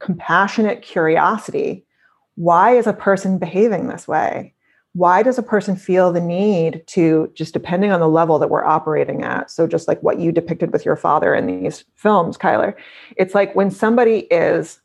compassionate 0.00 0.82
curiosity. 0.82 1.86
Why 2.34 2.76
is 2.76 2.88
a 2.88 2.92
person 2.92 3.38
behaving 3.38 3.86
this 3.86 4.08
way 4.08 4.54
why 4.94 5.22
does 5.22 5.38
a 5.38 5.42
person 5.42 5.76
feel 5.76 6.12
the 6.12 6.20
need 6.20 6.82
to 6.86 7.30
just 7.34 7.52
depending 7.52 7.92
on 7.92 8.00
the 8.00 8.08
level 8.08 8.38
that 8.38 8.50
we're 8.50 8.64
operating 8.64 9.22
at 9.22 9.50
so 9.50 9.66
just 9.66 9.86
like 9.86 10.02
what 10.02 10.18
you 10.18 10.32
depicted 10.32 10.72
with 10.72 10.84
your 10.84 10.96
father 10.96 11.34
in 11.34 11.46
these 11.46 11.84
films 11.94 12.36
cuyler 12.36 12.74
it's 13.16 13.34
like 13.34 13.54
when 13.54 13.70
somebody 13.70 14.20
is 14.30 14.80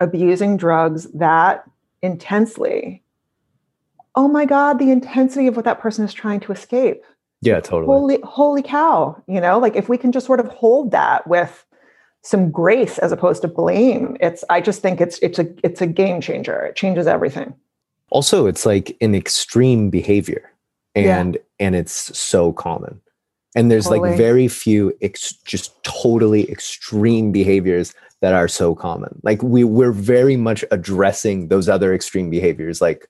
abusing 0.00 0.56
drugs 0.56 1.10
that 1.12 1.64
intensely 2.02 3.02
oh 4.14 4.28
my 4.28 4.44
god 4.44 4.78
the 4.78 4.90
intensity 4.90 5.46
of 5.46 5.56
what 5.56 5.64
that 5.64 5.80
person 5.80 6.04
is 6.04 6.14
trying 6.14 6.40
to 6.40 6.52
escape. 6.52 7.02
Yeah 7.40 7.60
totally. 7.60 7.86
Holy 7.86 8.20
holy 8.22 8.62
cow 8.62 9.20
you 9.26 9.40
know 9.40 9.58
like 9.58 9.74
if 9.74 9.88
we 9.88 9.98
can 9.98 10.12
just 10.12 10.26
sort 10.26 10.40
of 10.40 10.46
hold 10.48 10.92
that 10.92 11.26
with 11.26 11.64
some 12.22 12.50
grace 12.50 12.98
as 12.98 13.12
opposed 13.12 13.42
to 13.42 13.48
blame 13.48 14.16
it's 14.20 14.42
i 14.50 14.60
just 14.60 14.82
think 14.82 15.00
it's 15.00 15.20
it's 15.20 15.38
a 15.38 15.46
it's 15.64 15.80
a 15.80 15.86
game 15.86 16.20
changer. 16.20 16.66
It 16.66 16.76
changes 16.76 17.06
everything 17.06 17.54
also 18.10 18.46
it's 18.46 18.66
like 18.66 18.96
an 19.00 19.14
extreme 19.14 19.90
behavior 19.90 20.50
and 20.94 21.34
yeah. 21.34 21.66
and 21.66 21.76
it's 21.76 22.16
so 22.16 22.52
common 22.52 23.00
and 23.54 23.70
there's 23.70 23.84
totally. 23.84 24.10
like 24.10 24.18
very 24.18 24.48
few 24.48 24.96
ex- 25.02 25.32
just 25.44 25.82
totally 25.84 26.50
extreme 26.50 27.32
behaviors 27.32 27.94
that 28.20 28.34
are 28.34 28.48
so 28.48 28.74
common 28.74 29.20
like 29.22 29.42
we 29.42 29.64
we're 29.64 29.92
very 29.92 30.36
much 30.36 30.64
addressing 30.70 31.48
those 31.48 31.68
other 31.68 31.94
extreme 31.94 32.30
behaviors 32.30 32.80
like 32.80 33.08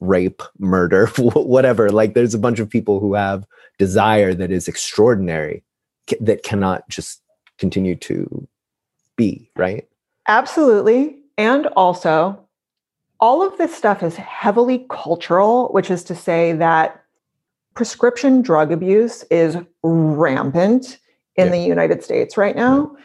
rape, 0.00 0.42
murder, 0.58 1.06
whatever. 1.18 1.90
Like 1.90 2.14
there's 2.14 2.34
a 2.34 2.38
bunch 2.38 2.58
of 2.58 2.68
people 2.68 3.00
who 3.00 3.14
have 3.14 3.46
desire 3.78 4.34
that 4.34 4.50
is 4.50 4.68
extraordinary 4.68 5.62
that 6.20 6.42
cannot 6.42 6.88
just 6.88 7.22
continue 7.58 7.94
to 7.94 8.48
be, 9.16 9.50
right? 9.56 9.86
Absolutely. 10.26 11.16
And 11.38 11.66
also, 11.68 12.38
all 13.20 13.46
of 13.46 13.56
this 13.58 13.74
stuff 13.74 14.02
is 14.02 14.16
heavily 14.16 14.86
cultural, 14.90 15.68
which 15.68 15.90
is 15.90 16.02
to 16.04 16.14
say 16.14 16.52
that 16.54 17.04
prescription 17.74 18.42
drug 18.42 18.72
abuse 18.72 19.22
is 19.24 19.56
rampant 19.82 20.98
in 21.36 21.46
yeah. 21.46 21.52
the 21.52 21.58
United 21.58 22.02
States 22.02 22.36
right 22.36 22.56
now. 22.56 22.96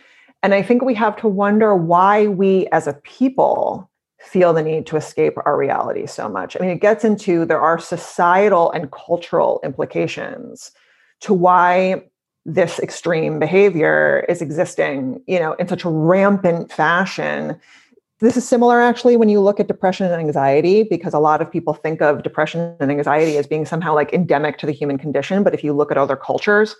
And 0.42 0.54
I 0.54 0.62
think 0.62 0.84
we 0.84 0.94
have 0.96 1.16
to 1.18 1.28
wonder 1.28 1.76
why 1.76 2.28
we 2.28 2.68
as 2.68 2.88
a 2.88 2.94
people 2.94 3.90
feel 4.20 4.54
the 4.54 4.64
need 4.64 4.86
to 4.88 4.98
escape 4.98 5.34
our 5.46 5.58
reality 5.58 6.08
so 6.08 6.28
much. 6.28 6.56
I 6.56 6.60
mean, 6.60 6.72
it 6.72 6.82
gets 6.82 7.04
into 7.04 7.46
there 7.46 7.62
are 7.62 7.78
societal 7.78 8.72
and 8.72 8.92
cultural 8.92 9.60
implications 9.64 10.72
to 11.22 11.34
why 11.34 12.04
this 12.46 12.80
extreme 12.80 13.40
behavior 13.40 14.26
is 14.30 14.42
existing, 14.42 15.22
you 15.28 15.40
know, 15.40 15.54
in 15.54 15.68
such 15.68 15.84
a 15.84 15.90
rampant 15.90 16.72
fashion. 16.72 17.60
This 18.26 18.38
is 18.38 18.48
similar 18.48 18.82
actually 18.82 19.18
when 19.18 19.30
you 19.30 19.40
look 19.40 19.60
at 19.60 19.68
depression 19.68 20.08
and 20.08 20.16
anxiety, 20.16 20.82
because 20.82 21.14
a 21.14 21.20
lot 21.20 21.44
of 21.44 21.52
people 21.52 21.76
think 21.76 22.02
of 22.02 22.24
depression 22.24 22.76
and 22.80 22.90
anxiety 22.90 23.38
as 23.38 23.46
being 23.46 23.68
somehow 23.68 23.94
like 23.94 24.12
endemic 24.14 24.58
to 24.58 24.66
the 24.66 24.72
human 24.72 24.98
condition. 24.98 25.44
But 25.44 25.54
if 25.54 25.64
you 25.64 25.74
look 25.74 25.92
at 25.92 25.98
other 26.00 26.16
cultures, 26.16 26.76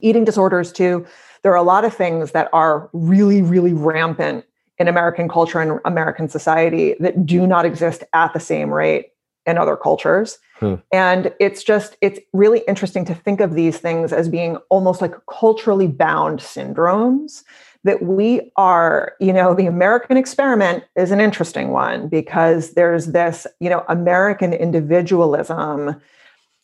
eating 0.00 0.26
disorders 0.26 0.72
too, 0.72 1.06
there 1.42 1.50
are 1.50 1.56
a 1.56 1.62
lot 1.62 1.86
of 1.86 1.94
things 1.94 2.32
that 2.32 2.50
are 2.52 2.90
really, 2.92 3.40
really 3.40 3.72
rampant 3.72 4.44
in 4.76 4.86
American 4.86 5.30
culture 5.30 5.62
and 5.62 5.80
American 5.86 6.28
society 6.28 6.94
that 7.00 7.24
do 7.24 7.46
not 7.46 7.64
exist 7.64 8.04
at 8.12 8.34
the 8.34 8.40
same 8.40 8.70
rate 8.70 9.12
in 9.46 9.56
other 9.56 9.76
cultures. 9.76 10.38
Hmm. 10.58 10.74
And 10.92 11.32
it's 11.40 11.64
just, 11.64 11.96
it's 12.02 12.20
really 12.34 12.62
interesting 12.68 13.06
to 13.06 13.14
think 13.14 13.40
of 13.40 13.54
these 13.54 13.78
things 13.78 14.12
as 14.12 14.28
being 14.28 14.58
almost 14.68 15.00
like 15.00 15.14
culturally 15.26 15.86
bound 15.86 16.40
syndromes 16.40 17.44
that 17.86 18.02
we 18.02 18.50
are, 18.56 19.14
you 19.20 19.32
know, 19.32 19.54
the 19.54 19.66
American 19.66 20.16
experiment 20.16 20.82
is 20.96 21.12
an 21.12 21.20
interesting 21.20 21.70
one 21.70 22.08
because 22.08 22.72
there's 22.72 23.06
this, 23.06 23.46
you 23.60 23.70
know, 23.70 23.84
American 23.88 24.52
individualism 24.52 25.94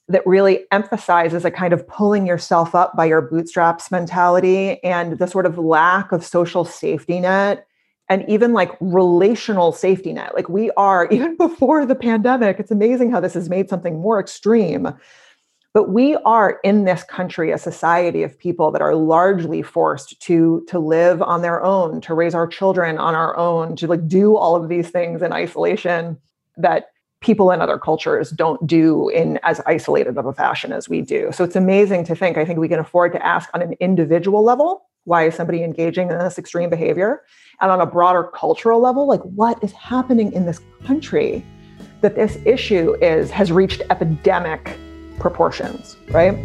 that 0.08 0.26
really 0.26 0.66
emphasizes 0.72 1.44
a 1.44 1.50
kind 1.50 1.72
of 1.72 1.86
pulling 1.86 2.26
yourself 2.26 2.74
up 2.74 2.96
by 2.96 3.04
your 3.04 3.22
bootstraps 3.22 3.90
mentality 3.92 4.82
and 4.82 5.18
the 5.18 5.28
sort 5.28 5.46
of 5.46 5.56
lack 5.58 6.10
of 6.10 6.24
social 6.24 6.64
safety 6.64 7.20
net 7.20 7.68
and 8.08 8.28
even 8.28 8.52
like 8.52 8.76
relational 8.80 9.70
safety 9.70 10.12
net. 10.12 10.34
Like 10.34 10.48
we 10.48 10.72
are, 10.72 11.08
even 11.12 11.36
before 11.36 11.86
the 11.86 11.94
pandemic, 11.94 12.58
it's 12.58 12.72
amazing 12.72 13.12
how 13.12 13.20
this 13.20 13.34
has 13.34 13.48
made 13.48 13.68
something 13.68 14.00
more 14.00 14.18
extreme. 14.18 14.92
But 15.74 15.88
we 15.88 16.16
are 16.16 16.60
in 16.62 16.84
this 16.84 17.02
country 17.02 17.50
a 17.50 17.58
society 17.58 18.22
of 18.22 18.38
people 18.38 18.70
that 18.72 18.82
are 18.82 18.94
largely 18.94 19.62
forced 19.62 20.20
to 20.22 20.64
to 20.68 20.78
live 20.78 21.22
on 21.22 21.40
their 21.40 21.62
own, 21.62 22.00
to 22.02 22.14
raise 22.14 22.34
our 22.34 22.46
children 22.46 22.98
on 22.98 23.14
our 23.14 23.36
own, 23.36 23.76
to 23.76 23.86
like 23.86 24.06
do 24.06 24.36
all 24.36 24.54
of 24.54 24.68
these 24.68 24.90
things 24.90 25.22
in 25.22 25.32
isolation 25.32 26.18
that 26.58 26.90
people 27.22 27.50
in 27.50 27.62
other 27.62 27.78
cultures 27.78 28.30
don't 28.30 28.66
do 28.66 29.08
in 29.08 29.38
as 29.44 29.60
isolated 29.60 30.18
of 30.18 30.26
a 30.26 30.32
fashion 30.32 30.72
as 30.72 30.88
we 30.88 31.00
do. 31.00 31.30
So 31.32 31.42
it's 31.44 31.56
amazing 31.56 32.04
to 32.04 32.16
think. 32.16 32.36
I 32.36 32.44
think 32.44 32.58
we 32.58 32.68
can 32.68 32.80
afford 32.80 33.12
to 33.12 33.24
ask 33.24 33.48
on 33.54 33.62
an 33.62 33.74
individual 33.80 34.44
level 34.44 34.84
why 35.04 35.26
is 35.26 35.34
somebody 35.34 35.64
engaging 35.64 36.10
in 36.10 36.18
this 36.18 36.38
extreme 36.38 36.70
behavior? 36.70 37.22
And 37.60 37.72
on 37.72 37.80
a 37.80 37.86
broader 37.86 38.24
cultural 38.34 38.80
level, 38.80 39.08
like 39.08 39.22
what 39.22 39.62
is 39.62 39.72
happening 39.72 40.32
in 40.32 40.46
this 40.46 40.60
country 40.84 41.44
that 42.02 42.14
this 42.14 42.38
issue 42.44 42.94
is 43.02 43.30
has 43.30 43.50
reached 43.50 43.82
epidemic 43.90 44.78
proportions, 45.18 45.96
right? 46.10 46.36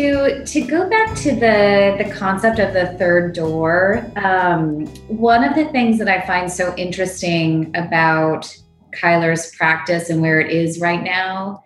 to 0.00 0.44
to 0.44 0.60
go 0.62 0.88
back 0.88 1.16
to 1.16 1.32
the 1.32 2.02
the 2.02 2.10
concept 2.14 2.58
of 2.58 2.72
the 2.72 2.96
third 2.98 3.34
door 3.34 4.10
um, 4.16 4.86
one 5.08 5.44
of 5.44 5.54
the 5.54 5.66
things 5.66 5.98
that 5.98 6.08
i 6.08 6.24
find 6.26 6.50
so 6.50 6.74
interesting 6.76 7.70
about 7.76 8.54
cuyler's 8.92 9.54
practice 9.56 10.10
and 10.10 10.20
where 10.20 10.40
it 10.40 10.50
is 10.50 10.80
right 10.80 11.02
now 11.02 11.62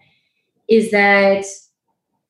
is 0.68 0.90
that 0.90 1.44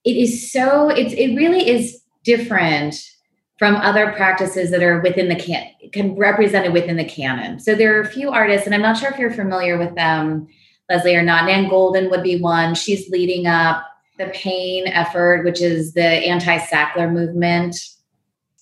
it 0.05 0.17
is 0.17 0.51
so 0.53 0.89
it's 0.89 1.13
it 1.15 1.35
really 1.35 1.69
is 1.69 2.03
different 2.25 3.11
from 3.59 3.77
other 3.77 4.13
practices 4.13 4.71
that 4.71 4.83
are 4.83 5.01
within 5.01 5.29
the 5.29 5.37
can, 5.37 5.67
can 5.93 6.17
represented 6.17 6.73
within 6.73 6.97
the 6.97 7.05
canon 7.05 7.59
so 7.59 7.75
there 7.75 7.97
are 7.97 8.03
a 8.03 8.09
few 8.09 8.31
artists 8.31 8.67
and 8.67 8.75
i'm 8.75 8.83
not 8.83 8.97
sure 8.97 9.11
if 9.11 9.19
you're 9.19 9.31
familiar 9.31 9.79
with 9.79 9.95
them 9.95 10.47
leslie 10.91 11.15
or 11.15 11.23
not 11.23 11.47
nan 11.47 11.67
Goldin 11.67 12.11
would 12.11 12.23
be 12.23 12.41
one 12.41 12.75
she's 12.75 13.09
leading 13.09 13.47
up 13.47 13.85
the 14.19 14.27
PAIN 14.27 14.87
effort, 14.89 15.45
which 15.45 15.61
is 15.61 15.95
the 15.95 16.03
anti 16.03 16.59
Sackler 16.59 17.11
movement. 17.11 17.77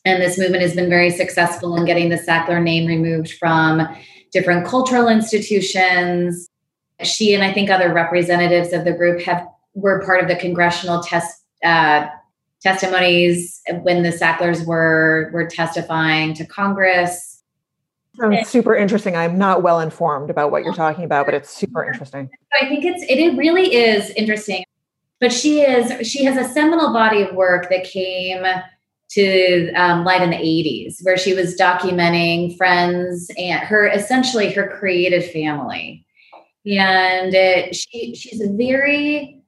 And 0.05 0.20
this 0.20 0.38
movement 0.38 0.62
has 0.62 0.74
been 0.74 0.88
very 0.88 1.11
successful 1.11 1.76
in 1.76 1.84
getting 1.84 2.09
the 2.09 2.16
Sackler 2.16 2.62
name 2.62 2.86
removed 2.86 3.32
from 3.34 3.86
different 4.32 4.66
cultural 4.66 5.09
institutions. 5.09 6.49
She 7.03 7.34
and 7.34 7.45
I 7.45 7.53
think 7.53 7.70
other 7.70 7.93
representatives 7.93 8.72
of 8.72 8.84
the 8.84 8.93
group 8.93 9.20
have 9.22 9.47
were 9.75 10.05
part 10.05 10.23
of 10.23 10.29
the 10.29 10.37
congressional 10.37 11.03
test 11.03 11.43
uh, 11.64 12.07
testimonies 12.62 13.61
when 13.83 14.03
the 14.03 14.12
Sacklers 14.12 14.64
were 14.64 15.31
were 15.33 15.47
testifying 15.47 16.35
to 16.35 16.45
Congress. 16.45 17.43
Sounds 18.20 18.49
super 18.49 18.77
interesting. 18.77 19.16
I'm 19.16 19.39
not 19.39 19.62
well 19.62 19.81
informed 19.81 20.29
about 20.29 20.51
what 20.51 20.64
you're 20.64 20.75
talking 20.75 21.05
about, 21.05 21.25
but 21.25 21.35
it's 21.35 21.49
super 21.49 21.83
interesting. 21.83 22.29
I 22.61 22.68
think 22.68 22.85
it's 22.85 23.03
it 23.09 23.37
really 23.37 23.75
is 23.75 24.11
interesting 24.11 24.64
but 25.23 25.33
she 25.33 25.61
is 25.61 26.07
she 26.07 26.25
has 26.25 26.37
a 26.37 26.53
seminal 26.53 26.93
body 26.93 27.23
of 27.23 27.35
work 27.35 27.70
that 27.70 27.85
came 27.85 28.45
to 29.11 29.73
um, 29.75 30.05
light 30.05 30.20
in 30.20 30.31
the 30.31 30.37
80s 30.37 30.97
where 31.03 31.16
she 31.16 31.33
was 31.33 31.57
documenting 31.57 32.57
friends 32.57 33.31
and 33.39 33.61
her 33.61 33.87
essentially 33.87 34.51
her 34.53 34.77
creative 34.79 35.31
family 35.31 36.05
and 36.66 37.35
it, 37.35 37.75
she 37.75 38.14
she's 38.16 38.41
a 38.41 38.51
very 38.53 39.41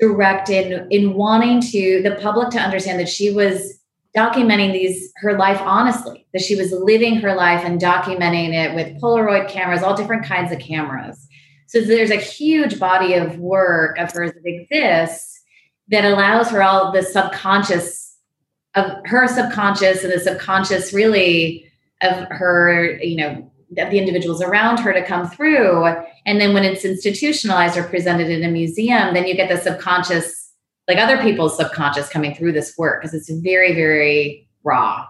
direct 0.00 0.48
in 0.48 0.86
in 0.90 1.14
wanting 1.14 1.60
to 1.60 2.02
the 2.02 2.16
public 2.20 2.50
to 2.50 2.58
understand 2.58 2.98
that 2.98 3.08
she 3.08 3.30
was 3.30 3.78
documenting 4.16 4.72
these 4.72 5.12
her 5.16 5.38
life 5.38 5.60
honestly 5.60 6.26
that 6.32 6.42
she 6.42 6.56
was 6.56 6.72
living 6.72 7.16
her 7.16 7.34
life 7.34 7.64
and 7.64 7.80
documenting 7.80 8.52
it 8.52 8.74
with 8.74 9.00
polaroid 9.00 9.48
cameras 9.48 9.82
all 9.82 9.96
different 9.96 10.24
kinds 10.24 10.50
of 10.50 10.58
cameras. 10.58 11.28
So 11.66 11.80
there's 11.80 12.10
a 12.10 12.16
huge 12.16 12.80
body 12.80 13.14
of 13.14 13.38
work 13.38 13.98
of 13.98 14.10
hers 14.10 14.32
that 14.32 14.42
exists 14.44 15.40
that 15.88 16.04
allows 16.04 16.50
her 16.50 16.62
all 16.62 16.92
the 16.92 17.02
subconscious 17.02 18.16
of 18.74 18.86
her 19.04 19.28
subconscious 19.28 20.02
and 20.02 20.12
the 20.12 20.20
subconscious 20.20 20.92
really 20.92 21.70
of 22.02 22.26
her, 22.30 22.98
you 23.02 23.16
know, 23.16 23.52
the 23.70 23.98
individuals 23.98 24.42
around 24.42 24.78
her 24.80 24.92
to 24.92 25.04
come 25.04 25.28
through. 25.28 25.86
And 26.26 26.40
then 26.40 26.54
when 26.54 26.64
it's 26.64 26.84
institutionalized 26.84 27.76
or 27.76 27.84
presented 27.84 28.28
in 28.28 28.42
a 28.42 28.50
museum, 28.50 29.14
then 29.14 29.26
you 29.26 29.34
get 29.34 29.48
the 29.48 29.56
subconscious, 29.56 30.52
like 30.88 30.98
other 30.98 31.22
people's 31.22 31.56
subconscious 31.56 32.08
coming 32.08 32.34
through 32.34 32.52
this 32.52 32.76
work 32.76 33.00
because 33.00 33.14
it's 33.14 33.30
very, 33.30 33.74
very 33.74 34.48
raw. 34.64 35.06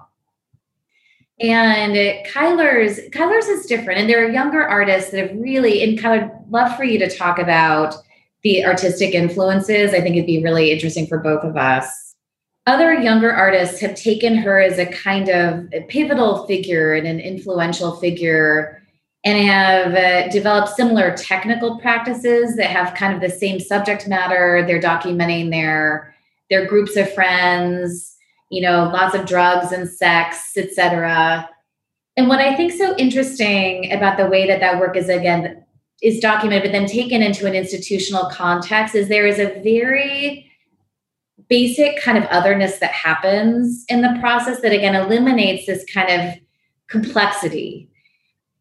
And 1.40 1.94
Cuyler's 2.26 3.00
Cuyler's 3.12 3.46
is 3.46 3.64
different. 3.64 3.98
And 3.98 4.10
there 4.10 4.22
are 4.22 4.30
younger 4.30 4.62
artists 4.62 5.10
that 5.10 5.28
have 5.28 5.38
really, 5.38 5.82
and 5.82 5.98
Cuyler, 5.98 6.30
love 6.50 6.76
for 6.76 6.84
you 6.84 6.98
to 6.98 7.08
talk 7.08 7.38
about 7.38 7.94
the 8.42 8.64
artistic 8.64 9.14
influences. 9.14 9.94
I 9.94 10.02
think 10.02 10.16
it'd 10.16 10.26
be 10.26 10.42
really 10.42 10.70
interesting 10.70 11.06
for 11.06 11.18
both 11.18 11.42
of 11.42 11.56
us. 11.56 12.09
Other 12.66 12.94
younger 12.94 13.32
artists 13.32 13.80
have 13.80 13.94
taken 13.94 14.36
her 14.36 14.60
as 14.60 14.78
a 14.78 14.86
kind 14.86 15.28
of 15.28 15.68
a 15.72 15.82
pivotal 15.88 16.46
figure 16.46 16.94
and 16.94 17.06
an 17.06 17.18
influential 17.18 17.96
figure 17.96 18.82
and 19.24 19.38
have 19.46 19.94
uh, 19.94 20.28
developed 20.30 20.68
similar 20.70 21.14
technical 21.16 21.78
practices 21.78 22.56
that 22.56 22.66
have 22.66 22.94
kind 22.94 23.14
of 23.14 23.20
the 23.20 23.30
same 23.30 23.60
subject 23.60 24.08
matter. 24.08 24.64
They're 24.66 24.80
documenting 24.80 25.50
their 25.50 26.14
their 26.48 26.66
groups 26.66 26.96
of 26.96 27.12
friends, 27.14 28.16
you 28.50 28.60
know, 28.60 28.90
lots 28.92 29.14
of 29.14 29.26
drugs 29.26 29.72
and 29.72 29.88
sex, 29.88 30.52
etc. 30.56 31.48
And 32.16 32.28
what 32.28 32.40
I 32.40 32.56
think 32.56 32.72
so 32.72 32.96
interesting 32.96 33.92
about 33.92 34.16
the 34.16 34.26
way 34.26 34.46
that 34.46 34.60
that 34.60 34.80
work 34.80 34.96
is 34.96 35.08
again 35.08 35.64
is 36.02 36.18
documented, 36.20 36.64
but 36.64 36.72
then 36.72 36.86
taken 36.86 37.22
into 37.22 37.46
an 37.46 37.54
institutional 37.54 38.28
context 38.30 38.94
is 38.94 39.08
there 39.08 39.26
is 39.26 39.38
a 39.38 39.60
very 39.62 40.49
basic 41.50 42.00
kind 42.00 42.16
of 42.16 42.24
otherness 42.30 42.78
that 42.78 42.92
happens 42.92 43.84
in 43.90 44.00
the 44.00 44.16
process 44.20 44.62
that 44.62 44.72
again 44.72 44.94
eliminates 44.94 45.66
this 45.66 45.84
kind 45.92 46.08
of 46.10 46.34
complexity 46.88 47.90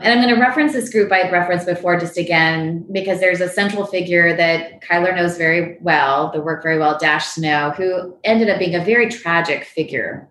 And 0.01 0.13
I'm 0.13 0.23
going 0.25 0.33
to 0.33 0.41
reference 0.41 0.71
this 0.71 0.89
group 0.89 1.11
I 1.11 1.29
referenced 1.29 1.65
before 1.65 1.99
just 1.99 2.17
again, 2.17 2.85
because 2.91 3.19
there's 3.19 3.41
a 3.41 3.49
central 3.49 3.85
figure 3.85 4.35
that 4.35 4.81
Cuyler 4.81 5.13
knows 5.13 5.37
very 5.37 5.77
well, 5.81 6.31
the 6.31 6.39
work 6.39 6.63
very 6.63 6.79
well, 6.79 6.97
Dash 6.97 7.27
Snow, 7.27 7.71
who 7.71 8.17
ended 8.23 8.49
up 8.49 8.59
being 8.59 8.75
a 8.75 8.83
very 8.83 9.09
tragic 9.09 9.65
figure. 9.65 10.29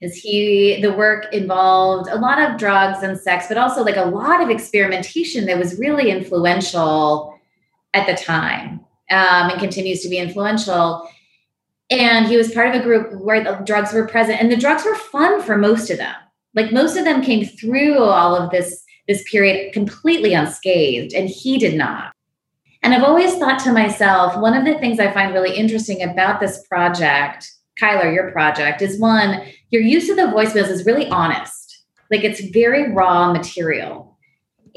Is 0.00 0.16
he, 0.16 0.80
the 0.82 0.92
work 0.92 1.32
involved 1.32 2.08
a 2.08 2.16
lot 2.16 2.40
of 2.40 2.58
drugs 2.58 3.02
and 3.02 3.18
sex, 3.18 3.46
but 3.48 3.58
also 3.58 3.84
like 3.84 3.96
a 3.96 4.04
lot 4.04 4.40
of 4.42 4.50
experimentation 4.50 5.46
that 5.46 5.58
was 5.58 5.78
really 5.78 6.10
influential 6.10 7.38
at 7.94 8.06
the 8.06 8.14
time 8.14 8.80
um, 9.10 9.50
and 9.50 9.60
continues 9.60 10.02
to 10.02 10.08
be 10.08 10.18
influential. 10.18 11.08
And 11.90 12.26
he 12.26 12.36
was 12.36 12.52
part 12.52 12.74
of 12.74 12.80
a 12.80 12.84
group 12.84 13.12
where 13.22 13.42
the 13.42 13.62
drugs 13.64 13.92
were 13.92 14.06
present, 14.06 14.40
and 14.40 14.52
the 14.52 14.56
drugs 14.56 14.84
were 14.84 14.94
fun 14.94 15.42
for 15.42 15.56
most 15.56 15.90
of 15.90 15.98
them. 15.98 16.14
Like 16.54 16.72
most 16.72 16.96
of 16.96 17.04
them 17.04 17.22
came 17.22 17.44
through 17.44 17.98
all 17.98 18.34
of 18.34 18.50
this 18.50 18.84
this 19.06 19.22
period 19.30 19.72
completely 19.72 20.34
unscathed 20.34 21.14
and 21.14 21.30
he 21.30 21.56
did 21.58 21.74
not. 21.74 22.12
And 22.82 22.94
i've 22.94 23.02
always 23.02 23.36
thought 23.36 23.58
to 23.60 23.72
myself 23.72 24.36
one 24.36 24.54
of 24.54 24.64
the 24.64 24.78
things 24.78 25.00
i 25.00 25.10
find 25.12 25.32
really 25.32 25.56
interesting 25.56 26.02
about 26.02 26.40
this 26.40 26.62
project 26.68 27.50
cuyler 27.80 28.12
your 28.14 28.30
project 28.32 28.82
is 28.82 29.00
one 29.00 29.42
your 29.70 29.82
use 29.82 30.08
of 30.08 30.16
the 30.16 30.22
voicemails 30.22 30.70
is 30.70 30.86
really 30.86 31.08
honest. 31.08 31.84
Like 32.10 32.24
it's 32.24 32.40
very 32.40 32.92
raw 32.92 33.32
material. 33.32 34.16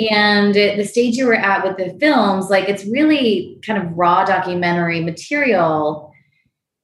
And 0.10 0.54
the 0.54 0.84
stage 0.84 1.16
you 1.16 1.28
were 1.28 1.36
at 1.36 1.66
with 1.66 1.78
the 1.78 1.98
films 2.00 2.50
like 2.50 2.68
it's 2.68 2.86
really 2.86 3.60
kind 3.66 3.82
of 3.82 3.98
raw 3.98 4.24
documentary 4.26 5.02
material 5.02 6.11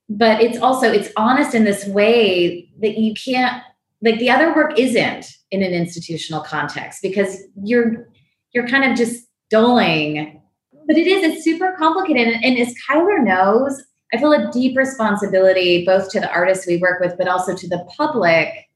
but 0.09 0.41
it's 0.41 0.57
also 0.59 0.91
it's 0.91 1.09
honest 1.17 1.53
in 1.53 1.63
this 1.63 1.85
way 1.87 2.69
that 2.81 2.97
you 2.97 3.13
can't 3.13 3.61
like 4.01 4.19
the 4.19 4.29
other 4.29 4.53
work 4.53 4.77
isn't 4.77 5.27
in 5.51 5.63
an 5.63 5.73
institutional 5.73 6.41
context 6.41 7.01
because 7.01 7.43
you're 7.63 8.07
you're 8.53 8.67
kind 8.67 8.89
of 8.89 8.97
just 8.97 9.25
doling 9.49 10.41
but 10.85 10.97
it 10.97 11.07
is 11.07 11.23
it's 11.23 11.43
super 11.43 11.75
complicated 11.77 12.27
and, 12.27 12.43
and 12.43 12.57
as 12.57 12.73
cuyler 12.87 13.23
knows 13.23 13.83
i 14.13 14.17
feel 14.17 14.31
a 14.33 14.51
deep 14.51 14.77
responsibility 14.77 15.85
both 15.85 16.09
to 16.09 16.19
the 16.19 16.31
artists 16.31 16.67
we 16.67 16.77
work 16.77 16.99
with 16.99 17.17
but 17.17 17.27
also 17.27 17.55
to 17.55 17.67
the 17.67 17.85
public 17.97 18.67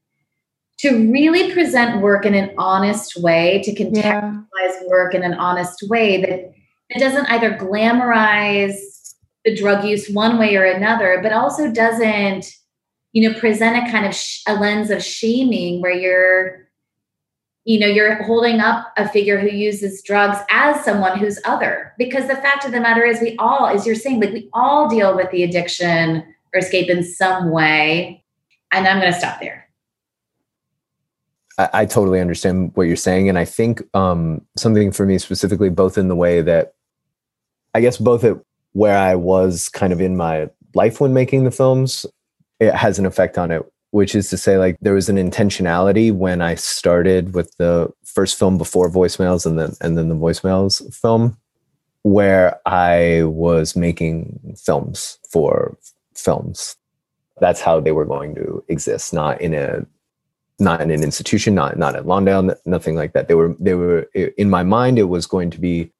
to 0.78 1.12
really 1.12 1.52
present 1.52 2.02
work 2.02 2.26
in 2.26 2.34
an 2.34 2.52
honest 2.58 3.16
way 3.22 3.62
to 3.62 3.72
contextualize 3.72 4.42
yeah. 4.52 4.86
work 4.88 5.14
in 5.14 5.22
an 5.22 5.34
honest 5.34 5.88
way 5.88 6.20
that 6.20 6.52
it 6.88 6.98
doesn't 6.98 7.26
either 7.26 7.52
glamorize 7.56 8.91
the 9.44 9.54
drug 9.54 9.84
use 9.84 10.08
one 10.08 10.38
way 10.38 10.56
or 10.56 10.64
another 10.64 11.20
but 11.22 11.32
also 11.32 11.70
doesn't 11.70 12.46
you 13.12 13.28
know 13.28 13.38
present 13.38 13.76
a 13.76 13.90
kind 13.90 14.06
of 14.06 14.14
sh- 14.14 14.42
a 14.46 14.54
lens 14.54 14.90
of 14.90 15.02
shaming 15.02 15.80
where 15.80 15.92
you're 15.92 16.62
you 17.64 17.78
know 17.78 17.86
you're 17.86 18.22
holding 18.24 18.60
up 18.60 18.92
a 18.96 19.08
figure 19.08 19.38
who 19.38 19.48
uses 19.48 20.02
drugs 20.02 20.38
as 20.50 20.84
someone 20.84 21.18
who's 21.18 21.38
other. 21.44 21.92
Because 21.96 22.26
the 22.26 22.36
fact 22.36 22.64
of 22.64 22.72
the 22.72 22.80
matter 22.80 23.04
is 23.04 23.20
we 23.20 23.36
all 23.38 23.66
as 23.66 23.86
you're 23.86 23.94
saying 23.94 24.20
like 24.20 24.32
we 24.32 24.48
all 24.52 24.88
deal 24.88 25.14
with 25.14 25.30
the 25.30 25.44
addiction 25.44 26.24
or 26.52 26.58
escape 26.58 26.90
in 26.90 27.04
some 27.04 27.50
way. 27.50 28.24
And 28.72 28.86
i'm 28.88 29.00
going 29.00 29.12
to 29.12 29.18
stop 29.18 29.40
there. 29.40 29.68
I, 31.58 31.68
I, 31.74 31.86
totally 31.86 32.20
understand 32.20 32.72
what 32.74 32.84
you're 32.84 32.96
saying. 32.96 33.28
And 33.28 33.38
i 33.38 33.44
think 33.44 33.82
um, 33.94 34.44
something 34.56 34.90
for 34.90 35.06
me 35.06 35.18
specifically 35.18 35.68
both 35.68 35.98
in 35.98 36.08
the 36.08 36.16
way 36.16 36.40
that 36.40 36.74
i 37.74 37.80
guess 37.80 37.98
both 37.98 38.24
at 38.24 38.38
where 38.72 38.96
i 38.96 39.14
was 39.14 39.68
kind 39.68 39.92
of 39.92 40.00
in 40.00 40.16
my 40.16 40.48
life 40.74 41.00
when 41.00 41.12
making 41.12 41.44
the 41.44 41.50
films 41.50 42.06
it 42.60 42.74
has 42.74 42.98
an 42.98 43.06
effect 43.06 43.38
on 43.38 43.50
it 43.50 43.62
which 43.90 44.14
is 44.14 44.30
to 44.30 44.38
say 44.38 44.56
like 44.56 44.76
there 44.80 44.94
was 44.94 45.08
an 45.08 45.16
intentionality 45.16 46.12
when 46.12 46.40
i 46.40 46.54
started 46.54 47.34
with 47.34 47.56
the 47.58 47.92
first 48.04 48.38
film 48.38 48.58
before 48.58 48.90
voicemails 48.90 49.46
and 49.46 49.58
then 49.58 49.72
and 49.80 49.96
then 49.96 50.08
the 50.08 50.14
voicemails 50.14 50.94
film 50.94 51.36
where 52.02 52.60
i 52.66 53.22
was 53.24 53.76
making 53.76 54.56
films 54.56 55.18
for 55.30 55.76
films. 56.14 56.76
That's 57.40 57.60
how 57.60 57.80
they 57.80 57.92
were 57.92 58.04
going 58.04 58.34
to 58.36 58.64
exist 58.68 59.12
not 59.12 59.40
in 59.40 59.54
a 59.54 59.84
not 60.58 60.80
in 60.80 60.90
an 60.90 61.02
institution 61.02 61.54
not 61.54 61.76
not 61.76 61.96
at 61.96 62.04
lawndale 62.04 62.54
nothing 62.66 62.94
like 62.94 63.14
that. 63.14 63.28
They 63.28 63.34
were 63.34 63.56
they 63.58 63.74
were 63.74 64.02
in 64.14 64.50
my 64.50 64.62
mind 64.62 64.98
it 64.98 65.04
was 65.04 65.26
going 65.26 65.50
to 65.50 65.60
be 65.60 65.90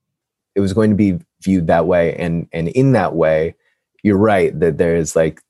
it 0.55 0.61
was 0.61 0.73
going 0.73 0.91
to 0.91 0.97
be 0.97 1.18
viewed 1.43 1.66
that 1.66 1.86
way 1.86 2.14
and 2.16 2.49
and 2.53 2.68
in 2.68 2.93
that 2.93 3.14
way 3.14 3.55
you're 4.03 4.18
right 4.18 4.59
that 4.59 4.78
there's 4.78 5.14
like 5.16 5.40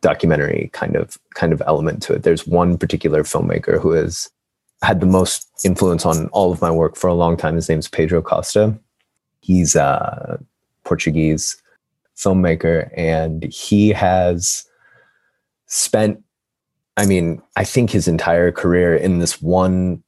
documentary 0.00 0.70
kind 0.72 0.96
of 0.96 1.18
kind 1.34 1.52
of 1.52 1.62
element 1.66 2.02
to 2.02 2.14
it. 2.14 2.22
There's 2.22 2.46
one 2.46 2.78
particular 2.78 3.22
filmmaker 3.22 3.80
who 3.80 3.92
has 3.92 4.30
had 4.82 5.00
the 5.00 5.06
most 5.06 5.48
influence 5.64 6.06
on 6.06 6.28
all 6.28 6.52
of 6.52 6.62
my 6.62 6.70
work 6.70 6.96
for 6.96 7.08
a 7.08 7.14
long 7.14 7.36
time. 7.36 7.56
His 7.56 7.68
name's 7.68 7.88
Pedro 7.88 8.22
Costa. 8.22 8.78
He's 9.40 9.76
a 9.76 10.40
Portuguese 10.84 11.60
filmmaker, 12.16 12.90
and 12.96 13.44
he 13.44 13.90
has 13.90 14.64
spent, 15.66 16.22
I 16.96 17.06
mean, 17.06 17.42
I 17.56 17.64
think 17.64 17.90
his 17.90 18.08
entire 18.08 18.52
career 18.52 18.94
in 18.96 19.18
this 19.18 19.40
one 19.40 20.02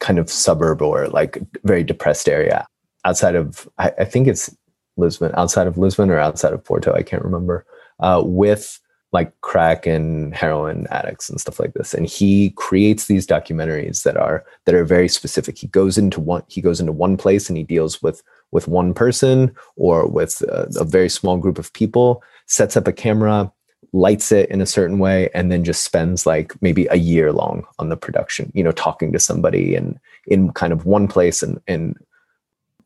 kind 0.00 0.18
of 0.18 0.30
suburb 0.30 0.82
or 0.82 1.08
like 1.08 1.38
very 1.64 1.84
depressed 1.84 2.28
area 2.28 2.66
outside 3.04 3.34
of, 3.34 3.68
I, 3.78 3.92
I 3.98 4.04
think 4.04 4.28
it's 4.28 4.54
Lisbon, 4.96 5.32
outside 5.34 5.66
of 5.66 5.78
Lisbon 5.78 6.10
or 6.10 6.18
outside 6.18 6.52
of 6.52 6.64
Porto, 6.64 6.92
I 6.92 7.02
can't 7.02 7.24
remember, 7.24 7.66
uh, 8.00 8.22
with 8.24 8.78
like 9.12 9.38
crack 9.42 9.86
and 9.86 10.34
heroin 10.34 10.86
addicts 10.90 11.28
and 11.28 11.40
stuff 11.40 11.60
like 11.60 11.74
this. 11.74 11.92
And 11.92 12.06
he 12.06 12.50
creates 12.50 13.06
these 13.06 13.26
documentaries 13.26 14.04
that 14.04 14.16
are 14.16 14.44
that 14.64 14.74
are 14.74 14.84
very 14.84 15.08
specific. 15.08 15.58
He 15.58 15.66
goes 15.66 15.98
into 15.98 16.18
one 16.18 16.42
he 16.48 16.60
goes 16.60 16.80
into 16.80 16.92
one 16.92 17.16
place 17.16 17.48
and 17.48 17.56
he 17.56 17.64
deals 17.64 18.02
with 18.02 18.22
with 18.52 18.68
one 18.68 18.94
person 18.94 19.54
or 19.76 20.06
with 20.06 20.40
a, 20.42 20.68
a 20.76 20.84
very 20.84 21.08
small 21.08 21.36
group 21.36 21.58
of 21.58 21.72
people 21.72 22.22
sets 22.46 22.76
up 22.76 22.88
a 22.88 22.92
camera 22.92 23.52
lights 23.94 24.32
it 24.32 24.48
in 24.48 24.62
a 24.62 24.66
certain 24.66 24.98
way 24.98 25.28
and 25.34 25.52
then 25.52 25.64
just 25.64 25.84
spends 25.84 26.24
like 26.24 26.54
maybe 26.62 26.86
a 26.90 26.96
year 26.96 27.30
long 27.30 27.62
on 27.78 27.90
the 27.90 27.96
production 27.96 28.50
you 28.54 28.64
know 28.64 28.72
talking 28.72 29.12
to 29.12 29.18
somebody 29.18 29.74
and 29.74 29.98
in 30.26 30.50
kind 30.52 30.72
of 30.72 30.86
one 30.86 31.06
place 31.06 31.42
and 31.42 31.60
and 31.66 31.96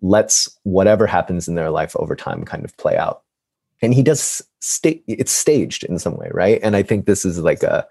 lets 0.03 0.49
whatever 0.65 1.07
happens 1.07 1.49
in 1.49 1.55
their 1.55 1.71
life 1.71 1.95
over 1.97 2.17
time 2.17 2.45
kind 2.45 2.65
of 2.65 2.77
play 2.77 2.97
out. 2.97 3.23
And 3.83 3.93
he 3.93 4.03
does 4.03 4.43
sta- 4.61 5.03
it's 5.07 5.33
staged 5.33 5.85
in 5.85 5.99
some 5.99 6.17
way 6.17 6.31
right? 6.33 6.61
And 6.63 6.77
i 6.77 6.83
think 6.83 7.07
this 7.07 7.25
is 7.25 7.39
like 7.39 7.63
a 7.63 7.87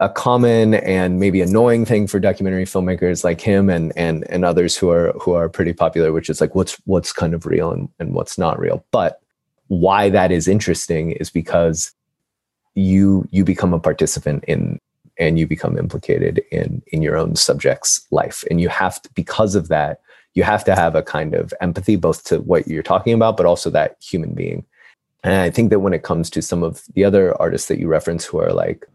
a 0.00 0.08
common 0.08 0.74
and 0.74 1.20
maybe 1.20 1.42
annoying 1.42 1.84
thing 1.84 2.06
for 2.06 2.18
documentary 2.18 2.64
filmmakers 2.64 3.22
like 3.22 3.40
him 3.40 3.68
and 3.68 3.92
and 3.96 4.28
and 4.30 4.44
others 4.44 4.74
who 4.74 4.88
are 4.88 5.12
who 5.20 5.32
are 5.32 5.48
pretty 5.48 5.74
popular 5.74 6.10
which 6.10 6.30
is 6.30 6.40
like 6.40 6.54
what's 6.54 6.74
what's 6.86 7.12
kind 7.12 7.34
of 7.34 7.44
real 7.44 7.70
and, 7.70 7.88
and 7.98 8.14
what's 8.14 8.38
not 8.38 8.58
real. 8.58 8.84
But 8.90 9.20
why 9.68 10.08
that 10.08 10.32
is 10.32 10.48
interesting 10.48 11.12
is 11.12 11.30
because 11.30 11.92
you 12.74 13.28
you 13.30 13.44
become 13.44 13.74
a 13.74 13.78
participant 13.78 14.42
in 14.48 14.78
and 15.18 15.38
you 15.38 15.46
become 15.46 15.76
implicated 15.76 16.42
in 16.50 16.82
in 16.88 17.02
your 17.02 17.16
own 17.16 17.36
subject's 17.36 18.00
life. 18.10 18.42
And 18.50 18.60
you 18.60 18.70
have 18.70 19.02
to 19.02 19.10
because 19.14 19.54
of 19.54 19.68
that 19.68 20.00
you 20.34 20.42
have 20.42 20.64
to 20.64 20.74
have 20.74 20.94
a 20.94 21.02
kind 21.02 21.34
of 21.34 21.52
empathy 21.60 21.96
both 21.96 22.24
to 22.24 22.40
what 22.40 22.68
you're 22.68 22.82
talking 22.82 23.12
about 23.12 23.36
but 23.36 23.46
also 23.46 23.70
that 23.70 23.96
human 24.00 24.32
being 24.34 24.64
and 25.22 25.34
I 25.34 25.50
think 25.50 25.70
that 25.70 25.80
when 25.80 25.92
it 25.92 26.02
comes 26.02 26.30
to 26.30 26.42
some 26.42 26.62
of 26.62 26.84
the 26.94 27.04
other 27.04 27.40
artists 27.40 27.68
that 27.68 27.78
you 27.78 27.88
reference 27.88 28.24
who 28.24 28.38
are 28.40 28.52
like 28.52 28.86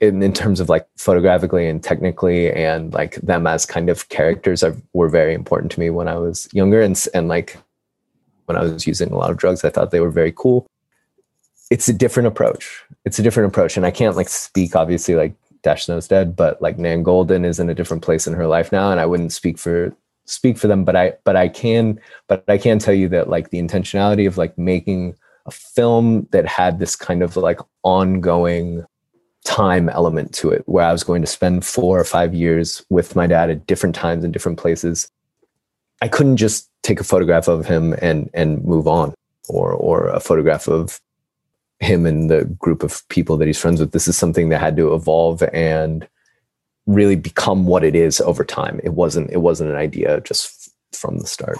in, 0.00 0.22
in 0.22 0.32
terms 0.32 0.60
of 0.60 0.68
like 0.68 0.88
photographically 0.96 1.68
and 1.68 1.82
technically 1.82 2.50
and 2.52 2.92
like 2.92 3.16
them 3.16 3.46
as 3.46 3.66
kind 3.66 3.88
of 3.90 4.08
characters 4.08 4.62
are, 4.62 4.74
were 4.94 5.08
very 5.08 5.34
important 5.34 5.70
to 5.72 5.80
me 5.80 5.90
when 5.90 6.08
I 6.08 6.16
was 6.16 6.48
younger 6.52 6.80
and 6.80 7.02
and 7.14 7.28
like 7.28 7.56
when 8.46 8.56
I 8.56 8.62
was 8.62 8.86
using 8.86 9.10
a 9.10 9.16
lot 9.16 9.30
of 9.30 9.36
drugs 9.36 9.64
I 9.64 9.70
thought 9.70 9.90
they 9.90 10.00
were 10.00 10.10
very 10.10 10.32
cool. 10.32 10.66
It's 11.70 11.88
a 11.88 11.92
different 11.92 12.26
approach. 12.26 12.82
It's 13.04 13.18
a 13.18 13.22
different 13.22 13.48
approach 13.48 13.76
and 13.76 13.86
I 13.86 13.90
can't 13.90 14.16
like 14.16 14.28
speak 14.28 14.74
obviously 14.74 15.14
like 15.14 15.34
Dash 15.62 15.84
Snow's 15.84 16.08
dead, 16.08 16.34
but 16.34 16.60
like 16.62 16.78
Nan 16.78 17.04
Goldin 17.04 17.44
is 17.44 17.60
in 17.60 17.68
a 17.68 17.74
different 17.74 18.02
place 18.02 18.26
in 18.26 18.32
her 18.32 18.46
life 18.46 18.72
now 18.72 18.90
and 18.90 18.98
I 18.98 19.06
wouldn't 19.06 19.32
speak 19.32 19.58
for 19.58 19.94
speak 20.30 20.56
for 20.56 20.68
them 20.68 20.84
but 20.84 20.96
I 20.96 21.14
but 21.24 21.36
I 21.36 21.48
can 21.48 22.00
but 22.28 22.44
I 22.48 22.58
can 22.58 22.78
tell 22.78 22.94
you 22.94 23.08
that 23.08 23.28
like 23.28 23.50
the 23.50 23.60
intentionality 23.60 24.26
of 24.26 24.38
like 24.38 24.56
making 24.56 25.14
a 25.46 25.50
film 25.50 26.28
that 26.30 26.46
had 26.46 26.78
this 26.78 26.94
kind 26.96 27.22
of 27.22 27.36
like 27.36 27.60
ongoing 27.82 28.84
time 29.44 29.88
element 29.88 30.32
to 30.34 30.50
it 30.50 30.62
where 30.66 30.84
I 30.84 30.92
was 30.92 31.04
going 31.04 31.22
to 31.22 31.26
spend 31.26 31.64
four 31.64 31.98
or 31.98 32.04
five 32.04 32.34
years 32.34 32.84
with 32.90 33.16
my 33.16 33.26
dad 33.26 33.50
at 33.50 33.66
different 33.66 33.94
times 33.94 34.22
in 34.22 34.32
different 34.32 34.58
places. 34.58 35.10
I 36.02 36.08
couldn't 36.08 36.36
just 36.36 36.70
take 36.82 37.00
a 37.00 37.04
photograph 37.04 37.48
of 37.48 37.66
him 37.66 37.94
and 38.00 38.30
and 38.34 38.64
move 38.64 38.86
on 38.86 39.14
or 39.48 39.72
or 39.72 40.08
a 40.08 40.20
photograph 40.20 40.68
of 40.68 41.00
him 41.80 42.04
and 42.06 42.30
the 42.30 42.44
group 42.44 42.82
of 42.82 43.06
people 43.08 43.36
that 43.38 43.46
he's 43.46 43.58
friends 43.58 43.80
with. 43.80 43.92
This 43.92 44.06
is 44.06 44.16
something 44.16 44.50
that 44.50 44.60
had 44.60 44.76
to 44.76 44.94
evolve 44.94 45.42
and 45.52 46.06
really 46.94 47.16
become 47.16 47.66
what 47.66 47.84
it 47.84 47.94
is 47.94 48.20
over 48.20 48.44
time. 48.44 48.80
It 48.82 48.94
wasn't 48.94 49.30
it 49.30 49.38
wasn't 49.38 49.70
an 49.70 49.76
idea 49.76 50.20
just 50.20 50.70
from 50.92 51.18
the 51.18 51.26
start. 51.26 51.58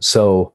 So 0.00 0.54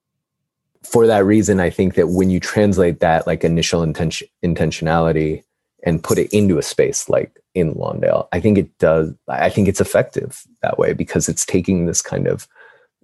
for 0.83 1.07
that 1.07 1.25
reason, 1.25 1.59
I 1.59 1.69
think 1.69 1.95
that 1.95 2.09
when 2.09 2.29
you 2.29 2.39
translate 2.39 2.99
that 2.99 3.25
like 3.25 3.43
initial 3.43 3.83
intention 3.83 4.27
intentionality 4.43 5.43
and 5.85 6.03
put 6.03 6.17
it 6.17 6.33
into 6.33 6.57
a 6.57 6.63
space 6.63 7.07
like 7.07 7.39
in 7.53 7.73
Lawndale. 7.75 8.27
I 8.33 8.39
think 8.39 8.57
it 8.57 8.77
does. 8.79 9.13
I 9.29 9.49
think 9.49 9.67
it's 9.67 9.79
effective 9.79 10.43
that 10.61 10.77
way 10.77 10.93
because 10.93 11.29
it's 11.29 11.45
taking 11.45 11.85
this 11.85 12.01
kind 12.01 12.27
of, 12.27 12.47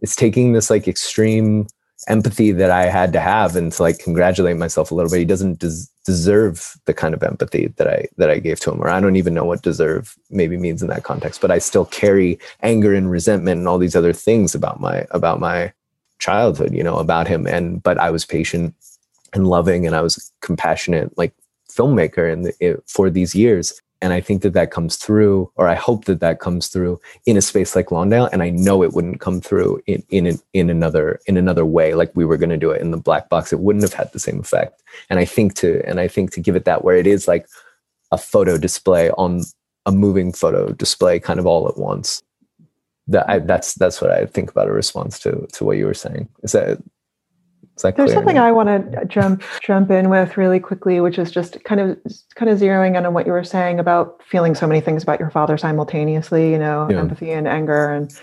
it's 0.02 0.16
taking 0.16 0.54
this 0.54 0.70
like 0.70 0.88
extreme 0.88 1.68
empathy 2.08 2.52
that 2.52 2.72
I 2.72 2.86
had 2.86 3.14
to 3.14 3.20
have 3.20 3.56
and 3.56 3.72
to 3.72 3.82
like 3.82 4.00
congratulate 4.00 4.58
myself 4.58 4.92
a 4.92 4.96
little 4.96 5.10
bit. 5.10 5.20
He 5.20 5.26
doesn't 5.26 5.60
des- 5.60 5.88
deserve 6.06 6.76
the 6.86 6.94
kind 6.94 7.14
of 7.14 7.24
empathy 7.24 7.68
that 7.78 7.88
I 7.88 8.08
that 8.18 8.30
I 8.30 8.40
gave 8.40 8.60
to 8.62 8.72
him, 8.72 8.82
or 8.82 8.90
I 8.90 9.00
don't 9.00 9.16
even 9.16 9.34
know 9.34 9.46
what 9.46 9.62
deserve 9.62 10.16
maybe 10.30 10.58
means 10.58 10.82
in 10.82 10.88
that 10.90 11.04
context. 11.04 11.42
But 11.42 11.52
I 11.52 11.60
still 11.60 11.86
carry 11.86 12.40
anger 12.62 12.94
and 12.94 13.10
resentment 13.10 13.60
and 13.60 13.68
all 13.68 13.78
these 13.78 13.96
other 13.96 14.14
things 14.14 14.56
about 14.56 14.80
my 14.80 15.06
about 15.12 15.40
my 15.40 15.74
childhood, 16.20 16.74
you 16.74 16.84
know, 16.84 16.98
about 16.98 17.28
him. 17.28 17.48
And 17.48 17.82
but 17.84 17.98
I 17.98 18.10
was 18.10 18.26
patient 18.26 18.74
and 19.34 19.48
loving, 19.48 19.86
and 19.86 19.96
I 19.96 20.02
was 20.02 20.32
compassionate, 20.42 21.16
like 21.18 21.34
filmmaker 21.72 22.32
and 22.32 22.52
for 22.88 23.10
these 23.10 23.34
years 23.34 23.82
and 24.02 24.14
I 24.14 24.20
think 24.20 24.42
that 24.42 24.54
that 24.54 24.72
comes 24.72 24.96
through, 24.96 25.52
or 25.56 25.68
I 25.68 25.76
hope 25.76 26.06
that 26.06 26.20
that 26.22 26.40
comes 26.40 26.68
through 26.68 27.00
in 27.26 27.38
a 27.38 27.42
space 27.42 27.76
like 27.76 27.88
Lawndale. 27.88 28.30
And 28.34 28.42
I 28.42 28.50
know 28.50 28.84
it 28.84 28.94
wouldn't 28.94 29.22
come 29.22 29.42
through 29.42 29.82
in 29.86 30.04
in 30.10 30.40
in 30.54 30.70
another 30.70 31.20
in 31.28 31.38
another 31.38 31.66
way, 31.66 31.94
like 31.94 32.12
we 32.16 32.26
were 32.26 32.38
going 32.38 32.50
to 32.50 32.58
do 32.58 32.72
it 32.72 32.82
in 32.82 32.92
the 32.92 32.98
black 32.98 33.30
box. 33.30 33.54
It 33.54 33.60
wouldn't 33.60 33.84
have 33.84 33.94
had 33.94 34.12
the 34.12 34.20
same 34.20 34.40
effect. 34.40 34.82
And 35.10 35.20
I 35.20 35.26
think 35.26 35.54
to 35.56 35.82
and 35.86 36.00
I 36.00 36.08
think 36.08 36.32
to 36.32 36.42
give 36.42 36.56
it 36.56 36.66
that 36.66 36.84
where 36.84 36.98
it 36.98 37.06
is 37.06 37.28
like 37.28 37.48
a 38.12 38.18
photo 38.18 38.58
display 38.58 39.12
on 39.12 39.44
a 39.86 39.92
moving 39.92 40.34
photo 40.34 40.72
display, 40.74 41.20
kind 41.20 41.40
of 41.40 41.46
all 41.46 41.68
at 41.68 41.78
once. 41.78 42.24
That 43.08 43.30
I, 43.30 43.40
that's 43.40 43.76
that's 43.76 44.02
what 44.02 44.12
I 44.12 44.26
think 44.26 44.50
about 44.50 44.68
a 44.68 44.72
response 44.72 45.20
to 45.20 45.48
to 45.54 45.64
what 45.64 45.78
you 45.78 45.86
were 45.86 45.94
saying. 45.94 46.28
Is 46.44 46.54
that 46.54 46.80
there's 47.96 48.14
something 48.14 48.38
I 48.38 48.52
want 48.52 48.70
to 48.70 49.06
jump 49.06 49.44
jump 49.62 49.92
in 49.92 50.10
with 50.10 50.38
really 50.38 50.60
quickly, 50.60 51.00
which 51.00 51.18
is 51.18 51.32
just 51.32 51.64
kind 51.64 51.82
of 51.82 51.98
kind 52.36 52.50
of 52.50 52.60
zeroing 52.60 52.98
in 52.98 53.06
on 53.06 53.14
what 53.14 53.26
you 53.26 53.32
were 53.32 53.44
saying 53.44 53.80
about 53.80 54.22
feeling 54.24 54.56
so 54.56 54.68
many 54.68 54.82
things 54.82 55.04
about 55.04 55.20
your 55.20 55.30
father 55.30 55.58
simultaneously. 55.58 56.52
You 56.52 56.60
know, 56.60 56.88
yeah. 56.90 57.00
empathy 57.00 57.32
and 57.32 57.48
anger, 57.48 57.92
and 57.92 58.14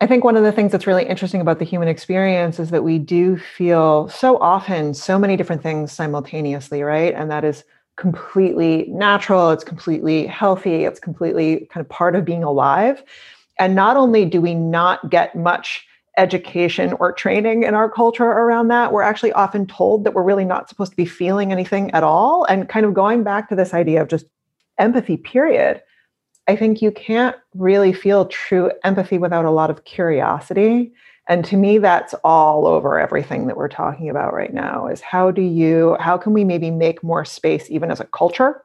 I 0.00 0.06
think 0.06 0.24
one 0.24 0.36
of 0.36 0.42
the 0.42 0.52
things 0.52 0.72
that's 0.72 0.86
really 0.86 1.06
interesting 1.06 1.40
about 1.40 1.58
the 1.58 1.64
human 1.64 1.88
experience 1.88 2.58
is 2.58 2.70
that 2.70 2.84
we 2.84 2.98
do 2.98 3.36
feel 3.38 4.08
so 4.08 4.38
often 4.38 4.92
so 4.92 5.18
many 5.18 5.36
different 5.36 5.62
things 5.62 5.92
simultaneously, 5.92 6.82
right? 6.82 7.14
And 7.14 7.30
that 7.30 7.44
is 7.44 7.64
completely 7.96 8.86
natural. 8.88 9.50
It's 9.50 9.64
completely 9.64 10.26
healthy. 10.26 10.84
It's 10.84 10.98
completely 10.98 11.68
kind 11.70 11.84
of 11.84 11.88
part 11.88 12.16
of 12.16 12.24
being 12.24 12.42
alive. 12.42 13.02
And 13.58 13.74
not 13.74 13.96
only 13.96 14.24
do 14.24 14.40
we 14.40 14.54
not 14.54 15.10
get 15.10 15.36
much 15.36 15.86
education 16.16 16.92
or 16.94 17.12
training 17.12 17.64
in 17.64 17.74
our 17.74 17.90
culture 17.90 18.24
around 18.24 18.68
that. 18.68 18.92
We're 18.92 19.02
actually 19.02 19.32
often 19.32 19.66
told 19.66 20.04
that 20.04 20.14
we're 20.14 20.22
really 20.22 20.44
not 20.44 20.68
supposed 20.68 20.92
to 20.92 20.96
be 20.96 21.06
feeling 21.06 21.50
anything 21.50 21.90
at 21.90 22.04
all. 22.04 22.44
And 22.44 22.68
kind 22.68 22.86
of 22.86 22.94
going 22.94 23.24
back 23.24 23.48
to 23.48 23.56
this 23.56 23.74
idea 23.74 24.00
of 24.00 24.08
just 24.08 24.26
empathy, 24.78 25.16
period, 25.16 25.82
I 26.46 26.56
think 26.56 26.82
you 26.82 26.90
can't 26.90 27.36
really 27.54 27.92
feel 27.92 28.26
true 28.26 28.70
empathy 28.84 29.18
without 29.18 29.44
a 29.44 29.50
lot 29.50 29.70
of 29.70 29.84
curiosity. 29.84 30.92
And 31.28 31.44
to 31.46 31.56
me, 31.56 31.78
that's 31.78 32.14
all 32.22 32.66
over 32.66 32.98
everything 32.98 33.46
that 33.46 33.56
we're 33.56 33.68
talking 33.68 34.10
about 34.10 34.34
right 34.34 34.52
now 34.52 34.86
is 34.86 35.00
how 35.00 35.30
do 35.30 35.40
you, 35.40 35.96
how 35.98 36.18
can 36.18 36.34
we 36.34 36.44
maybe 36.44 36.70
make 36.70 37.02
more 37.02 37.24
space, 37.24 37.70
even 37.70 37.90
as 37.90 37.98
a 37.98 38.04
culture, 38.04 38.62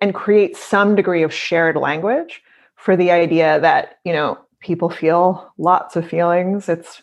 and 0.00 0.14
create 0.14 0.56
some 0.56 0.94
degree 0.94 1.22
of 1.22 1.34
shared 1.34 1.76
language 1.76 2.42
for 2.76 2.96
the 2.96 3.10
idea 3.10 3.60
that, 3.60 3.98
you 4.04 4.12
know, 4.12 4.38
people 4.66 4.90
feel 4.90 5.52
lots 5.58 5.94
of 5.94 6.06
feelings. 6.06 6.68
It's 6.68 7.02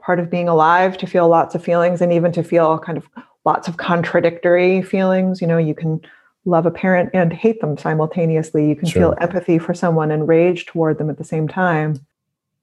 part 0.00 0.18
of 0.18 0.30
being 0.30 0.48
alive 0.48 0.98
to 0.98 1.06
feel 1.06 1.28
lots 1.28 1.54
of 1.54 1.62
feelings 1.62 2.00
and 2.00 2.12
even 2.12 2.32
to 2.32 2.42
feel 2.42 2.78
kind 2.80 2.98
of 2.98 3.08
lots 3.44 3.68
of 3.68 3.76
contradictory 3.76 4.82
feelings. 4.82 5.40
You 5.40 5.46
know, 5.46 5.56
you 5.56 5.76
can 5.76 6.00
love 6.44 6.66
a 6.66 6.72
parent 6.72 7.10
and 7.14 7.32
hate 7.32 7.60
them 7.60 7.78
simultaneously. 7.78 8.68
You 8.68 8.74
can 8.74 8.88
sure. 8.88 9.00
feel 9.00 9.14
empathy 9.20 9.58
for 9.60 9.74
someone 9.74 10.10
and 10.10 10.26
rage 10.26 10.66
toward 10.66 10.98
them 10.98 11.08
at 11.08 11.16
the 11.16 11.24
same 11.24 11.46
time. 11.46 12.04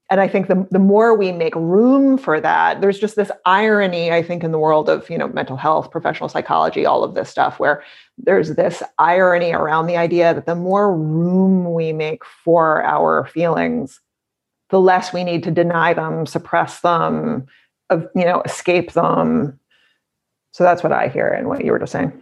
And 0.10 0.20
I 0.20 0.28
think 0.28 0.49
the, 0.49 0.68
the 0.70 0.80
more 0.80 1.16
we 1.16 1.32
make 1.32 1.56
room 1.56 2.18
for 2.18 2.41
that, 2.41 2.82
there's 2.82 2.99
just 2.99 3.16
this 3.16 3.32
irony, 3.45 4.12
I 4.12 4.22
think, 4.22 4.43
in 4.43 4.52
the 4.52 4.60
world 4.60 4.89
of, 4.89 5.10
you 5.10 5.18
know, 5.18 5.30
mental 5.30 5.56
health, 5.56 5.89
professional 5.89 6.28
psychology, 6.28 6.86
all 6.86 7.06
of 7.06 7.16
this 7.16 7.30
stuff, 7.30 7.58
where 7.58 7.82
there's 8.18 8.56
this 8.56 8.84
irony 8.99 9.54
around 9.54 9.88
the 9.88 9.95
idea 9.95 10.34
that 10.34 10.45
the 10.45 10.56
more 10.56 10.93
room 10.93 11.74
we 11.74 11.93
make 11.93 12.26
for 12.26 12.84
our 12.84 13.26
feelings, 13.28 14.02
the 14.72 14.80
less 14.80 15.13
we 15.13 15.24
need 15.24 15.43
to 15.43 15.51
deny 15.51 15.93
them, 15.93 16.26
suppress 16.26 16.82
them, 16.82 17.45
you 17.91 18.26
know, 18.26 18.41
escape 18.41 18.93
them. 18.93 19.59
So 20.53 20.63
that's 20.63 20.84
what 20.84 20.91
I 20.91 21.07
hear 21.07 21.28
and 21.28 21.47
what 21.47 21.63
you 21.63 21.72
were 21.72 21.80
just 21.80 21.91
saying. 21.91 22.19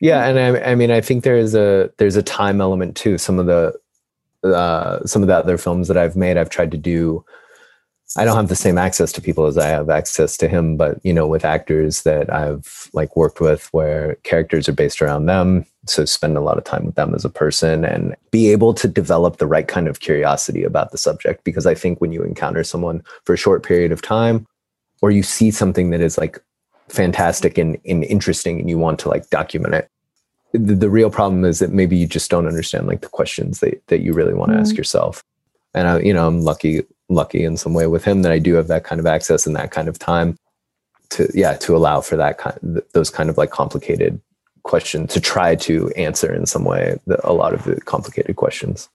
Yeah, 0.00 0.26
and 0.26 0.38
I, 0.38 0.70
I 0.70 0.74
mean, 0.74 0.90
I 0.90 1.00
think 1.00 1.24
there's 1.24 1.54
a 1.54 1.90
there's 1.98 2.16
a 2.16 2.22
time 2.22 2.60
element 2.60 2.96
too. 2.96 3.18
Some 3.18 3.38
of 3.38 3.46
the 3.46 3.78
uh, 4.48 5.04
some 5.04 5.22
of 5.22 5.28
the 5.28 5.36
other 5.36 5.58
films 5.58 5.88
that 5.88 5.96
I've 5.96 6.16
made, 6.16 6.36
I've 6.36 6.50
tried 6.50 6.70
to 6.70 6.78
do 6.78 7.24
I 8.16 8.24
don't 8.24 8.36
have 8.36 8.48
the 8.48 8.56
same 8.56 8.78
access 8.78 9.12
to 9.12 9.20
people 9.20 9.46
as 9.46 9.58
I 9.58 9.66
have 9.66 9.90
access 9.90 10.36
to 10.38 10.48
him, 10.48 10.76
but 10.76 10.98
you 11.04 11.12
know, 11.12 11.26
with 11.26 11.44
actors 11.44 12.02
that 12.02 12.32
I've 12.32 12.88
like 12.94 13.14
worked 13.16 13.40
with 13.40 13.68
where 13.72 14.14
characters 14.22 14.68
are 14.68 14.72
based 14.72 15.02
around 15.02 15.26
them, 15.26 15.66
so 15.88 16.04
spend 16.04 16.36
a 16.36 16.40
lot 16.40 16.58
of 16.58 16.64
time 16.64 16.84
with 16.84 16.94
them 16.94 17.14
as 17.14 17.24
a 17.24 17.30
person 17.30 17.84
and 17.84 18.14
be 18.30 18.50
able 18.50 18.74
to 18.74 18.88
develop 18.88 19.38
the 19.38 19.46
right 19.46 19.68
kind 19.68 19.88
of 19.88 20.00
curiosity 20.00 20.62
about 20.64 20.90
the 20.90 20.98
subject 20.98 21.44
because 21.44 21.66
I 21.66 21.74
think 21.74 22.00
when 22.00 22.12
you 22.12 22.22
encounter 22.22 22.64
someone 22.64 23.02
for 23.24 23.32
a 23.32 23.38
short 23.38 23.62
period 23.62 23.92
of 23.92 24.02
time 24.02 24.46
or 25.00 25.10
you 25.10 25.22
see 25.22 25.50
something 25.50 25.90
that 25.90 26.00
is 26.00 26.18
like 26.18 26.42
fantastic 26.88 27.58
and, 27.58 27.78
and 27.84 28.04
interesting 28.04 28.58
and 28.58 28.68
you 28.68 28.78
want 28.78 28.98
to 29.00 29.08
like 29.08 29.28
document 29.30 29.74
it 29.74 29.90
the, 30.52 30.74
the 30.74 30.88
real 30.88 31.10
problem 31.10 31.44
is 31.44 31.58
that 31.58 31.72
maybe 31.72 31.96
you 31.96 32.06
just 32.06 32.30
don't 32.30 32.46
understand 32.46 32.86
like 32.86 33.02
the 33.02 33.08
questions 33.08 33.60
that, 33.60 33.86
that 33.88 34.00
you 34.00 34.14
really 34.14 34.32
want 34.32 34.50
to 34.50 34.54
mm-hmm. 34.54 34.62
ask 34.62 34.76
yourself 34.76 35.22
and 35.74 35.86
I, 35.86 36.00
you 36.00 36.14
know 36.14 36.26
i'm 36.26 36.40
lucky 36.40 36.84
lucky 37.08 37.44
in 37.44 37.56
some 37.56 37.74
way 37.74 37.86
with 37.86 38.04
him 38.04 38.22
that 38.22 38.32
I 38.32 38.38
do 38.38 38.54
have 38.54 38.68
that 38.68 38.84
kind 38.84 38.98
of 38.98 39.06
access 39.06 39.46
and 39.46 39.56
that 39.56 39.70
kind 39.70 39.88
of 39.88 39.98
time 39.98 40.36
to 41.10 41.28
yeah 41.34 41.54
to 41.54 41.74
allow 41.74 42.00
for 42.00 42.16
that 42.16 42.38
kind 42.38 42.82
those 42.92 43.10
kind 43.10 43.30
of 43.30 43.38
like 43.38 43.50
complicated 43.50 44.20
questions 44.62 45.12
to 45.14 45.20
try 45.20 45.54
to 45.54 45.90
answer 45.90 46.32
in 46.32 46.46
some 46.46 46.64
way 46.64 46.98
the, 47.06 47.18
a 47.28 47.32
lot 47.32 47.54
of 47.54 47.64
the 47.64 47.80
complicated 47.82 48.36
questions 48.36 48.88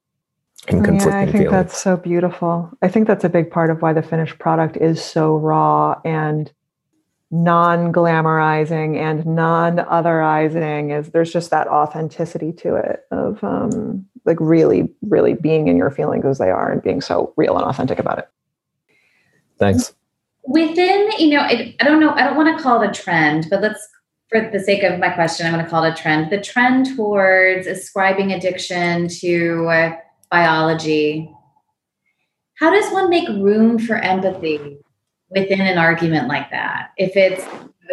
and 0.68 0.84
conflicting 0.84 1.12
yeah, 1.12 1.20
I 1.20 1.26
think 1.26 1.36
feelings. 1.36 1.52
that's 1.52 1.78
so 1.78 1.98
beautiful. 1.98 2.70
I 2.82 2.88
think 2.88 3.08
that's 3.08 3.24
a 3.24 3.30
big 3.30 3.52
part 3.52 3.70
of 3.70 3.82
why 3.82 3.94
the 3.94 4.02
finished 4.02 4.40
product 4.40 4.78
is 4.78 5.04
so 5.04 5.36
raw 5.36 6.00
and 6.06 6.52
non-glamorizing 7.34 8.96
and 8.96 9.26
non-otherizing 9.26 10.98
is 10.98 11.10
there's 11.10 11.34
just 11.34 11.50
that 11.50 11.68
authenticity 11.68 12.54
to 12.54 12.76
it 12.76 13.06
of 13.10 13.44
um, 13.44 14.06
like 14.26 14.38
really 14.40 14.88
really 15.02 15.34
being 15.34 15.68
in 15.68 15.76
your 15.76 15.90
feelings 15.90 16.26
as 16.26 16.38
they 16.38 16.52
are 16.52 16.72
and 16.72 16.84
being 16.84 17.02
so 17.02 17.34
real 17.36 17.58
and 17.58 17.66
authentic 17.66 17.98
about 17.98 18.20
it 18.20 18.30
thanks 19.58 19.96
within 20.44 21.10
you 21.18 21.32
know 21.32 21.40
I, 21.40 21.76
I 21.80 21.86
don't 21.86 22.00
know 22.00 22.12
i 22.12 22.24
don't 22.24 22.36
want 22.36 22.56
to 22.56 22.64
call 22.64 22.80
it 22.84 22.88
a 22.88 22.94
trend 22.94 23.48
but 23.50 23.62
let's 23.62 23.88
for 24.34 24.50
the 24.52 24.60
sake 24.60 24.84
of 24.84 25.00
my 25.00 25.10
question 25.10 25.46
i'm 25.46 25.54
going 25.54 25.64
to 25.64 25.70
call 25.70 25.84
it 25.84 25.94
a 25.94 26.02
trend 26.02 26.32
the 26.32 26.42
trend 26.42 26.96
towards 26.96 27.68
ascribing 27.68 28.32
addiction 28.32 29.08
to 29.08 29.68
uh, 29.68 29.96
biology 30.32 31.30
how 32.56 32.72
does 32.72 32.92
one 32.92 33.10
make 33.10 33.28
room 33.30 33.78
for 33.78 33.96
empathy 33.98 34.78
within 35.30 35.62
an 35.62 35.78
argument 35.78 36.28
like 36.28 36.50
that 36.50 36.92
if 36.98 37.16
it's 37.16 37.46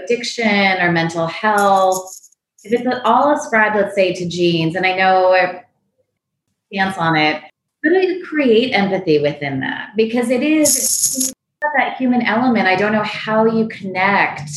addiction 0.03 0.81
or 0.81 0.91
mental 0.91 1.27
health 1.27 2.17
if 2.65 2.73
it's 2.73 3.01
all 3.05 3.33
ascribed 3.33 3.77
let's 3.77 3.95
say 3.95 4.15
to 4.15 4.27
genes 4.27 4.75
and 4.75 4.87
i 4.87 4.97
know 4.97 5.61
dance 6.73 6.97
on 6.99 7.17
it. 7.17 7.43
How 7.85 7.91
do 7.91 7.97
you 7.97 8.25
create 8.25 8.73
empathy 8.73 9.21
within 9.21 9.61
that? 9.61 9.91
Because 9.97 10.31
it 10.31 10.43
is 10.43 11.33
that 11.77 11.97
human 11.97 12.23
element. 12.23 12.67
I 12.67 12.77
don't 12.77 12.93
know 12.93 13.03
how 13.03 13.45
you 13.45 13.69
connect 13.69 14.51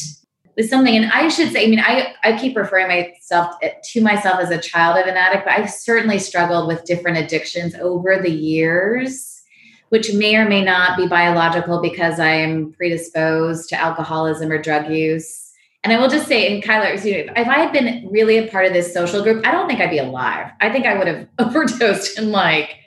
with 0.55 0.69
something. 0.69 0.95
And 0.95 1.11
I 1.11 1.27
should 1.29 1.51
say, 1.51 1.65
I 1.65 1.69
mean, 1.69 1.79
I, 1.79 2.13
I 2.23 2.37
keep 2.37 2.55
referring 2.55 2.87
myself 2.87 3.55
eh, 3.61 3.71
to 3.83 4.01
myself 4.01 4.39
as 4.39 4.51
a 4.51 4.57
child 4.57 4.99
of 4.99 5.07
an 5.07 5.17
addict, 5.17 5.45
but 5.45 5.53
I've 5.53 5.69
certainly 5.69 6.19
struggled 6.19 6.67
with 6.67 6.85
different 6.85 7.17
addictions 7.17 7.75
over 7.75 8.21
the 8.21 8.31
years, 8.31 9.41
which 9.89 10.13
may 10.13 10.35
or 10.35 10.47
may 10.47 10.63
not 10.63 10.97
be 10.97 11.07
biological 11.07 11.81
because 11.81 12.19
I 12.19 12.29
am 12.29 12.73
predisposed 12.73 13.69
to 13.69 13.79
alcoholism 13.79 14.51
or 14.51 14.61
drug 14.61 14.91
use 14.91 15.43
and 15.83 15.91
I 15.91 15.99
will 15.99 16.07
just 16.07 16.27
say, 16.27 16.53
and 16.53 16.63
Cuyler, 16.63 16.93
if 16.95 17.47
I 17.47 17.59
had 17.59 17.73
been 17.73 18.07
really 18.09 18.37
a 18.37 18.47
part 18.47 18.65
of 18.65 18.71
this 18.71 18.93
social 18.93 19.21
group, 19.21 19.45
I 19.45 19.51
don't 19.51 19.67
think 19.67 19.81
I'd 19.81 19.89
be 19.89 19.97
alive. 19.97 20.51
I 20.61 20.71
think 20.71 20.85
I 20.85 20.97
would 20.97 21.07
have 21.07 21.27
overdosed 21.39 22.17
in 22.17 22.31
like, 22.31 22.77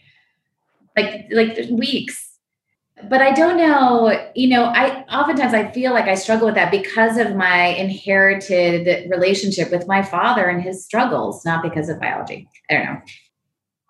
like, 0.97 1.27
like 1.31 1.59
weeks. 1.71 2.26
But 3.11 3.21
I 3.21 3.33
don't 3.33 3.59
know, 3.59 4.31
you 4.35 4.49
know, 4.49 4.65
I 4.65 5.03
oftentimes 5.03 5.53
I 5.53 5.71
feel 5.71 5.93
like 5.93 6.07
I 6.07 6.15
struggle 6.15 6.47
with 6.47 6.55
that 6.55 6.71
because 6.71 7.19
of 7.19 7.37
my 7.37 7.67
inherited 7.67 9.11
relationship 9.11 9.71
with 9.71 9.87
my 9.87 10.03
father 10.03 10.47
and 10.47 10.63
his 10.63 10.83
struggles, 10.83 11.45
not 11.45 11.63
because 11.63 11.91
of 11.91 12.01
biology. 12.01 12.49
I 12.71 12.75
don't 12.75 12.85
know. 12.87 13.01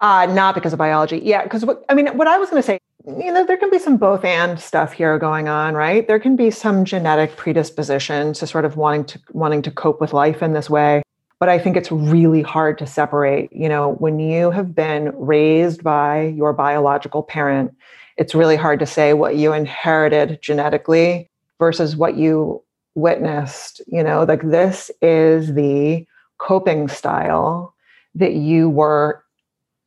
Uh, 0.00 0.26
not 0.26 0.56
because 0.56 0.72
of 0.72 0.78
biology. 0.78 1.20
Yeah. 1.24 1.44
Because 1.44 1.64
what 1.64 1.84
I 1.88 1.94
mean, 1.94 2.08
what 2.16 2.26
I 2.26 2.36
was 2.36 2.50
going 2.50 2.60
to 2.60 2.66
say, 2.66 2.80
you 3.06 3.32
know, 3.32 3.46
there 3.46 3.56
can 3.56 3.70
be 3.70 3.78
some 3.78 3.96
both 3.96 4.24
and 4.24 4.58
stuff 4.58 4.92
here 4.92 5.16
going 5.18 5.46
on, 5.46 5.74
right? 5.74 6.06
There 6.06 6.18
can 6.18 6.34
be 6.34 6.50
some 6.50 6.84
genetic 6.84 7.36
predisposition 7.36 8.32
to 8.34 8.46
sort 8.46 8.64
of 8.64 8.76
wanting 8.76 9.04
to 9.04 9.20
wanting 9.30 9.62
to 9.62 9.70
cope 9.70 10.00
with 10.00 10.12
life 10.12 10.42
in 10.42 10.52
this 10.52 10.68
way. 10.68 11.02
but 11.38 11.48
I 11.48 11.58
think 11.58 11.76
it's 11.76 11.92
really 11.92 12.42
hard 12.42 12.78
to 12.78 12.86
separate. 12.86 13.52
You 13.52 13.68
know, 13.68 13.92
when 13.94 14.18
you 14.18 14.50
have 14.50 14.74
been 14.74 15.12
raised 15.14 15.82
by 15.82 16.22
your 16.28 16.52
biological 16.52 17.22
parent, 17.22 17.74
it's 18.16 18.34
really 18.34 18.56
hard 18.56 18.78
to 18.80 18.86
say 18.86 19.12
what 19.12 19.36
you 19.36 19.52
inherited 19.52 20.38
genetically 20.42 21.30
versus 21.58 21.96
what 21.96 22.16
you 22.16 22.62
witnessed. 22.94 23.80
You 23.86 24.02
know, 24.02 24.24
like 24.24 24.42
this 24.42 24.90
is 25.02 25.54
the 25.54 26.06
coping 26.38 26.88
style 26.88 27.74
that 28.14 28.34
you 28.34 28.70
were 28.70 29.22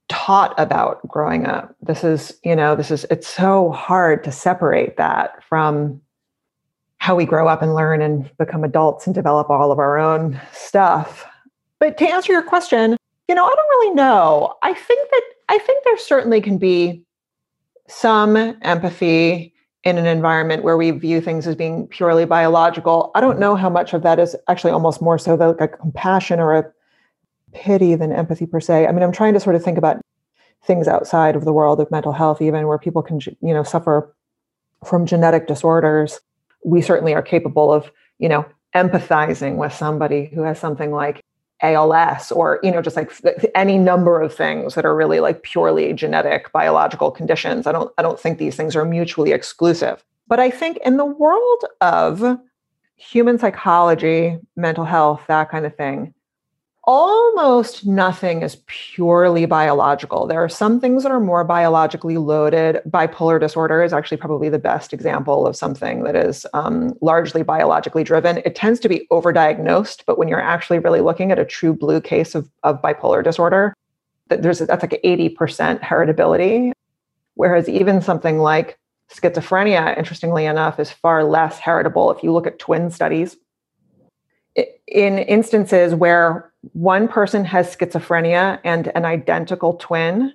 taught 0.09 0.53
about 0.59 1.07
growing 1.07 1.45
up. 1.45 1.75
This 1.81 2.03
is, 2.03 2.37
you 2.43 2.55
know, 2.55 2.75
this 2.75 2.91
is, 2.91 3.05
it's 3.11 3.27
so 3.27 3.71
hard 3.71 4.23
to 4.23 4.31
separate 4.31 4.97
that 4.97 5.43
from 5.43 6.01
how 6.97 7.15
we 7.15 7.25
grow 7.25 7.47
up 7.47 7.61
and 7.61 7.73
learn 7.73 8.01
and 8.01 8.29
become 8.37 8.63
adults 8.63 9.05
and 9.05 9.15
develop 9.15 9.49
all 9.49 9.71
of 9.71 9.79
our 9.79 9.97
own 9.97 10.39
stuff. 10.51 11.25
But 11.79 11.97
to 11.99 12.07
answer 12.07 12.33
your 12.33 12.43
question, 12.43 12.97
you 13.27 13.35
know, 13.35 13.45
I 13.45 13.49
don't 13.55 13.69
really 13.69 13.95
know. 13.95 14.55
I 14.63 14.73
think 14.73 15.09
that 15.09 15.21
I 15.47 15.57
think 15.59 15.83
there 15.85 15.97
certainly 15.97 16.41
can 16.41 16.57
be 16.57 17.03
some 17.89 18.37
empathy 18.61 19.53
in 19.83 19.97
an 19.97 20.05
environment 20.05 20.63
where 20.63 20.77
we 20.77 20.91
view 20.91 21.21
things 21.21 21.47
as 21.47 21.55
being 21.55 21.87
purely 21.87 22.25
biological. 22.25 23.11
I 23.15 23.21
don't 23.21 23.39
know 23.39 23.55
how 23.55 23.69
much 23.69 23.93
of 23.93 24.03
that 24.03 24.19
is 24.19 24.35
actually 24.47 24.71
almost 24.71 25.01
more 25.01 25.17
so 25.17 25.35
like 25.35 25.61
a 25.61 25.67
compassion 25.67 26.39
or 26.39 26.53
a 26.53 26.71
pity 27.53 27.95
than 27.95 28.11
empathy 28.11 28.45
per 28.45 28.59
se. 28.59 28.87
I 28.87 28.91
mean, 28.91 29.03
I'm 29.03 29.11
trying 29.11 29.33
to 29.33 29.39
sort 29.39 29.55
of 29.55 29.63
think 29.63 29.77
about 29.77 30.01
things 30.65 30.87
outside 30.87 31.35
of 31.35 31.45
the 31.45 31.53
world 31.53 31.79
of 31.79 31.89
mental 31.89 32.11
health, 32.11 32.41
even 32.41 32.67
where 32.67 32.77
people 32.77 33.01
can, 33.01 33.19
you 33.41 33.53
know, 33.53 33.63
suffer 33.63 34.13
from 34.85 35.05
genetic 35.05 35.47
disorders. 35.47 36.19
We 36.63 36.81
certainly 36.81 37.13
are 37.13 37.21
capable 37.21 37.71
of, 37.71 37.89
you 38.19 38.29
know, 38.29 38.45
empathizing 38.75 39.55
with 39.55 39.73
somebody 39.73 40.29
who 40.33 40.41
has 40.43 40.59
something 40.59 40.91
like 40.91 41.21
ALS 41.61 42.31
or 42.31 42.59
you 42.63 42.71
know 42.71 42.81
just 42.81 42.95
like 42.95 43.11
any 43.55 43.77
number 43.77 44.21
of 44.21 44.33
things 44.33 44.75
that 44.75 44.85
are 44.85 44.95
really 44.95 45.19
like 45.19 45.43
purely 45.43 45.93
genetic 45.93 46.51
biological 46.51 47.11
conditions. 47.11 47.67
I 47.67 47.71
don't 47.71 47.91
I 47.97 48.01
don't 48.01 48.19
think 48.19 48.37
these 48.37 48.55
things 48.55 48.75
are 48.75 48.85
mutually 48.85 49.31
exclusive. 49.31 50.03
But 50.27 50.39
I 50.39 50.49
think 50.51 50.77
in 50.85 50.97
the 50.97 51.05
world 51.05 51.65
of 51.81 52.39
human 52.95 53.39
psychology, 53.39 54.37
mental 54.55 54.85
health, 54.85 55.23
that 55.27 55.49
kind 55.49 55.65
of 55.65 55.75
thing, 55.75 56.13
almost 56.91 57.85
nothing 57.85 58.41
is 58.41 58.57
purely 58.65 59.45
biological. 59.45 60.25
There 60.25 60.43
are 60.43 60.49
some 60.49 60.79
things 60.79 61.03
that 61.03 61.11
are 61.11 61.19
more 61.19 61.43
biologically 61.43 62.17
loaded. 62.17 62.81
Bipolar 62.89 63.39
disorder 63.39 63.83
is 63.83 63.93
actually 63.93 64.17
probably 64.17 64.49
the 64.49 64.57
best 64.57 64.91
example 64.91 65.45
of 65.45 65.55
something 65.55 66.03
that 66.05 66.15
is 66.15 66.47
um, 66.55 66.97
largely 66.99 67.43
biologically 67.43 68.03
driven. 68.03 68.39
It 68.39 68.55
tends 68.55 68.79
to 68.79 68.89
be 68.89 69.05
overdiagnosed, 69.11 70.01
but 70.07 70.17
when 70.17 70.29
you're 70.29 70.41
actually 70.41 70.79
really 70.79 71.01
looking 71.01 71.31
at 71.31 71.37
a 71.37 71.45
true 71.45 71.73
blue 71.75 72.01
case 72.01 72.33
of, 72.33 72.49
of 72.63 72.81
bipolar 72.81 73.23
disorder, 73.23 73.75
there's 74.29 74.57
that's 74.57 74.81
like 74.81 74.99
80% 75.03 75.81
heritability. 75.81 76.71
Whereas 77.35 77.69
even 77.69 78.01
something 78.01 78.39
like 78.39 78.79
schizophrenia, 79.13 79.95
interestingly 79.95 80.47
enough, 80.47 80.79
is 80.79 80.89
far 80.89 81.23
less 81.23 81.59
heritable. 81.59 82.09
If 82.09 82.23
you 82.23 82.33
look 82.33 82.47
at 82.47 82.57
twin 82.57 82.89
studies, 82.89 83.37
in 84.87 85.19
instances 85.19 85.93
where 85.93 86.48
one 86.73 87.07
person 87.07 87.45
has 87.45 87.75
schizophrenia 87.75 88.59
and 88.63 88.91
an 88.95 89.05
identical 89.05 89.75
twin, 89.75 90.33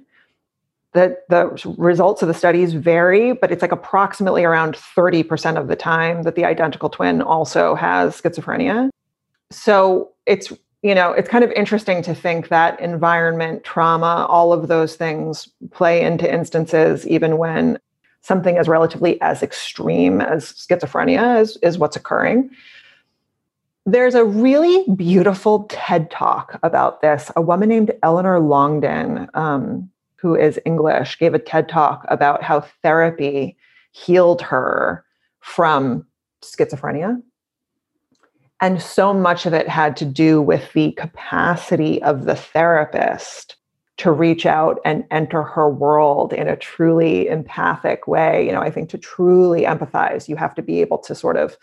the, 0.92 1.18
the 1.28 1.74
results 1.76 2.22
of 2.22 2.28
the 2.28 2.34
studies 2.34 2.72
vary, 2.72 3.32
but 3.32 3.50
it's 3.50 3.62
like 3.62 3.72
approximately 3.72 4.44
around 4.44 4.74
30% 4.74 5.58
of 5.58 5.68
the 5.68 5.76
time 5.76 6.22
that 6.22 6.36
the 6.36 6.44
identical 6.44 6.88
twin 6.88 7.20
also 7.20 7.74
has 7.74 8.20
schizophrenia. 8.20 8.90
So 9.50 10.12
it's, 10.26 10.52
you 10.82 10.94
know, 10.94 11.12
it's 11.12 11.28
kind 11.28 11.44
of 11.44 11.50
interesting 11.52 12.02
to 12.02 12.14
think 12.14 12.48
that 12.48 12.80
environment, 12.80 13.64
trauma, 13.64 14.26
all 14.28 14.52
of 14.52 14.68
those 14.68 14.96
things 14.96 15.48
play 15.72 16.00
into 16.00 16.32
instances, 16.32 17.06
even 17.06 17.38
when 17.38 17.78
something 18.22 18.56
is 18.56 18.68
relatively 18.68 19.20
as 19.20 19.42
extreme 19.42 20.20
as 20.20 20.52
schizophrenia 20.52 21.40
is, 21.40 21.58
is 21.58 21.76
what's 21.76 21.96
occurring. 21.96 22.50
There's 23.86 24.14
a 24.14 24.24
really 24.24 24.84
beautiful 24.94 25.64
TED 25.64 26.10
talk 26.10 26.58
about 26.62 27.02
this. 27.02 27.30
A 27.36 27.42
woman 27.42 27.68
named 27.68 27.92
Eleanor 28.02 28.40
Longden, 28.40 29.28
um, 29.34 29.90
who 30.16 30.34
is 30.34 30.58
English, 30.64 31.18
gave 31.18 31.34
a 31.34 31.38
TED 31.38 31.68
talk 31.68 32.06
about 32.08 32.42
how 32.42 32.60
therapy 32.82 33.56
healed 33.92 34.40
her 34.40 35.04
from 35.40 36.06
schizophrenia. 36.42 37.20
And 38.60 38.80
so 38.80 39.12
much 39.12 39.44
of 39.44 39.52
it 39.52 39.68
had 39.68 39.96
to 39.98 40.06
do 40.06 40.40
with 40.40 40.72
the 40.72 40.92
capacity 40.92 42.02
of 42.02 42.24
the 42.24 42.36
therapist 42.36 43.56
to 43.98 44.10
reach 44.10 44.46
out 44.46 44.80
and 44.86 45.04
enter 45.10 45.42
her 45.42 45.68
world 45.68 46.32
in 46.32 46.48
a 46.48 46.56
truly 46.56 47.28
empathic 47.28 48.08
way. 48.08 48.46
You 48.46 48.52
know, 48.52 48.62
I 48.62 48.70
think 48.70 48.88
to 48.90 48.98
truly 48.98 49.64
empathize, 49.64 50.26
you 50.26 50.36
have 50.36 50.54
to 50.54 50.62
be 50.62 50.80
able 50.80 50.98
to 50.98 51.14
sort 51.14 51.36
of 51.36 51.58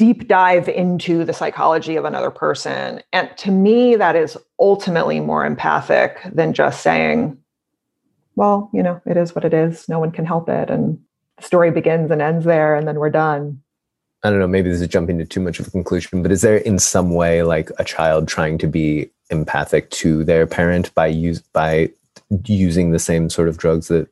deep 0.00 0.26
dive 0.28 0.66
into 0.66 1.26
the 1.26 1.34
psychology 1.34 1.94
of 1.96 2.06
another 2.06 2.30
person. 2.30 3.02
And 3.12 3.28
to 3.36 3.50
me, 3.50 3.96
that 3.96 4.16
is 4.16 4.38
ultimately 4.58 5.20
more 5.20 5.44
empathic 5.44 6.18
than 6.32 6.54
just 6.54 6.82
saying, 6.82 7.36
well, 8.34 8.70
you 8.72 8.82
know, 8.82 9.02
it 9.04 9.18
is 9.18 9.34
what 9.34 9.44
it 9.44 9.52
is. 9.52 9.90
No 9.90 9.98
one 9.98 10.10
can 10.10 10.24
help 10.24 10.48
it. 10.48 10.70
And 10.70 10.98
the 11.36 11.42
story 11.42 11.70
begins 11.70 12.10
and 12.10 12.22
ends 12.22 12.46
there, 12.46 12.76
and 12.76 12.88
then 12.88 12.98
we're 12.98 13.10
done. 13.10 13.60
I 14.22 14.30
don't 14.30 14.38
know, 14.38 14.46
maybe 14.46 14.70
this 14.70 14.80
is 14.80 14.88
jumping 14.88 15.18
to 15.18 15.26
too 15.26 15.40
much 15.40 15.60
of 15.60 15.66
a 15.66 15.70
conclusion, 15.70 16.22
but 16.22 16.32
is 16.32 16.40
there 16.40 16.56
in 16.56 16.78
some 16.78 17.10
way 17.10 17.42
like 17.42 17.70
a 17.78 17.84
child 17.84 18.26
trying 18.26 18.56
to 18.56 18.66
be 18.66 19.10
empathic 19.28 19.90
to 19.90 20.24
their 20.24 20.46
parent 20.46 20.94
by 20.94 21.08
use 21.08 21.42
by 21.52 21.90
using 22.46 22.92
the 22.92 22.98
same 22.98 23.28
sort 23.28 23.48
of 23.48 23.58
drugs 23.58 23.88
that 23.88 24.08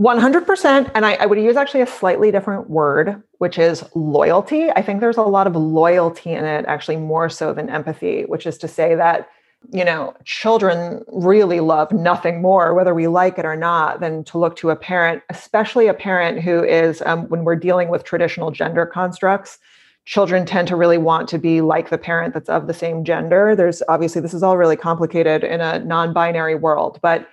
100%. 0.00 0.90
And 0.94 1.04
I, 1.04 1.14
I, 1.14 1.26
would 1.26 1.38
use 1.38 1.56
actually 1.56 1.82
a 1.82 1.86
slightly 1.86 2.30
different 2.30 2.70
word, 2.70 3.22
which 3.36 3.58
is 3.58 3.84
loyalty. 3.94 4.70
I 4.70 4.80
think 4.80 5.00
there's 5.00 5.18
a 5.18 5.22
lot 5.22 5.46
of 5.46 5.54
loyalty 5.54 6.32
in 6.32 6.44
it, 6.46 6.64
actually, 6.66 6.96
more 6.96 7.28
so 7.28 7.52
than 7.52 7.68
empathy, 7.68 8.22
which 8.22 8.46
is 8.46 8.56
to 8.58 8.68
say 8.68 8.94
that, 8.94 9.28
you 9.74 9.84
know, 9.84 10.14
children 10.24 11.04
really 11.08 11.60
love 11.60 11.92
nothing 11.92 12.40
more, 12.40 12.72
whether 12.72 12.94
we 12.94 13.08
like 13.08 13.38
it 13.38 13.44
or 13.44 13.56
not, 13.56 14.00
than 14.00 14.24
to 14.24 14.38
look 14.38 14.56
to 14.56 14.70
a 14.70 14.76
parent, 14.76 15.22
especially 15.28 15.86
a 15.86 15.92
parent 15.92 16.40
who 16.40 16.64
is, 16.64 17.02
um, 17.04 17.28
when 17.28 17.44
we're 17.44 17.56
dealing 17.56 17.90
with 17.90 18.02
traditional 18.02 18.50
gender 18.50 18.86
constructs, 18.86 19.58
children 20.06 20.46
tend 20.46 20.66
to 20.66 20.76
really 20.76 20.96
want 20.96 21.28
to 21.28 21.36
be 21.36 21.60
like 21.60 21.90
the 21.90 21.98
parent 21.98 22.32
that's 22.32 22.48
of 22.48 22.68
the 22.68 22.72
same 22.72 23.04
gender. 23.04 23.54
There's 23.54 23.82
obviously, 23.86 24.22
this 24.22 24.32
is 24.32 24.42
all 24.42 24.56
really 24.56 24.76
complicated 24.76 25.44
in 25.44 25.60
a 25.60 25.78
non 25.78 26.14
binary 26.14 26.54
world, 26.54 26.98
but 27.02 27.28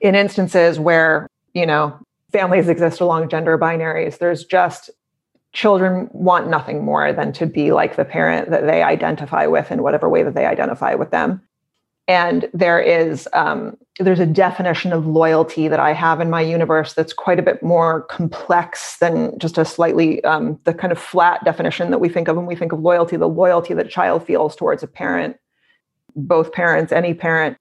in 0.00 0.14
instances 0.14 0.80
where 0.80 1.28
you 1.54 1.66
know, 1.66 1.98
families 2.32 2.68
exist 2.68 3.00
along 3.00 3.28
gender 3.28 3.58
binaries. 3.58 4.18
There's 4.18 4.44
just 4.44 4.90
children 5.52 6.08
want 6.12 6.48
nothing 6.48 6.84
more 6.84 7.12
than 7.12 7.32
to 7.32 7.46
be 7.46 7.72
like 7.72 7.96
the 7.96 8.04
parent 8.04 8.50
that 8.50 8.66
they 8.66 8.82
identify 8.82 9.46
with 9.46 9.72
in 9.72 9.82
whatever 9.82 10.08
way 10.08 10.22
that 10.22 10.34
they 10.34 10.46
identify 10.46 10.94
with 10.94 11.10
them. 11.10 11.42
And 12.06 12.48
there 12.52 12.80
is 12.80 13.28
um, 13.34 13.76
there's 13.98 14.18
a 14.18 14.26
definition 14.26 14.92
of 14.92 15.06
loyalty 15.06 15.68
that 15.68 15.78
I 15.78 15.92
have 15.92 16.20
in 16.20 16.28
my 16.28 16.40
universe 16.40 16.94
that's 16.94 17.12
quite 17.12 17.38
a 17.38 17.42
bit 17.42 17.62
more 17.62 18.02
complex 18.02 18.96
than 18.98 19.38
just 19.38 19.58
a 19.58 19.64
slightly 19.64 20.22
um, 20.24 20.58
the 20.64 20.74
kind 20.74 20.92
of 20.92 20.98
flat 20.98 21.44
definition 21.44 21.90
that 21.90 21.98
we 21.98 22.08
think 22.08 22.26
of 22.26 22.36
when 22.36 22.46
we 22.46 22.56
think 22.56 22.72
of 22.72 22.80
loyalty. 22.80 23.16
The 23.16 23.28
loyalty 23.28 23.74
that 23.74 23.86
a 23.86 23.88
child 23.88 24.26
feels 24.26 24.56
towards 24.56 24.82
a 24.82 24.88
parent, 24.88 25.36
both 26.16 26.52
parents, 26.52 26.90
any 26.90 27.14
parent, 27.14 27.56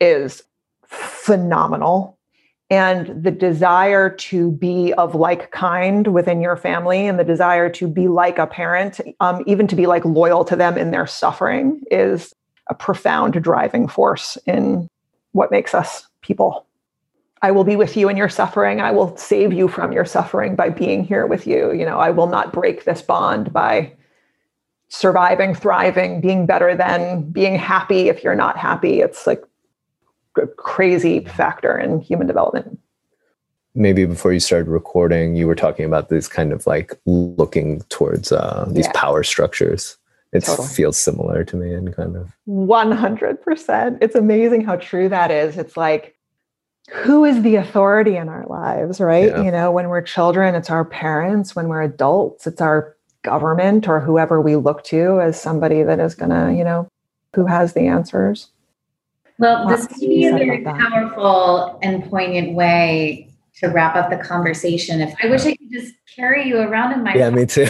is 0.00 0.42
phenomenal 0.86 2.13
and 2.74 3.22
the 3.22 3.30
desire 3.30 4.10
to 4.10 4.50
be 4.50 4.92
of 4.94 5.14
like 5.14 5.52
kind 5.52 6.08
within 6.08 6.40
your 6.40 6.56
family 6.56 7.06
and 7.06 7.18
the 7.18 7.24
desire 7.24 7.70
to 7.70 7.86
be 7.86 8.08
like 8.08 8.36
a 8.38 8.46
parent 8.46 9.00
um, 9.20 9.44
even 9.46 9.68
to 9.68 9.76
be 9.76 9.86
like 9.86 10.04
loyal 10.04 10.44
to 10.44 10.56
them 10.56 10.76
in 10.76 10.90
their 10.90 11.06
suffering 11.06 11.80
is 11.90 12.34
a 12.68 12.74
profound 12.74 13.40
driving 13.42 13.86
force 13.86 14.36
in 14.46 14.88
what 15.32 15.52
makes 15.52 15.74
us 15.74 16.08
people. 16.20 16.66
I 17.42 17.52
will 17.52 17.64
be 17.64 17.76
with 17.76 17.96
you 17.96 18.08
in 18.08 18.16
your 18.16 18.28
suffering. 18.28 18.80
I 18.80 18.90
will 18.90 19.16
save 19.16 19.52
you 19.52 19.68
from 19.68 19.92
your 19.92 20.04
suffering 20.04 20.56
by 20.56 20.70
being 20.70 21.04
here 21.04 21.26
with 21.26 21.46
you. 21.46 21.72
You 21.72 21.86
know 21.86 21.98
i 21.98 22.10
will 22.10 22.26
not 22.26 22.52
break 22.52 22.84
this 22.84 23.02
bond 23.02 23.52
by 23.52 23.92
surviving 24.88 25.54
thriving 25.54 26.20
being 26.20 26.46
better 26.46 26.76
than 26.76 27.22
being 27.30 27.56
happy 27.56 28.08
if 28.08 28.24
you're 28.24 28.34
not 28.34 28.56
happy. 28.56 29.00
It's 29.00 29.26
like 29.26 29.44
crazy 30.56 31.20
factor 31.20 31.78
in 31.78 32.00
human 32.00 32.26
development. 32.26 32.78
Maybe 33.74 34.04
before 34.04 34.32
you 34.32 34.40
started 34.40 34.68
recording, 34.68 35.34
you 35.34 35.46
were 35.46 35.56
talking 35.56 35.84
about 35.84 36.08
this 36.08 36.28
kind 36.28 36.52
of 36.52 36.66
like 36.66 36.92
looking 37.06 37.80
towards 37.88 38.30
uh, 38.30 38.66
these 38.68 38.86
yeah. 38.86 38.92
power 38.94 39.24
structures. 39.24 39.96
It 40.32 40.44
totally. 40.44 40.68
feels 40.68 40.98
similar 40.98 41.44
to 41.44 41.56
me 41.56 41.72
and 41.72 41.94
kind 41.94 42.16
of 42.16 42.32
100%. 42.48 43.98
It's 44.00 44.14
amazing 44.14 44.62
how 44.62 44.76
true 44.76 45.08
that 45.08 45.30
is. 45.30 45.56
It's 45.56 45.76
like, 45.76 46.16
who 46.90 47.24
is 47.24 47.42
the 47.42 47.56
authority 47.56 48.16
in 48.16 48.28
our 48.28 48.44
lives, 48.46 49.00
right? 49.00 49.28
Yeah. 49.28 49.42
You 49.42 49.50
know, 49.50 49.70
when 49.70 49.88
we're 49.88 50.02
children, 50.02 50.54
it's 50.54 50.70
our 50.70 50.84
parents. 50.84 51.56
When 51.56 51.68
we're 51.68 51.82
adults, 51.82 52.46
it's 52.46 52.60
our 52.60 52.96
government 53.22 53.88
or 53.88 54.00
whoever 54.00 54.40
we 54.40 54.56
look 54.56 54.84
to 54.84 55.20
as 55.20 55.40
somebody 55.40 55.82
that 55.82 55.98
is 55.98 56.14
going 56.14 56.30
to, 56.30 56.52
you 56.56 56.64
know, 56.64 56.88
who 57.34 57.46
has 57.46 57.72
the 57.72 57.86
answers. 57.86 58.50
Well, 59.38 59.66
this 59.66 59.86
could 59.86 60.00
be 60.00 60.26
a 60.26 60.32
very 60.32 60.62
powerful 60.62 61.78
and 61.82 62.08
poignant 62.08 62.54
way 62.54 63.28
to 63.56 63.68
wrap 63.68 63.96
up 63.96 64.10
the 64.10 64.16
conversation. 64.16 65.00
If 65.00 65.14
I 65.22 65.26
wish 65.26 65.44
I 65.44 65.56
could 65.56 65.70
just 65.72 65.94
carry 66.14 66.46
you 66.46 66.58
around 66.58 66.92
in 66.92 67.02
my 67.02 67.14
yeah, 67.14 67.30
me 67.30 67.46
too. 67.46 67.62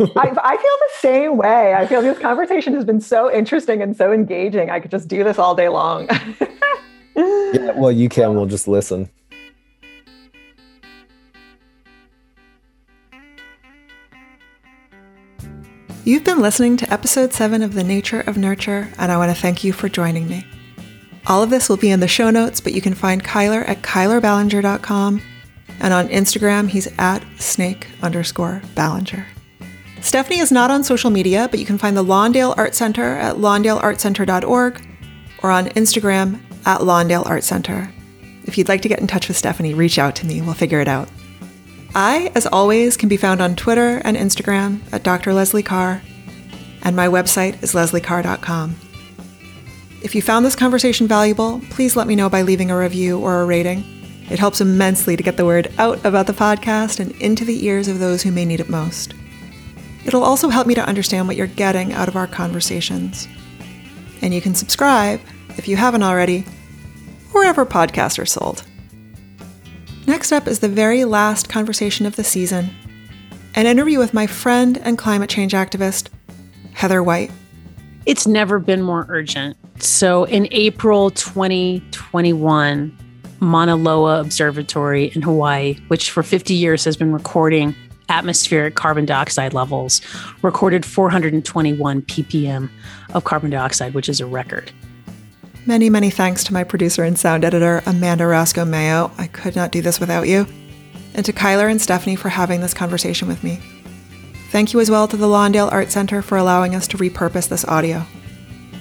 I, 0.00 0.32
I, 0.42 0.56
feel 0.56 0.76
the 0.78 0.90
same 0.98 1.36
way. 1.36 1.74
I 1.74 1.86
feel 1.86 2.02
this 2.02 2.18
conversation 2.18 2.74
has 2.74 2.84
been 2.84 3.00
so 3.00 3.32
interesting 3.32 3.82
and 3.82 3.96
so 3.96 4.12
engaging. 4.12 4.70
I 4.70 4.80
could 4.80 4.90
just 4.90 5.06
do 5.08 5.22
this 5.22 5.38
all 5.38 5.54
day 5.54 5.68
long. 5.68 6.08
yeah, 7.16 7.72
well, 7.72 7.92
you 7.92 8.08
can. 8.08 8.34
We'll 8.34 8.46
just 8.46 8.66
listen. 8.66 9.08
You've 16.04 16.24
been 16.24 16.40
listening 16.40 16.76
to 16.78 16.92
episode 16.92 17.32
7 17.32 17.62
of 17.62 17.74
The 17.74 17.84
Nature 17.84 18.22
of 18.22 18.36
Nurture, 18.36 18.88
and 18.98 19.12
I 19.12 19.18
want 19.18 19.34
to 19.34 19.40
thank 19.40 19.62
you 19.62 19.72
for 19.72 19.88
joining 19.88 20.28
me. 20.28 20.44
All 21.26 21.42
of 21.42 21.50
this 21.50 21.68
will 21.68 21.76
be 21.76 21.90
in 21.90 22.00
the 22.00 22.08
show 22.08 22.30
notes, 22.30 22.60
but 22.60 22.72
you 22.72 22.80
can 22.80 22.94
find 22.94 23.22
Cuyler 23.22 23.66
at 23.68 23.82
cuylerballenger.com, 23.82 25.22
and 25.80 25.94
on 25.94 26.08
Instagram, 26.08 26.68
he's 26.68 26.88
at 26.98 27.24
snake 27.38 27.86
underscore 28.02 28.62
Ballenger. 28.74 29.26
Stephanie 30.00 30.40
is 30.40 30.50
not 30.50 30.70
on 30.70 30.82
social 30.82 31.10
media, 31.10 31.46
but 31.50 31.60
you 31.60 31.66
can 31.66 31.78
find 31.78 31.96
the 31.96 32.04
Lawndale 32.04 32.54
Art 32.58 32.74
Center 32.74 33.16
at 33.16 33.36
lawndaleartcenter.org 33.36 34.86
or 35.42 35.50
on 35.50 35.66
Instagram 35.66 36.40
at 36.66 36.80
Lawndale 36.80 37.26
Art 37.26 37.44
Center. 37.44 37.92
If 38.44 38.58
you'd 38.58 38.68
like 38.68 38.82
to 38.82 38.88
get 38.88 38.98
in 38.98 39.06
touch 39.06 39.28
with 39.28 39.36
Stephanie, 39.36 39.74
reach 39.74 39.98
out 39.98 40.16
to 40.16 40.26
me. 40.26 40.40
We'll 40.40 40.54
figure 40.54 40.80
it 40.80 40.88
out. 40.88 41.08
I, 41.94 42.32
as 42.34 42.46
always, 42.46 42.96
can 42.96 43.08
be 43.08 43.16
found 43.16 43.40
on 43.40 43.54
Twitter 43.54 43.98
and 44.04 44.16
Instagram 44.16 44.80
at 44.92 45.04
Dr. 45.04 45.32
Leslie 45.32 45.62
Carr, 45.62 46.02
and 46.82 46.96
my 46.96 47.06
website 47.06 47.62
is 47.62 47.72
lesliecarr.com. 47.74 48.76
If 50.02 50.16
you 50.16 50.22
found 50.22 50.44
this 50.44 50.56
conversation 50.56 51.06
valuable, 51.06 51.60
please 51.70 51.94
let 51.94 52.08
me 52.08 52.16
know 52.16 52.28
by 52.28 52.42
leaving 52.42 52.72
a 52.72 52.76
review 52.76 53.20
or 53.20 53.40
a 53.40 53.44
rating. 53.44 53.84
It 54.28 54.38
helps 54.40 54.60
immensely 54.60 55.16
to 55.16 55.22
get 55.22 55.36
the 55.36 55.44
word 55.44 55.72
out 55.78 56.04
about 56.04 56.26
the 56.26 56.32
podcast 56.32 56.98
and 56.98 57.12
into 57.20 57.44
the 57.44 57.64
ears 57.64 57.86
of 57.86 58.00
those 58.00 58.22
who 58.22 58.32
may 58.32 58.44
need 58.44 58.58
it 58.58 58.68
most. 58.68 59.14
It'll 60.04 60.24
also 60.24 60.48
help 60.48 60.66
me 60.66 60.74
to 60.74 60.84
understand 60.84 61.28
what 61.28 61.36
you're 61.36 61.46
getting 61.46 61.92
out 61.92 62.08
of 62.08 62.16
our 62.16 62.26
conversations. 62.26 63.28
And 64.22 64.34
you 64.34 64.40
can 64.40 64.56
subscribe, 64.56 65.20
if 65.50 65.68
you 65.68 65.76
haven't 65.76 66.02
already, 66.02 66.40
wherever 67.30 67.64
podcasts 67.64 68.18
are 68.18 68.26
sold. 68.26 68.64
Next 70.08 70.32
up 70.32 70.48
is 70.48 70.58
the 70.58 70.68
very 70.68 71.04
last 71.04 71.48
conversation 71.48 72.06
of 72.06 72.16
the 72.16 72.24
season 72.24 72.74
an 73.54 73.66
interview 73.66 73.98
with 73.98 74.14
my 74.14 74.26
friend 74.26 74.78
and 74.78 74.96
climate 74.96 75.28
change 75.28 75.52
activist, 75.52 76.08
Heather 76.72 77.02
White. 77.02 77.30
It's 78.04 78.26
never 78.26 78.58
been 78.58 78.82
more 78.82 79.06
urgent. 79.08 79.56
So 79.82 80.24
in 80.24 80.48
April 80.50 81.10
2021, 81.10 82.98
Mauna 83.40 83.76
Loa 83.76 84.20
Observatory 84.20 85.12
in 85.14 85.22
Hawaii, 85.22 85.78
which 85.88 86.10
for 86.10 86.22
50 86.22 86.54
years 86.54 86.84
has 86.84 86.96
been 86.96 87.12
recording 87.12 87.74
atmospheric 88.08 88.74
carbon 88.74 89.06
dioxide 89.06 89.54
levels, 89.54 90.00
recorded 90.42 90.84
421 90.84 92.02
ppm 92.02 92.68
of 93.14 93.24
carbon 93.24 93.50
dioxide, 93.50 93.94
which 93.94 94.08
is 94.08 94.20
a 94.20 94.26
record. 94.26 94.72
Many, 95.64 95.88
many 95.88 96.10
thanks 96.10 96.42
to 96.44 96.52
my 96.52 96.64
producer 96.64 97.04
and 97.04 97.16
sound 97.16 97.44
editor, 97.44 97.82
Amanda 97.86 98.26
Roscoe 98.26 98.64
Mayo. 98.64 99.12
I 99.16 99.28
could 99.28 99.54
not 99.54 99.70
do 99.70 99.80
this 99.80 100.00
without 100.00 100.26
you. 100.26 100.46
And 101.14 101.24
to 101.24 101.32
Cuyler 101.32 101.70
and 101.70 101.80
Stephanie 101.80 102.16
for 102.16 102.30
having 102.30 102.60
this 102.60 102.74
conversation 102.74 103.28
with 103.28 103.44
me. 103.44 103.60
Thank 104.52 104.74
you 104.74 104.80
as 104.80 104.90
well 104.90 105.08
to 105.08 105.16
the 105.16 105.24
Lawndale 105.28 105.72
Art 105.72 105.90
Center 105.90 106.20
for 106.20 106.36
allowing 106.36 106.74
us 106.74 106.86
to 106.88 106.98
repurpose 106.98 107.48
this 107.48 107.64
audio. 107.64 108.04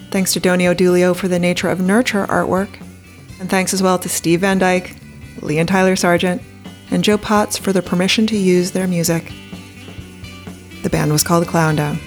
Thanks 0.10 0.34
to 0.34 0.42
Donio 0.42 0.76
Dulio 0.76 1.16
for 1.16 1.30
the 1.30 1.40
Nature 1.40 1.70
of 1.70 1.80
Nurture 1.80 2.28
artwork. 2.28 2.68
And 3.40 3.50
thanks 3.50 3.74
as 3.74 3.82
well 3.82 3.98
to 4.00 4.10
Steve 4.10 4.42
Van 4.42 4.60
Dyke, 4.60 4.94
Lee 5.42 5.60
and 5.60 5.70
Tyler 5.70 5.96
Sargent, 5.96 6.42
and 6.92 7.06
Joe 7.06 7.18
Potts 7.18 7.56
for 7.56 7.72
the 7.72 7.82
permission 7.82 8.28
to 8.28 8.38
use 8.38 8.72
their 8.72 8.86
music. 8.86 9.32
The 10.84 10.90
band 10.90 11.14
was 11.14 11.24
called 11.24 11.48
Clown 11.48 11.78
Down. 11.78 12.00